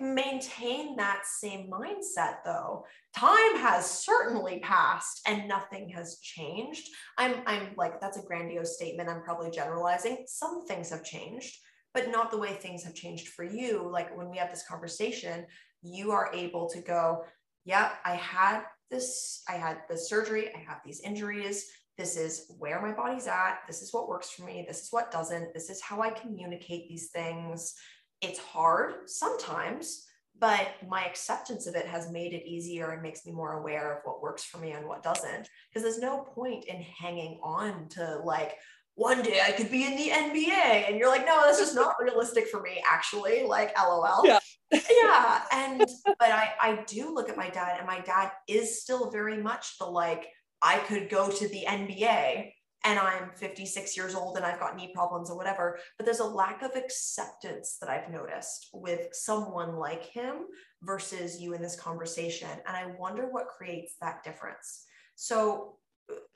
maintain 0.00 0.96
that 0.96 1.22
same 1.24 1.70
mindset 1.70 2.38
though. 2.44 2.84
Time 3.16 3.56
has 3.56 3.88
certainly 3.88 4.58
passed 4.60 5.20
and 5.26 5.48
nothing 5.48 5.88
has 5.90 6.18
changed. 6.20 6.88
I'm 7.16 7.42
I'm 7.46 7.70
like 7.76 8.00
that's 8.00 8.18
a 8.18 8.22
grandiose 8.22 8.74
statement. 8.74 9.08
I'm 9.08 9.22
probably 9.22 9.50
generalizing. 9.50 10.24
Some 10.26 10.66
things 10.66 10.90
have 10.90 11.04
changed, 11.04 11.56
but 11.94 12.10
not 12.10 12.30
the 12.30 12.38
way 12.38 12.54
things 12.54 12.82
have 12.84 12.94
changed 12.94 13.28
for 13.28 13.44
you. 13.44 13.88
Like 13.90 14.16
when 14.16 14.30
we 14.30 14.38
have 14.38 14.50
this 14.50 14.66
conversation, 14.68 15.46
you 15.82 16.10
are 16.10 16.30
able 16.34 16.68
to 16.70 16.80
go, 16.80 17.24
yeah, 17.64 17.92
I 18.04 18.14
had 18.14 18.62
this, 18.90 19.42
I 19.48 19.52
had 19.52 19.78
this 19.88 20.08
surgery, 20.08 20.50
I 20.54 20.58
have 20.58 20.80
these 20.84 21.00
injuries. 21.00 21.70
This 21.98 22.16
is 22.16 22.46
where 22.58 22.80
my 22.80 22.92
body's 22.92 23.26
at. 23.26 23.58
This 23.66 23.82
is 23.82 23.92
what 23.92 24.08
works 24.08 24.30
for 24.30 24.44
me. 24.44 24.64
This 24.66 24.82
is 24.82 24.88
what 24.92 25.10
doesn't. 25.10 25.52
This 25.52 25.68
is 25.68 25.82
how 25.82 26.00
I 26.00 26.10
communicate 26.10 26.88
these 26.88 27.10
things. 27.10 27.74
it's 28.20 28.38
hard 28.38 29.08
sometimes, 29.08 30.06
but 30.40 30.68
my 30.88 31.04
acceptance 31.04 31.66
of 31.66 31.74
it 31.74 31.86
has 31.86 32.10
made 32.10 32.32
it 32.32 32.48
easier 32.48 32.90
and 32.90 33.02
makes 33.02 33.24
me 33.26 33.32
more 33.32 33.54
aware 33.60 33.92
of 33.92 34.02
what 34.04 34.22
works 34.22 34.44
for 34.44 34.58
me 34.58 34.72
and 34.72 34.86
what 34.86 35.02
doesn't. 35.02 35.48
Because 35.68 35.82
there's 35.82 36.00
no 36.00 36.20
point 36.20 36.64
in 36.64 36.82
hanging 36.82 37.38
on 37.42 37.88
to 37.90 38.20
like, 38.24 38.54
one 38.94 39.22
day 39.22 39.40
I 39.44 39.52
could 39.52 39.70
be 39.70 39.84
in 39.84 39.96
the 39.96 40.10
NBA. 40.10 40.88
And 40.88 40.96
you're 40.96 41.08
like, 41.08 41.24
no, 41.24 41.42
that's 41.44 41.58
just 41.58 41.74
not 41.76 41.94
realistic 42.00 42.48
for 42.48 42.60
me, 42.60 42.82
actually. 42.88 43.44
Like, 43.44 43.72
lol. 43.78 44.22
Yeah. 44.24 44.40
yeah. 44.72 45.42
And, 45.52 45.80
but 46.18 46.30
I, 46.30 46.52
I 46.60 46.84
do 46.86 47.14
look 47.14 47.28
at 47.28 47.36
my 47.36 47.48
dad, 47.48 47.76
and 47.78 47.86
my 47.86 48.00
dad 48.00 48.32
is 48.48 48.82
still 48.82 49.10
very 49.10 49.40
much 49.40 49.78
the 49.78 49.86
like, 49.86 50.26
I 50.62 50.78
could 50.78 51.08
go 51.08 51.30
to 51.30 51.48
the 51.48 51.64
NBA 51.66 52.52
and 52.84 52.98
I'm 52.98 53.30
56 53.34 53.96
years 53.96 54.14
old 54.14 54.36
and 54.36 54.46
I've 54.46 54.60
got 54.60 54.76
knee 54.76 54.92
problems 54.94 55.30
or 55.30 55.36
whatever. 55.36 55.78
But 55.96 56.06
there's 56.06 56.20
a 56.20 56.24
lack 56.24 56.62
of 56.62 56.76
acceptance 56.76 57.76
that 57.80 57.90
I've 57.90 58.10
noticed 58.10 58.68
with 58.72 59.08
someone 59.12 59.76
like 59.76 60.04
him 60.04 60.46
versus 60.82 61.40
you 61.40 61.54
in 61.54 61.62
this 61.62 61.78
conversation. 61.78 62.48
And 62.66 62.76
I 62.76 62.92
wonder 62.98 63.28
what 63.30 63.48
creates 63.48 63.94
that 64.00 64.22
difference. 64.22 64.84
So, 65.16 65.76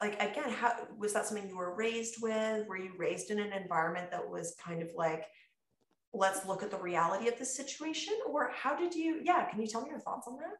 like, 0.00 0.20
again, 0.20 0.50
how 0.50 0.74
was 0.98 1.12
that 1.12 1.26
something 1.26 1.48
you 1.48 1.56
were 1.56 1.76
raised 1.76 2.16
with? 2.20 2.66
Were 2.66 2.76
you 2.76 2.92
raised 2.98 3.30
in 3.30 3.38
an 3.38 3.52
environment 3.52 4.10
that 4.10 4.28
was 4.28 4.56
kind 4.62 4.82
of 4.82 4.90
like, 4.96 5.24
let's 6.12 6.44
look 6.44 6.62
at 6.62 6.70
the 6.70 6.78
reality 6.78 7.28
of 7.28 7.38
this 7.38 7.56
situation? 7.56 8.14
Or 8.26 8.50
how 8.52 8.76
did 8.76 8.94
you, 8.94 9.20
yeah, 9.22 9.48
can 9.48 9.60
you 9.60 9.66
tell 9.66 9.82
me 9.82 9.90
your 9.90 10.00
thoughts 10.00 10.26
on 10.26 10.36
that? 10.38 10.56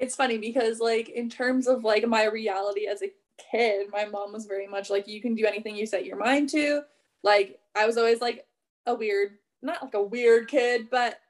It's 0.00 0.16
funny 0.16 0.38
because, 0.38 0.80
like, 0.80 1.10
in 1.10 1.28
terms 1.28 1.68
of 1.68 1.84
like 1.84 2.06
my 2.06 2.24
reality 2.24 2.86
as 2.86 3.02
a 3.02 3.12
kid, 3.52 3.88
my 3.92 4.06
mom 4.06 4.32
was 4.32 4.46
very 4.46 4.66
much 4.66 4.88
like, 4.88 5.06
you 5.06 5.20
can 5.20 5.34
do 5.34 5.44
anything 5.44 5.76
you 5.76 5.84
set 5.84 6.06
your 6.06 6.16
mind 6.16 6.48
to. 6.50 6.80
Like, 7.22 7.60
I 7.76 7.86
was 7.86 7.98
always 7.98 8.22
like 8.22 8.46
a 8.86 8.94
weird, 8.94 9.32
not 9.60 9.82
like 9.82 9.92
a 9.92 10.02
weird 10.02 10.48
kid, 10.48 10.88
but 10.90 11.20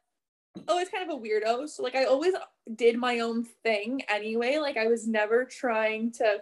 always 0.68 0.88
kind 0.88 1.10
of 1.10 1.16
a 1.16 1.20
weirdo. 1.20 1.68
So, 1.68 1.82
like, 1.82 1.96
I 1.96 2.04
always 2.04 2.34
did 2.76 2.96
my 2.96 3.18
own 3.18 3.44
thing 3.64 4.02
anyway. 4.08 4.58
Like, 4.58 4.76
I 4.76 4.86
was 4.86 5.08
never 5.08 5.44
trying 5.44 6.12
to 6.12 6.40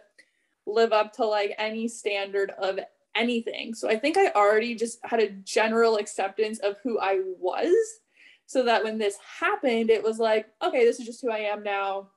live 0.66 0.92
up 0.92 1.14
to 1.14 1.24
like 1.24 1.54
any 1.56 1.88
standard 1.88 2.52
of 2.58 2.78
anything. 3.14 3.72
So, 3.72 3.88
I 3.88 3.98
think 3.98 4.18
I 4.18 4.32
already 4.32 4.74
just 4.74 4.98
had 5.02 5.20
a 5.20 5.30
general 5.30 5.96
acceptance 5.96 6.58
of 6.58 6.76
who 6.82 7.00
I 7.00 7.22
was. 7.38 7.74
So 8.44 8.64
that 8.64 8.84
when 8.84 8.98
this 8.98 9.16
happened, 9.40 9.90
it 9.90 10.02
was 10.02 10.18
like, 10.18 10.46
okay, 10.62 10.84
this 10.84 10.98
is 10.98 11.06
just 11.06 11.20
who 11.20 11.30
I 11.30 11.40
am 11.40 11.62
now 11.62 12.08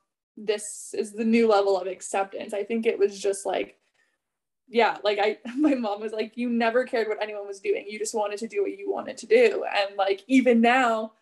this 0.45 0.93
is 0.97 1.13
the 1.13 1.23
new 1.23 1.47
level 1.47 1.79
of 1.79 1.87
acceptance. 1.87 2.53
I 2.53 2.63
think 2.63 2.85
it 2.85 2.97
was 2.97 3.19
just 3.19 3.45
like, 3.45 3.77
yeah, 4.67 4.97
like 5.03 5.19
I, 5.21 5.37
my 5.57 5.75
mom 5.75 6.01
was 6.01 6.13
like, 6.13 6.37
you 6.37 6.49
never 6.49 6.85
cared 6.85 7.07
what 7.07 7.21
anyone 7.21 7.47
was 7.47 7.59
doing. 7.59 7.85
You 7.87 7.99
just 7.99 8.15
wanted 8.15 8.39
to 8.39 8.47
do 8.47 8.61
what 8.61 8.77
you 8.77 8.91
wanted 8.91 9.17
to 9.17 9.27
do. 9.27 9.65
And 9.65 9.97
like, 9.97 10.23
even 10.27 10.61
now, 10.61 11.13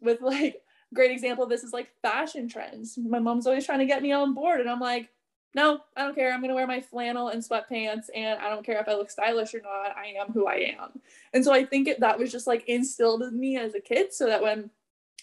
with 0.00 0.20
like, 0.20 0.62
great 0.94 1.10
example 1.10 1.44
of 1.44 1.50
this 1.50 1.64
is 1.64 1.72
like 1.72 1.88
fashion 2.02 2.48
trends. 2.48 2.98
My 2.98 3.18
mom's 3.18 3.46
always 3.46 3.66
trying 3.66 3.80
to 3.80 3.86
get 3.86 4.02
me 4.02 4.12
on 4.12 4.34
board. 4.34 4.60
And 4.60 4.70
I'm 4.70 4.80
like, 4.80 5.10
no, 5.54 5.80
I 5.96 6.02
don't 6.02 6.14
care. 6.14 6.32
I'm 6.32 6.40
going 6.40 6.50
to 6.50 6.54
wear 6.54 6.66
my 6.66 6.80
flannel 6.80 7.28
and 7.28 7.42
sweatpants. 7.42 8.06
And 8.14 8.40
I 8.40 8.48
don't 8.48 8.64
care 8.64 8.80
if 8.80 8.88
I 8.88 8.94
look 8.94 9.10
stylish 9.10 9.54
or 9.54 9.60
not. 9.60 9.96
I 9.96 10.14
am 10.20 10.32
who 10.32 10.46
I 10.46 10.74
am. 10.78 11.00
And 11.32 11.44
so 11.44 11.52
I 11.52 11.64
think 11.64 11.88
it, 11.88 12.00
that 12.00 12.18
was 12.18 12.32
just 12.32 12.46
like 12.46 12.68
instilled 12.68 13.22
in 13.22 13.38
me 13.38 13.56
as 13.56 13.74
a 13.74 13.80
kid 13.80 14.12
so 14.12 14.26
that 14.26 14.42
when 14.42 14.70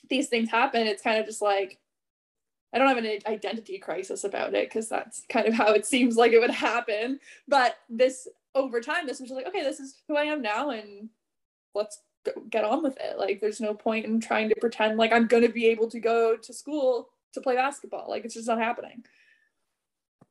these 0.09 0.27
things 0.27 0.49
happen, 0.49 0.88
it's 0.88 1.01
kind 1.01 1.19
of 1.19 1.25
just 1.25 1.41
like, 1.41 1.79
I 2.76 2.78
don't 2.78 2.89
have 2.89 2.97
an 2.97 3.19
identity 3.26 3.80
crisis 3.80 4.26
about 4.26 4.53
it 4.53 4.67
because 4.67 4.89
that's 4.89 5.23
kind 5.30 5.47
of 5.47 5.53
how 5.53 5.71
it 5.71 5.86
seems 5.86 6.17
like 6.17 6.34
it 6.34 6.39
would 6.39 6.51
happen. 6.51 7.21
But 7.47 7.78
this 7.89 8.28
over 8.53 8.82
time, 8.82 9.07
this 9.07 9.21
was 9.21 9.30
just 9.30 9.36
like, 9.36 9.47
okay, 9.47 9.63
this 9.63 9.80
is 9.80 10.01
who 10.09 10.17
I 10.17 10.23
am 10.23 10.41
now, 10.41 10.71
and 10.71 11.09
let's 11.73 12.01
get 12.49 12.65
on 12.65 12.84
with 12.84 12.97
it. 12.99 13.17
Like, 13.17 13.39
there's 13.39 13.61
no 13.61 13.73
point 13.73 14.05
in 14.05 14.19
trying 14.19 14.49
to 14.49 14.55
pretend 14.59 14.97
like 14.97 15.13
I'm 15.13 15.28
to 15.30 15.47
be 15.47 15.67
able 15.67 15.89
to 15.89 15.99
go 16.01 16.36
to 16.36 16.53
school 16.53 17.07
to 17.34 17.41
play 17.41 17.55
basketball. 17.55 18.09
Like, 18.09 18.26
it's 18.26 18.34
just 18.34 18.47
not 18.47 18.59
happening. 18.59 19.05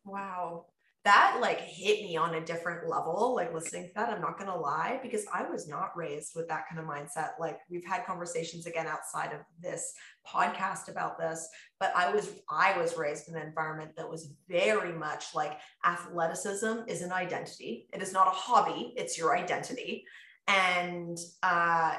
Wow 0.05 0.67
that 1.05 1.37
like 1.41 1.61
hit 1.61 2.03
me 2.03 2.17
on 2.17 2.35
a 2.35 2.45
different 2.45 2.89
level 2.89 3.35
like 3.35 3.53
listening 3.53 3.87
to 3.87 3.95
that 3.95 4.09
i'm 4.09 4.21
not 4.21 4.39
going 4.39 4.51
to 4.51 4.57
lie 4.57 4.99
because 5.03 5.27
i 5.33 5.49
was 5.49 5.69
not 5.69 5.97
raised 5.97 6.33
with 6.35 6.49
that 6.49 6.65
kind 6.69 6.81
of 6.81 6.87
mindset 6.87 7.31
like 7.39 7.59
we've 7.71 7.85
had 7.85 8.07
conversations 8.07 8.67
again 8.67 8.87
outside 8.87 9.33
of 9.33 9.41
this 9.61 9.93
podcast 10.27 10.89
about 10.89 11.19
this 11.19 11.49
but 11.79 11.93
i 11.95 12.11
was 12.11 12.41
i 12.51 12.77
was 12.79 12.97
raised 12.97 13.29
in 13.29 13.37
an 13.37 13.47
environment 13.47 13.91
that 13.97 14.09
was 14.09 14.33
very 14.49 14.93
much 14.93 15.35
like 15.35 15.59
athleticism 15.85 16.79
is 16.89 17.03
an 17.03 17.13
identity 17.13 17.87
it 17.93 18.03
is 18.03 18.13
not 18.13 18.27
a 18.27 18.31
hobby 18.31 18.95
it's 18.97 19.19
your 19.19 19.37
identity 19.37 20.05
and 20.49 21.19
uh 21.43 21.97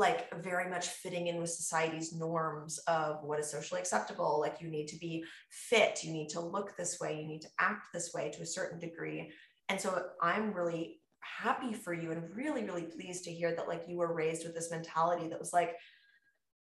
like 0.00 0.42
very 0.42 0.68
much 0.68 0.88
fitting 0.88 1.28
in 1.28 1.40
with 1.40 1.50
society's 1.50 2.12
norms 2.12 2.78
of 2.88 3.22
what 3.22 3.38
is 3.38 3.50
socially 3.50 3.80
acceptable 3.80 4.40
like 4.40 4.60
you 4.60 4.68
need 4.68 4.88
to 4.88 4.98
be 4.98 5.22
fit 5.50 6.02
you 6.02 6.12
need 6.12 6.28
to 6.28 6.40
look 6.40 6.76
this 6.76 6.98
way 7.00 7.20
you 7.20 7.26
need 7.26 7.42
to 7.42 7.48
act 7.60 7.86
this 7.92 8.12
way 8.12 8.30
to 8.30 8.42
a 8.42 8.46
certain 8.46 8.80
degree 8.80 9.30
and 9.68 9.80
so 9.80 10.06
i'm 10.20 10.52
really 10.52 11.00
happy 11.20 11.72
for 11.72 11.92
you 11.92 12.10
and 12.10 12.34
really 12.34 12.64
really 12.64 12.82
pleased 12.82 13.24
to 13.24 13.30
hear 13.30 13.54
that 13.54 13.68
like 13.68 13.84
you 13.86 13.98
were 13.98 14.14
raised 14.14 14.44
with 14.44 14.54
this 14.54 14.70
mentality 14.70 15.28
that 15.28 15.38
was 15.38 15.52
like 15.52 15.76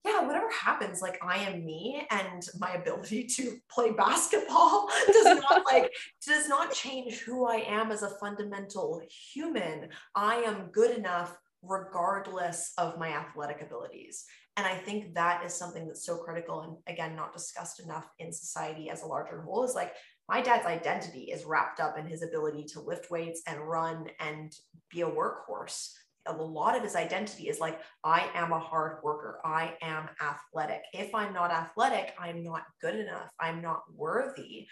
yeah, 0.05 0.21
whatever 0.21 0.51
happens, 0.51 1.01
like 1.01 1.19
I 1.23 1.39
am 1.39 1.65
me 1.65 2.07
and 2.11 2.47
my 2.59 2.73
ability 2.75 3.25
to 3.37 3.57
play 3.71 3.91
basketball 3.93 4.89
does 5.07 5.41
not 5.41 5.65
like 5.73 5.93
does 6.27 6.47
not 6.47 6.73
change 6.73 7.21
who 7.21 7.47
I 7.47 7.65
am 7.67 7.91
as 7.91 8.03
a 8.03 8.11
fundamental 8.21 9.01
human. 9.09 9.89
I 10.15 10.37
am 10.37 10.69
good 10.73 10.97
enough 10.97 11.35
regardless 11.67 12.73
of 12.79 12.99
my 12.99 13.09
athletic 13.09 13.63
abilities. 13.63 14.25
And 14.57 14.67
I 14.67 14.75
think 14.75 15.15
that 15.15 15.45
is 15.45 15.53
something 15.53 15.87
that's 15.87 16.07
so 16.07 16.17
critical 16.17 16.61
and 16.61 16.77
again, 16.87 17.17
not 17.17 17.33
discussed 17.33 17.81
enough 17.81 18.07
in 18.19 18.33
society 18.33 18.89
as 18.89 19.03
a 19.03 19.07
larger 19.07 19.43
whole 19.43 19.65
is 19.65 19.75
like 19.75 19.95
my 20.29 20.41
dad's 20.41 20.67
identity 20.67 21.31
is 21.33 21.45
wrapped 21.45 21.81
up 21.81 21.99
in 21.99 22.07
his 22.07 22.23
ability 22.23 22.65
to 22.65 22.81
lift 22.81 23.11
weights 23.11 23.43
and 23.47 23.61
run 23.61 24.07
and 24.21 24.53
be 24.91 25.03
a 25.03 25.07
workhorse. 25.07 25.91
A 26.27 26.33
lot 26.33 26.77
of 26.77 26.83
his 26.83 26.97
identity 26.97 27.49
is 27.49 27.61
like, 27.61 27.81
I 28.03 28.31
am 28.35 28.53
a 28.53 28.59
hard 28.59 29.03
worker. 29.03 29.41
I 29.45 29.75
am 29.83 30.09
athletic. 30.23 30.83
If 30.95 31.15
I'm 31.15 31.35
not 31.35 31.51
athletic, 31.51 32.15
I'm 32.19 32.43
not 32.43 32.63
good 32.81 32.95
enough. 32.95 33.31
I'm 33.39 33.61
not 33.61 33.83
worthy. 33.95 34.67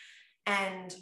And 0.47 0.95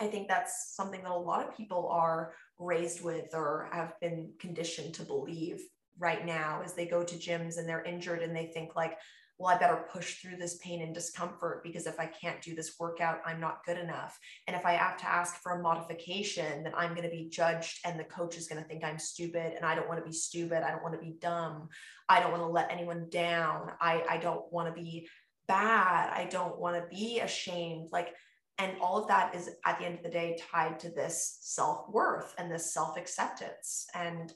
I 0.00 0.06
think 0.06 0.26
that's 0.26 0.74
something 0.74 1.02
that 1.02 1.12
a 1.12 1.16
lot 1.16 1.46
of 1.46 1.56
people 1.56 1.88
are 1.88 2.32
raised 2.58 3.02
with 3.02 3.34
or 3.34 3.68
have 3.72 3.94
been 4.00 4.32
conditioned 4.38 4.94
to 4.94 5.02
believe 5.02 5.60
right 5.98 6.24
now 6.24 6.62
as 6.64 6.74
they 6.74 6.86
go 6.86 7.02
to 7.02 7.16
gyms 7.16 7.58
and 7.58 7.68
they're 7.68 7.84
injured 7.84 8.22
and 8.22 8.34
they 8.34 8.46
think 8.46 8.76
like 8.76 8.96
well 9.38 9.54
i 9.54 9.58
better 9.58 9.84
push 9.92 10.20
through 10.20 10.36
this 10.36 10.58
pain 10.58 10.82
and 10.82 10.94
discomfort 10.94 11.62
because 11.62 11.86
if 11.86 11.98
i 11.98 12.06
can't 12.06 12.42
do 12.42 12.54
this 12.54 12.74
workout 12.78 13.20
i'm 13.26 13.40
not 13.40 13.64
good 13.64 13.78
enough. 13.78 14.18
And 14.46 14.56
if 14.56 14.64
i 14.64 14.72
have 14.72 14.96
to 14.98 15.08
ask 15.08 15.40
for 15.42 15.52
a 15.52 15.62
modification 15.62 16.64
then 16.64 16.72
i'm 16.76 16.94
going 16.94 17.08
to 17.08 17.14
be 17.14 17.28
judged 17.28 17.78
and 17.84 17.98
the 17.98 18.04
coach 18.04 18.36
is 18.36 18.48
going 18.48 18.62
to 18.62 18.68
think 18.68 18.84
i'm 18.84 18.98
stupid 18.98 19.54
and 19.56 19.64
i 19.64 19.74
don't 19.74 19.88
want 19.88 20.00
to 20.00 20.06
be 20.06 20.14
stupid. 20.14 20.62
I 20.62 20.70
don't 20.70 20.82
want 20.82 20.94
to 20.94 21.00
be 21.00 21.16
dumb. 21.20 21.68
I 22.08 22.20
don't 22.20 22.32
want 22.32 22.42
to 22.42 22.48
let 22.48 22.72
anyone 22.72 23.08
down. 23.10 23.72
I 23.80 24.04
i 24.08 24.16
don't 24.18 24.52
want 24.52 24.68
to 24.68 24.80
be 24.80 25.08
bad. 25.48 26.10
I 26.10 26.26
don't 26.26 26.58
want 26.58 26.76
to 26.76 26.94
be 26.94 27.20
ashamed. 27.20 27.88
Like 27.90 28.14
and 28.58 28.72
all 28.80 29.00
of 29.00 29.08
that 29.08 29.34
is 29.34 29.50
at 29.64 29.78
the 29.78 29.84
end 29.84 29.98
of 29.98 30.02
the 30.02 30.10
day 30.10 30.38
tied 30.50 30.80
to 30.80 30.90
this 30.90 31.38
self-worth 31.40 32.34
and 32.38 32.50
this 32.50 32.72
self-acceptance. 32.72 33.86
And 33.94 34.32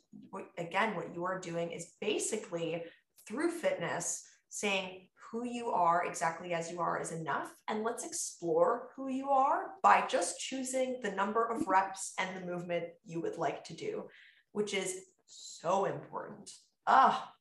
again 0.58 0.94
what 0.94 1.14
you 1.14 1.24
are 1.24 1.40
doing 1.40 1.72
is 1.72 1.94
basically 2.00 2.84
through 3.26 3.50
fitness 3.50 4.24
saying 4.48 5.08
who 5.30 5.46
you 5.46 5.70
are 5.70 6.04
exactly 6.04 6.52
as 6.52 6.70
you 6.70 6.78
are 6.78 7.00
is 7.00 7.10
enough. 7.10 7.54
And 7.68 7.82
let's 7.82 8.04
explore 8.04 8.88
who 8.94 9.08
you 9.08 9.30
are 9.30 9.70
by 9.82 10.04
just 10.06 10.38
choosing 10.38 11.00
the 11.02 11.10
number 11.10 11.46
of 11.46 11.66
reps 11.66 12.12
and 12.18 12.28
the 12.36 12.46
movement 12.46 12.84
you 13.04 13.20
would 13.22 13.38
like 13.38 13.64
to 13.64 13.74
do 13.74 14.04
which 14.52 14.74
is 14.74 15.00
so 15.26 15.86
important. 15.86 16.50
Ah. 16.86 17.32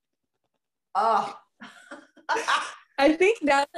Ah. 0.96 1.40
I 2.98 3.14
think 3.14 3.40
that 3.42 3.70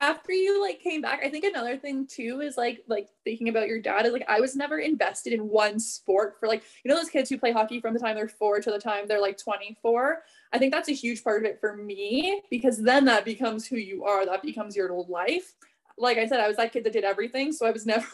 after 0.00 0.32
you 0.32 0.60
like 0.60 0.80
came 0.80 1.00
back 1.00 1.20
i 1.22 1.28
think 1.28 1.44
another 1.44 1.76
thing 1.76 2.06
too 2.06 2.40
is 2.40 2.56
like 2.56 2.82
like 2.88 3.08
thinking 3.24 3.48
about 3.48 3.68
your 3.68 3.80
dad 3.80 4.06
is 4.06 4.12
like 4.12 4.24
i 4.28 4.40
was 4.40 4.56
never 4.56 4.78
invested 4.78 5.32
in 5.32 5.48
one 5.48 5.78
sport 5.78 6.36
for 6.40 6.48
like 6.48 6.62
you 6.82 6.88
know 6.88 6.96
those 6.96 7.10
kids 7.10 7.28
who 7.28 7.38
play 7.38 7.52
hockey 7.52 7.80
from 7.80 7.92
the 7.92 8.00
time 8.00 8.16
they're 8.16 8.28
four 8.28 8.60
to 8.60 8.70
the 8.70 8.78
time 8.78 9.06
they're 9.06 9.20
like 9.20 9.36
24 9.36 10.22
i 10.52 10.58
think 10.58 10.72
that's 10.72 10.88
a 10.88 10.92
huge 10.92 11.22
part 11.22 11.42
of 11.42 11.50
it 11.50 11.60
for 11.60 11.76
me 11.76 12.40
because 12.50 12.78
then 12.78 13.04
that 13.04 13.24
becomes 13.24 13.66
who 13.66 13.76
you 13.76 14.04
are. 14.04 14.24
That 14.24 14.42
becomes 14.42 14.74
your 14.76 14.92
life. 15.08 15.52
Like 15.98 16.18
i 16.18 16.26
said 16.26 16.40
i 16.40 16.48
was 16.48 16.56
that 16.56 16.72
kid 16.72 16.84
that 16.84 16.92
did 16.92 17.04
everything 17.04 17.52
so 17.52 17.66
i 17.66 17.70
was 17.70 17.86
never 17.94 18.06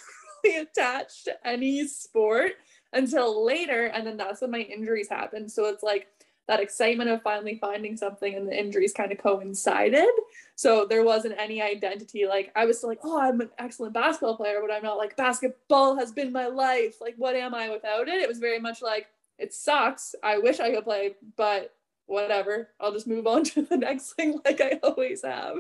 really 0.45 0.59
attached 0.59 1.25
to 1.25 1.47
any 1.47 1.87
sport 1.87 2.53
until 2.93 3.45
later 3.45 3.87
and 3.87 4.07
then 4.07 4.17
that's 4.17 4.41
when 4.41 4.51
my 4.51 4.61
injuries 4.61 5.09
happened. 5.09 5.51
So 5.51 5.67
it's 5.67 5.83
like 5.83 6.09
that 6.49 6.61
excitement 6.61 7.11
of 7.11 7.23
finally 7.23 7.59
finding 7.61 7.97
something 7.97 8.35
and 8.35 8.47
the 8.49 8.59
injuries 8.59 8.93
kind 8.93 9.11
of 9.11 9.19
coincided. 9.19 10.09
So 10.55 10.87
there 10.89 11.05
wasn't 11.05 11.35
any 11.39 11.61
identity. 11.61 12.27
Like 12.27 12.53
I 12.55 12.65
was 12.65 12.79
still 12.79 12.89
like, 12.89 13.01
oh, 13.03 13.21
I'm 13.21 13.41
an 13.41 13.51
excellent 13.59 13.95
basketball 13.95 14.37
player, 14.37 14.59
but 14.61 14.73
I'm 14.73 14.83
not 14.83 14.97
like 14.97 15.17
basketball 15.17 15.97
has 15.97 16.13
been 16.13 16.33
my 16.33 16.47
life. 16.47 17.01
Like, 17.01 17.15
what 17.19 17.35
am 17.35 17.55
I 17.55 17.69
without 17.71 18.09
it? 18.09 18.21
It 18.21 18.29
was 18.29 18.39
very 18.39 18.61
much 18.61 18.81
like, 18.81 19.09
it 19.39 19.53
sucks. 19.53 20.15
I 20.23 20.39
wish 20.39 20.61
I 20.61 20.73
could 20.73 20.85
play, 20.85 21.17
but 21.37 21.75
whatever. 22.07 22.69
I'll 22.81 22.93
just 22.93 23.09
move 23.09 23.27
on 23.27 23.45
to 23.51 23.63
the 23.63 23.77
next 23.77 24.13
thing 24.13 24.41
like 24.45 24.61
I 24.61 24.79
always 24.83 25.23
have. 25.23 25.57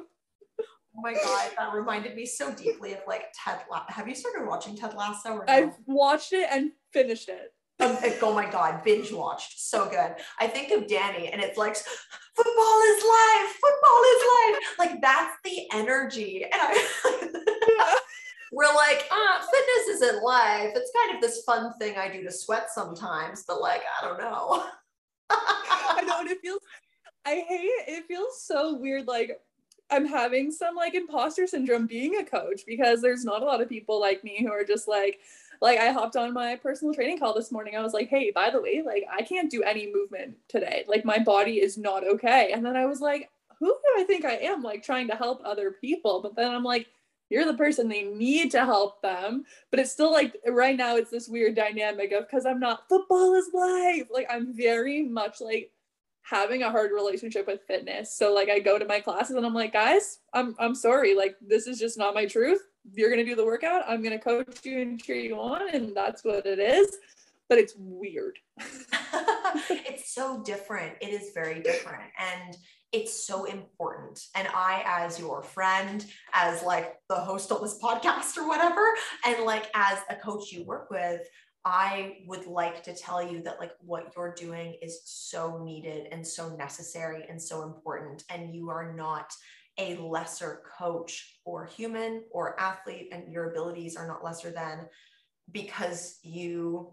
Oh 0.98 1.02
my 1.02 1.12
god, 1.12 1.50
that 1.58 1.74
reminded 1.74 2.16
me 2.16 2.24
so 2.24 2.54
deeply 2.54 2.94
of 2.94 3.00
like 3.06 3.26
Ted. 3.34 3.58
La- 3.70 3.84
Have 3.88 4.08
you 4.08 4.14
started 4.14 4.46
watching 4.46 4.74
Ted 4.74 4.94
Lasso? 4.94 5.30
Or 5.34 5.44
no? 5.46 5.52
I've 5.52 5.74
watched 5.84 6.32
it 6.32 6.48
and 6.50 6.72
finished 6.90 7.28
it. 7.28 7.52
Oh 8.22 8.34
my 8.34 8.50
god, 8.50 8.82
binge 8.84 9.12
watched, 9.12 9.60
so 9.60 9.88
good. 9.88 10.14
I 10.38 10.46
think 10.46 10.72
of 10.72 10.86
Dani, 10.88 11.30
and 11.32 11.40
it's 11.40 11.58
like 11.58 11.76
football 12.34 12.80
is 12.82 13.04
life, 13.04 13.56
football 13.60 14.02
is 14.12 14.22
life. 14.34 14.56
Like 14.78 15.00
that's 15.00 15.36
the 15.44 15.68
energy, 15.72 16.44
and 16.44 16.52
I. 16.54 17.98
We're 18.52 18.74
like, 18.74 19.06
ah, 19.10 19.44
fitness 19.52 20.00
isn't 20.00 20.22
life. 20.22 20.70
It's 20.74 20.92
kind 20.96 21.14
of 21.14 21.20
this 21.20 21.42
fun 21.44 21.72
thing 21.78 21.98
I 21.98 22.10
do 22.10 22.22
to 22.22 22.32
sweat 22.32 22.68
sometimes, 22.70 23.44
but 23.46 23.60
like, 23.60 23.82
I 24.00 24.06
don't 24.06 24.18
know. 24.18 24.64
I 25.30 26.02
know, 26.06 26.20
and 26.20 26.30
it 26.30 26.38
feels. 26.40 26.60
I 27.24 27.44
hate 27.46 27.64
it. 27.64 27.88
It 27.88 28.04
feels 28.06 28.42
so 28.42 28.76
weird. 28.76 29.08
Like 29.08 29.40
I'm 29.90 30.06
having 30.06 30.50
some 30.50 30.74
like 30.74 30.94
imposter 30.94 31.46
syndrome 31.46 31.86
being 31.86 32.16
a 32.16 32.24
coach 32.24 32.62
because 32.66 33.00
there's 33.00 33.24
not 33.24 33.42
a 33.42 33.44
lot 33.44 33.60
of 33.60 33.68
people 33.68 34.00
like 34.00 34.24
me 34.24 34.42
who 34.42 34.50
are 34.50 34.64
just 34.64 34.88
like, 34.88 35.20
like 35.60 35.78
I 35.78 35.92
hopped 35.92 36.16
on 36.16 36.32
my 36.32 36.56
personal 36.56 36.94
training 36.94 37.18
call 37.18 37.34
this 37.34 37.52
morning. 37.52 37.76
I 37.76 37.82
was 37.82 37.94
like, 37.94 38.08
hey, 38.08 38.30
by 38.30 38.50
the 38.50 38.60
way, 38.60 38.82
like 38.84 39.04
I 39.12 39.22
can't 39.22 39.50
do 39.50 39.62
any 39.62 39.92
movement 39.92 40.36
today. 40.48 40.84
Like 40.86 41.04
my 41.04 41.18
body 41.18 41.60
is 41.60 41.78
not 41.78 42.06
okay. 42.06 42.52
And 42.52 42.64
then 42.64 42.76
I 42.76 42.86
was 42.86 43.00
like, 43.00 43.30
who 43.58 43.66
do 43.66 44.00
I 44.00 44.04
think 44.04 44.24
I 44.24 44.36
am? 44.36 44.62
Like 44.62 44.82
trying 44.82 45.08
to 45.08 45.16
help 45.16 45.40
other 45.44 45.70
people. 45.70 46.20
But 46.22 46.36
then 46.36 46.50
I'm 46.50 46.64
like, 46.64 46.86
you're 47.28 47.44
the 47.44 47.54
person 47.54 47.88
they 47.88 48.02
need 48.02 48.50
to 48.52 48.64
help 48.64 49.02
them. 49.02 49.44
But 49.70 49.80
it's 49.80 49.92
still 49.92 50.12
like 50.12 50.36
right 50.46 50.76
now 50.76 50.96
it's 50.96 51.10
this 51.10 51.28
weird 51.28 51.54
dynamic 51.54 52.12
of 52.12 52.28
because 52.28 52.46
I'm 52.46 52.60
not 52.60 52.88
football 52.88 53.34
is 53.34 53.48
life. 53.52 54.08
Like 54.12 54.26
I'm 54.30 54.56
very 54.56 55.02
much 55.02 55.40
like 55.40 55.70
having 56.22 56.62
a 56.62 56.70
hard 56.70 56.90
relationship 56.92 57.46
with 57.46 57.62
fitness. 57.66 58.16
So 58.16 58.34
like 58.34 58.48
I 58.48 58.58
go 58.58 58.78
to 58.78 58.84
my 58.84 59.00
classes 59.00 59.36
and 59.36 59.46
I'm 59.46 59.54
like, 59.54 59.72
guys, 59.72 60.18
I'm 60.32 60.54
I'm 60.58 60.74
sorry, 60.74 61.14
like 61.14 61.36
this 61.40 61.66
is 61.66 61.78
just 61.78 61.98
not 61.98 62.14
my 62.14 62.26
truth. 62.26 62.60
You're 62.94 63.10
gonna 63.10 63.24
do 63.24 63.34
the 63.34 63.44
workout. 63.44 63.84
I'm 63.86 64.02
gonna 64.02 64.18
coach 64.18 64.64
you 64.64 64.80
and 64.80 65.02
cheer 65.02 65.16
you 65.16 65.36
on, 65.36 65.74
and 65.74 65.96
that's 65.96 66.24
what 66.24 66.46
it 66.46 66.58
is. 66.58 66.96
But 67.48 67.58
it's 67.58 67.74
weird. 67.78 68.38
it's 69.70 70.12
so 70.12 70.42
different. 70.42 70.94
It 71.00 71.10
is 71.10 71.30
very 71.32 71.60
different. 71.60 72.10
And 72.18 72.56
it's 72.92 73.26
so 73.26 73.44
important. 73.44 74.20
And 74.34 74.48
I, 74.48 74.82
as 74.86 75.18
your 75.18 75.42
friend, 75.42 76.04
as 76.32 76.62
like 76.62 76.96
the 77.08 77.16
host 77.16 77.52
of 77.52 77.60
this 77.60 77.78
podcast 77.78 78.36
or 78.36 78.48
whatever, 78.48 78.82
and 79.24 79.44
like 79.44 79.66
as 79.74 79.98
a 80.08 80.16
coach 80.16 80.50
you 80.52 80.64
work 80.64 80.90
with, 80.90 81.20
I 81.64 82.18
would 82.28 82.46
like 82.46 82.84
to 82.84 82.94
tell 82.94 83.20
you 83.20 83.42
that 83.42 83.58
like 83.58 83.72
what 83.80 84.12
you're 84.16 84.32
doing 84.34 84.76
is 84.80 85.00
so 85.04 85.62
needed 85.64 86.06
and 86.12 86.24
so 86.24 86.54
necessary 86.54 87.24
and 87.28 87.42
so 87.42 87.64
important. 87.64 88.22
And 88.30 88.54
you 88.54 88.70
are 88.70 88.94
not 88.94 89.32
a 89.78 89.96
lesser 89.96 90.62
coach 90.78 91.38
or 91.44 91.66
human 91.66 92.22
or 92.30 92.58
athlete, 92.58 93.08
and 93.12 93.30
your 93.32 93.50
abilities 93.50 93.96
are 93.96 94.06
not 94.06 94.24
lesser 94.24 94.50
than 94.50 94.86
because 95.52 96.18
you 96.22 96.92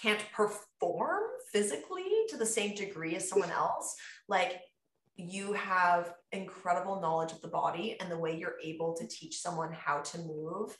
can't 0.00 0.24
perform 0.32 1.22
physically 1.52 2.04
to 2.28 2.36
the 2.36 2.46
same 2.46 2.74
degree 2.74 3.16
as 3.16 3.28
someone 3.28 3.50
else. 3.56 3.96
Like 4.28 4.60
you 5.16 5.52
have 5.52 6.14
incredible 6.32 7.00
knowledge 7.00 7.32
of 7.32 7.42
the 7.42 7.48
body 7.48 7.96
and 8.00 8.10
the 8.10 8.18
way 8.18 8.36
you're 8.36 8.56
able 8.62 8.96
to 8.96 9.06
teach 9.06 9.40
someone 9.40 9.72
how 9.72 10.00
to 10.00 10.18
move 10.18 10.76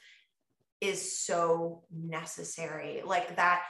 is 0.81 1.19
so 1.19 1.83
necessary 1.93 3.03
like 3.05 3.37
that 3.37 3.65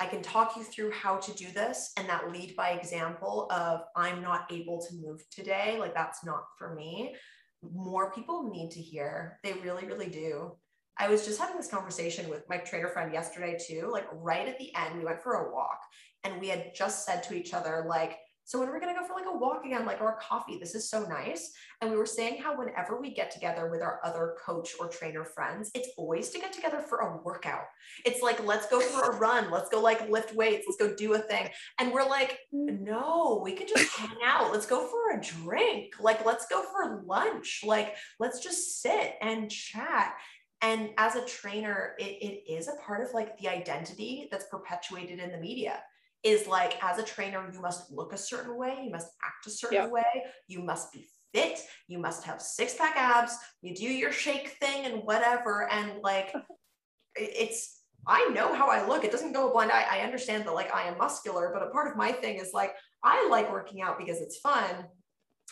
i 0.00 0.06
can 0.06 0.22
talk 0.22 0.56
you 0.56 0.62
through 0.62 0.90
how 0.92 1.16
to 1.16 1.32
do 1.34 1.46
this 1.52 1.92
and 1.96 2.08
that 2.08 2.30
lead 2.30 2.54
by 2.56 2.70
example 2.70 3.48
of 3.50 3.82
i'm 3.96 4.22
not 4.22 4.50
able 4.50 4.80
to 4.80 4.94
move 4.96 5.20
today. 5.30 5.76
Like 5.78 5.94
that's 5.94 6.24
not 6.24 6.44
for 6.58 6.74
me. 6.74 7.14
More 7.62 8.12
people 8.12 8.50
need 8.50 8.70
to 8.72 8.80
hear. 8.80 9.38
They 9.42 9.54
really 9.54 9.86
really 9.86 10.08
do. 10.08 10.56
I 11.00 11.08
was 11.08 11.24
just 11.24 11.40
having 11.40 11.56
this 11.56 11.70
conversation 11.70 12.28
with 12.28 12.42
my 12.48 12.58
trainer 12.58 12.88
friend 12.88 13.12
yesterday 13.12 13.58
too. 13.58 13.88
Like 13.92 14.06
right 14.12 14.48
at 14.48 14.58
the 14.58 14.74
end 14.74 14.98
we 14.98 15.04
went 15.04 15.22
for 15.22 15.34
a 15.34 15.52
walk 15.52 15.80
and 16.24 16.40
we 16.40 16.48
had 16.48 16.74
just 16.74 17.06
said 17.06 17.22
to 17.24 17.34
each 17.34 17.54
other 17.54 17.84
like 17.88 18.18
so 18.48 18.58
when 18.58 18.70
we're 18.70 18.80
going 18.80 18.94
to 18.94 18.98
go 18.98 19.06
for 19.06 19.12
like 19.12 19.26
a 19.28 19.36
walk 19.36 19.66
again, 19.66 19.84
like 19.84 20.00
or 20.00 20.12
a 20.12 20.16
coffee, 20.16 20.56
this 20.58 20.74
is 20.74 20.88
so 20.88 21.04
nice. 21.04 21.52
And 21.82 21.90
we 21.90 21.98
were 21.98 22.06
saying 22.06 22.40
how 22.40 22.56
whenever 22.56 22.98
we 22.98 23.12
get 23.12 23.30
together 23.30 23.68
with 23.70 23.82
our 23.82 24.00
other 24.02 24.36
coach 24.42 24.70
or 24.80 24.88
trainer 24.88 25.22
friends, 25.22 25.70
it's 25.74 25.90
always 25.98 26.30
to 26.30 26.38
get 26.38 26.54
together 26.54 26.80
for 26.80 27.00
a 27.00 27.18
workout. 27.22 27.64
It's 28.06 28.22
like, 28.22 28.42
let's 28.46 28.66
go 28.70 28.80
for 28.80 29.10
a 29.10 29.16
run. 29.18 29.50
Let's 29.50 29.68
go 29.68 29.82
like 29.82 30.08
lift 30.08 30.34
weights. 30.34 30.64
Let's 30.66 30.80
go 30.80 30.96
do 30.96 31.12
a 31.12 31.18
thing. 31.18 31.50
And 31.78 31.92
we're 31.92 32.08
like, 32.08 32.38
mm-hmm. 32.54 32.84
no, 32.84 33.38
we 33.44 33.52
can 33.52 33.66
just 33.68 33.94
hang 33.94 34.16
out. 34.24 34.50
Let's 34.50 34.64
go 34.64 34.86
for 34.86 35.18
a 35.18 35.22
drink. 35.22 36.00
Like, 36.00 36.24
let's 36.24 36.46
go 36.46 36.62
for 36.62 37.02
lunch. 37.04 37.60
Like, 37.66 37.96
let's 38.18 38.40
just 38.40 38.80
sit 38.80 39.16
and 39.20 39.50
chat 39.50 40.14
and 40.62 40.88
as 40.96 41.16
a 41.16 41.24
trainer 41.26 41.94
it, 41.98 42.16
it 42.22 42.50
is 42.50 42.66
a 42.66 42.82
part 42.82 43.06
of 43.06 43.14
like 43.14 43.38
the 43.38 43.46
identity 43.46 44.26
that's 44.32 44.46
perpetuated 44.50 45.20
in 45.20 45.30
the 45.30 45.38
media 45.38 45.80
is 46.28 46.46
like 46.46 46.82
as 46.82 46.98
a 46.98 47.02
trainer 47.02 47.48
you 47.52 47.60
must 47.60 47.90
look 47.90 48.12
a 48.12 48.18
certain 48.18 48.56
way 48.56 48.82
you 48.84 48.90
must 48.90 49.08
act 49.24 49.46
a 49.46 49.50
certain 49.50 49.82
yep. 49.82 49.90
way 49.90 50.24
you 50.46 50.62
must 50.62 50.92
be 50.92 51.06
fit 51.32 51.60
you 51.88 51.98
must 51.98 52.24
have 52.24 52.40
six 52.40 52.74
pack 52.74 52.96
abs 52.96 53.36
you 53.62 53.74
do 53.74 53.84
your 53.84 54.12
shake 54.12 54.48
thing 54.60 54.84
and 54.84 55.02
whatever 55.04 55.68
and 55.70 56.00
like 56.02 56.34
it's 57.16 57.80
i 58.06 58.28
know 58.34 58.54
how 58.54 58.68
i 58.68 58.86
look 58.86 59.04
it 59.04 59.12
doesn't 59.12 59.32
go 59.32 59.48
a 59.48 59.52
blind 59.52 59.70
eye 59.70 59.86
i 59.90 60.00
understand 60.00 60.44
that 60.44 60.54
like 60.54 60.74
i 60.74 60.82
am 60.82 60.98
muscular 60.98 61.50
but 61.52 61.62
a 61.62 61.70
part 61.70 61.90
of 61.90 61.96
my 61.96 62.12
thing 62.12 62.36
is 62.36 62.52
like 62.52 62.74
i 63.02 63.26
like 63.30 63.50
working 63.50 63.82
out 63.82 63.98
because 63.98 64.20
it's 64.20 64.38
fun 64.38 64.86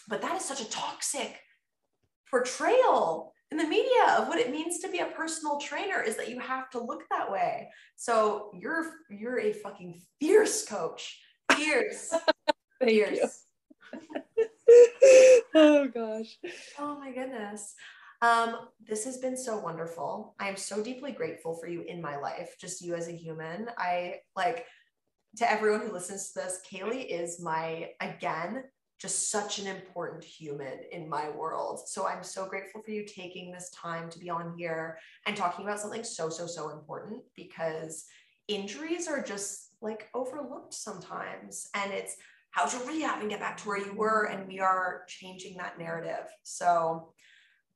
but 0.09 0.23
that 0.23 0.37
is 0.37 0.45
such 0.45 0.61
a 0.61 0.71
toxic 0.71 1.41
portrayal 2.31 3.33
in 3.51 3.59
the 3.59 3.67
media 3.67 4.17
of 4.19 4.29
what 4.29 4.39
it 4.39 4.51
means 4.51 4.79
to 4.81 4.89
be 4.89 4.99
a 4.99 5.07
personal 5.07 5.59
trainer 5.59 6.03
is 6.03 6.17
that 6.17 6.29
you 6.29 6.41
have 6.41 6.69
to 6.71 6.83
look 6.83 7.03
that 7.11 7.31
way. 7.31 7.69
So 7.95 8.51
you're 8.55 8.85
you're 9.09 9.39
a 9.39 9.53
fucking 9.53 10.01
fierce 10.21 10.67
coach. 10.67 11.21
Fierce. 11.53 12.13
fierce. 12.83 13.45
oh 15.55 15.89
gosh. 15.89 16.39
Oh 16.79 16.99
my 16.99 17.13
goodness. 17.13 17.75
Um, 18.23 18.57
this 18.85 19.05
has 19.05 19.19
been 19.19 19.37
so 19.37 19.59
wonderful. 19.59 20.35
I 20.41 20.49
am 20.49 20.57
so 20.57 20.83
deeply 20.83 21.13
grateful 21.13 21.55
for 21.55 21.69
you 21.69 21.83
in 21.83 22.01
my 22.01 22.17
life, 22.17 22.57
just 22.59 22.81
you 22.83 22.95
as 22.95 23.09
a 23.09 23.13
human. 23.13 23.69
I 23.77 24.17
like 24.35 24.65
to 25.37 25.51
everyone 25.51 25.83
who 25.83 25.93
listens 25.93 26.33
to 26.33 26.41
this, 26.41 26.61
Caleigh 26.69 27.07
is 27.07 27.41
my 27.41 27.91
again 28.01 28.65
just 28.99 29.31
such 29.31 29.59
an 29.59 29.67
important 29.67 30.25
human 30.25 30.79
in 30.91 31.09
my 31.09 31.29
world. 31.31 31.81
So 31.87 32.07
I'm 32.07 32.25
so 32.25 32.47
grateful 32.47 32.83
for 32.83 32.91
you 32.91 33.05
taking 33.05 33.53
this 33.53 33.71
time 33.71 34.09
to 34.11 34.19
be 34.19 34.31
on 34.31 34.55
here 34.57 34.99
and 35.27 35.37
talking 35.37 35.67
about 35.67 35.81
something 35.81 36.05
so, 36.05 36.31
so, 36.31 36.47
so 36.47 36.71
important 36.71 37.23
because 37.35 38.07
injuries 38.49 39.07
are 39.07 39.23
just 39.23 39.75
like 39.83 40.09
overlooked 40.15 40.73
sometimes. 40.73 41.69
And 41.75 41.93
it's 41.93 42.17
how 42.51 42.65
to 42.65 42.79
rehab 42.87 43.21
and 43.21 43.29
get 43.29 43.41
back 43.41 43.59
to 43.59 43.69
where 43.69 43.79
you 43.79 43.93
were. 43.93 44.25
And 44.25 44.49
we 44.49 44.61
are 44.61 45.03
changing 45.09 45.59
that 45.59 45.79
narrative. 45.79 46.27
So 46.43 47.13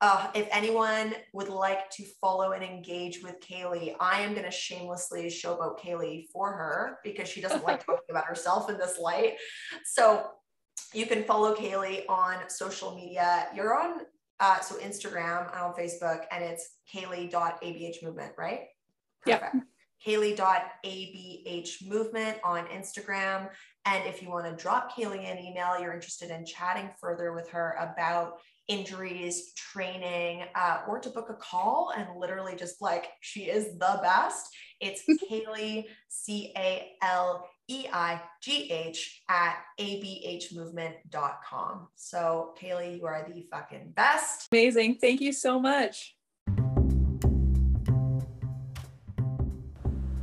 uh, 0.01 0.31
if 0.35 0.49
anyone 0.51 1.14
would 1.35 1.51
like 1.51 1.91
to 1.91 2.05
follow 2.23 2.53
and 2.53 2.64
engage 2.64 3.23
with 3.23 3.39
Caleigh, 3.41 3.95
I 4.01 4.23
am 4.23 4.33
going 4.33 4.47
to 4.47 4.51
shamelessly 4.51 5.27
showboat 5.27 5.79
Caleigh 5.79 6.29
for 6.33 6.51
her 6.51 6.99
because 7.05 7.29
she 7.29 7.43
doesn't 7.43 7.64
like 7.64 7.85
talking 7.85 8.07
about 8.09 8.25
herself 8.25 8.71
in 8.71 8.79
this 8.79 8.99
light. 8.99 9.35
So 9.85 10.25
you 10.93 11.07
can 11.07 11.24
follow 11.24 11.55
Caleigh 11.55 12.05
on 12.09 12.49
social 12.49 12.95
media. 12.95 13.49
You're 13.55 13.78
on 13.78 14.01
uh, 14.41 14.61
so 14.61 14.76
Instagram 14.76 15.53
and 15.53 15.61
on 15.61 15.74
Facebook, 15.74 16.24
and 16.32 16.43
it's 16.43 16.76
Caleigh.abh 16.93 18.03
movement, 18.03 18.32
right? 18.38 18.61
Perfect. 19.22 19.57
Caleigh.abh 20.07 21.86
movement 21.86 22.38
on 22.43 22.66
Instagram. 22.66 23.51
And 23.84 24.07
if 24.07 24.22
you 24.22 24.30
want 24.30 24.47
to 24.47 24.62
drop 24.62 24.97
Caleigh 24.97 25.30
an 25.30 25.38
email, 25.38 25.78
you're 25.78 25.93
interested 25.93 26.30
in 26.30 26.47
chatting 26.47 26.91
further 27.01 27.32
with 27.32 27.51
her 27.51 27.76
about 27.78 28.38
injuries, 28.68 29.53
training, 29.55 30.45
uh, 30.55 30.82
or 30.88 31.01
to 31.01 31.11
book 31.11 31.28
a 31.28 31.34
call 31.34 31.93
and 31.97 32.09
literally 32.16 32.55
just 32.57 32.80
like 32.80 33.09
she 33.20 33.45
is 33.45 33.78
the 33.78 34.01
best. 34.03 34.47
It's 34.80 35.03
Caleigh, 35.30 35.86
C 36.09 36.53
A 36.57 36.93
L 37.03 37.47
E 37.71 37.87
I 37.93 38.21
G 38.43 38.68
H 38.73 39.23
at 39.29 39.59
abhmovement.com. 39.79 41.89
So, 41.95 42.53
Caleigh, 42.61 42.99
you 42.99 43.07
are 43.07 43.31
the 43.33 43.47
fucking 43.49 43.93
best. 43.95 44.49
Amazing. 44.51 44.97
Thank 44.97 45.21
you 45.21 45.33
so 45.33 45.61
much. 45.61 46.16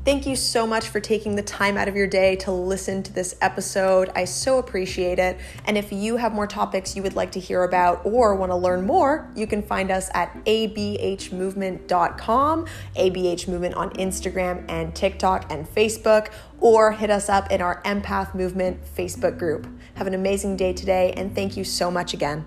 Thank 0.08 0.26
you 0.26 0.38
so 0.38 0.66
much 0.66 0.88
for 0.88 1.02
taking 1.02 1.36
the 1.36 1.42
time 1.42 1.76
out 1.76 1.90
of 1.90 1.98
your 1.98 2.08
day 2.08 2.38
to 2.38 2.50
listen 2.50 3.04
to 3.04 3.12
this 3.12 3.36
episode. 3.42 4.10
I 4.16 4.24
so 4.24 4.58
appreciate 4.58 5.20
it. 5.20 5.38
And 5.66 5.78
if 5.78 5.92
you 5.92 6.16
have 6.16 6.32
more 6.32 6.48
topics 6.48 6.96
you 6.96 7.04
would 7.04 7.18
like 7.18 7.34
to 7.34 7.42
hear 7.42 7.66
about 7.66 8.06
or 8.06 8.34
want 8.34 8.54
to 8.54 8.56
learn 8.56 8.86
more, 8.86 9.30
you 9.36 9.46
can 9.48 9.62
find 9.62 9.92
us 9.92 10.10
at 10.14 10.34
abhmovement.com, 10.46 12.66
ABH 12.96 13.48
Movement 13.50 13.76
on 13.76 13.90
Instagram 13.96 14.64
and 14.70 14.96
TikTok 14.96 15.52
and 15.52 15.68
Facebook, 15.68 16.30
or 16.62 16.94
hit 16.94 17.10
us 17.10 17.28
up 17.28 17.52
in 17.52 17.62
our 17.62 17.84
Empath 17.84 18.34
Movement 18.34 18.80
Facebook 18.96 19.38
group. 19.38 19.68
Have 19.96 20.08
an 20.08 20.14
amazing 20.14 20.56
day 20.56 20.72
today, 20.72 21.12
and 21.18 21.36
thank 21.36 21.58
you 21.58 21.66
so 21.66 21.92
much 21.92 22.14
again. 22.14 22.46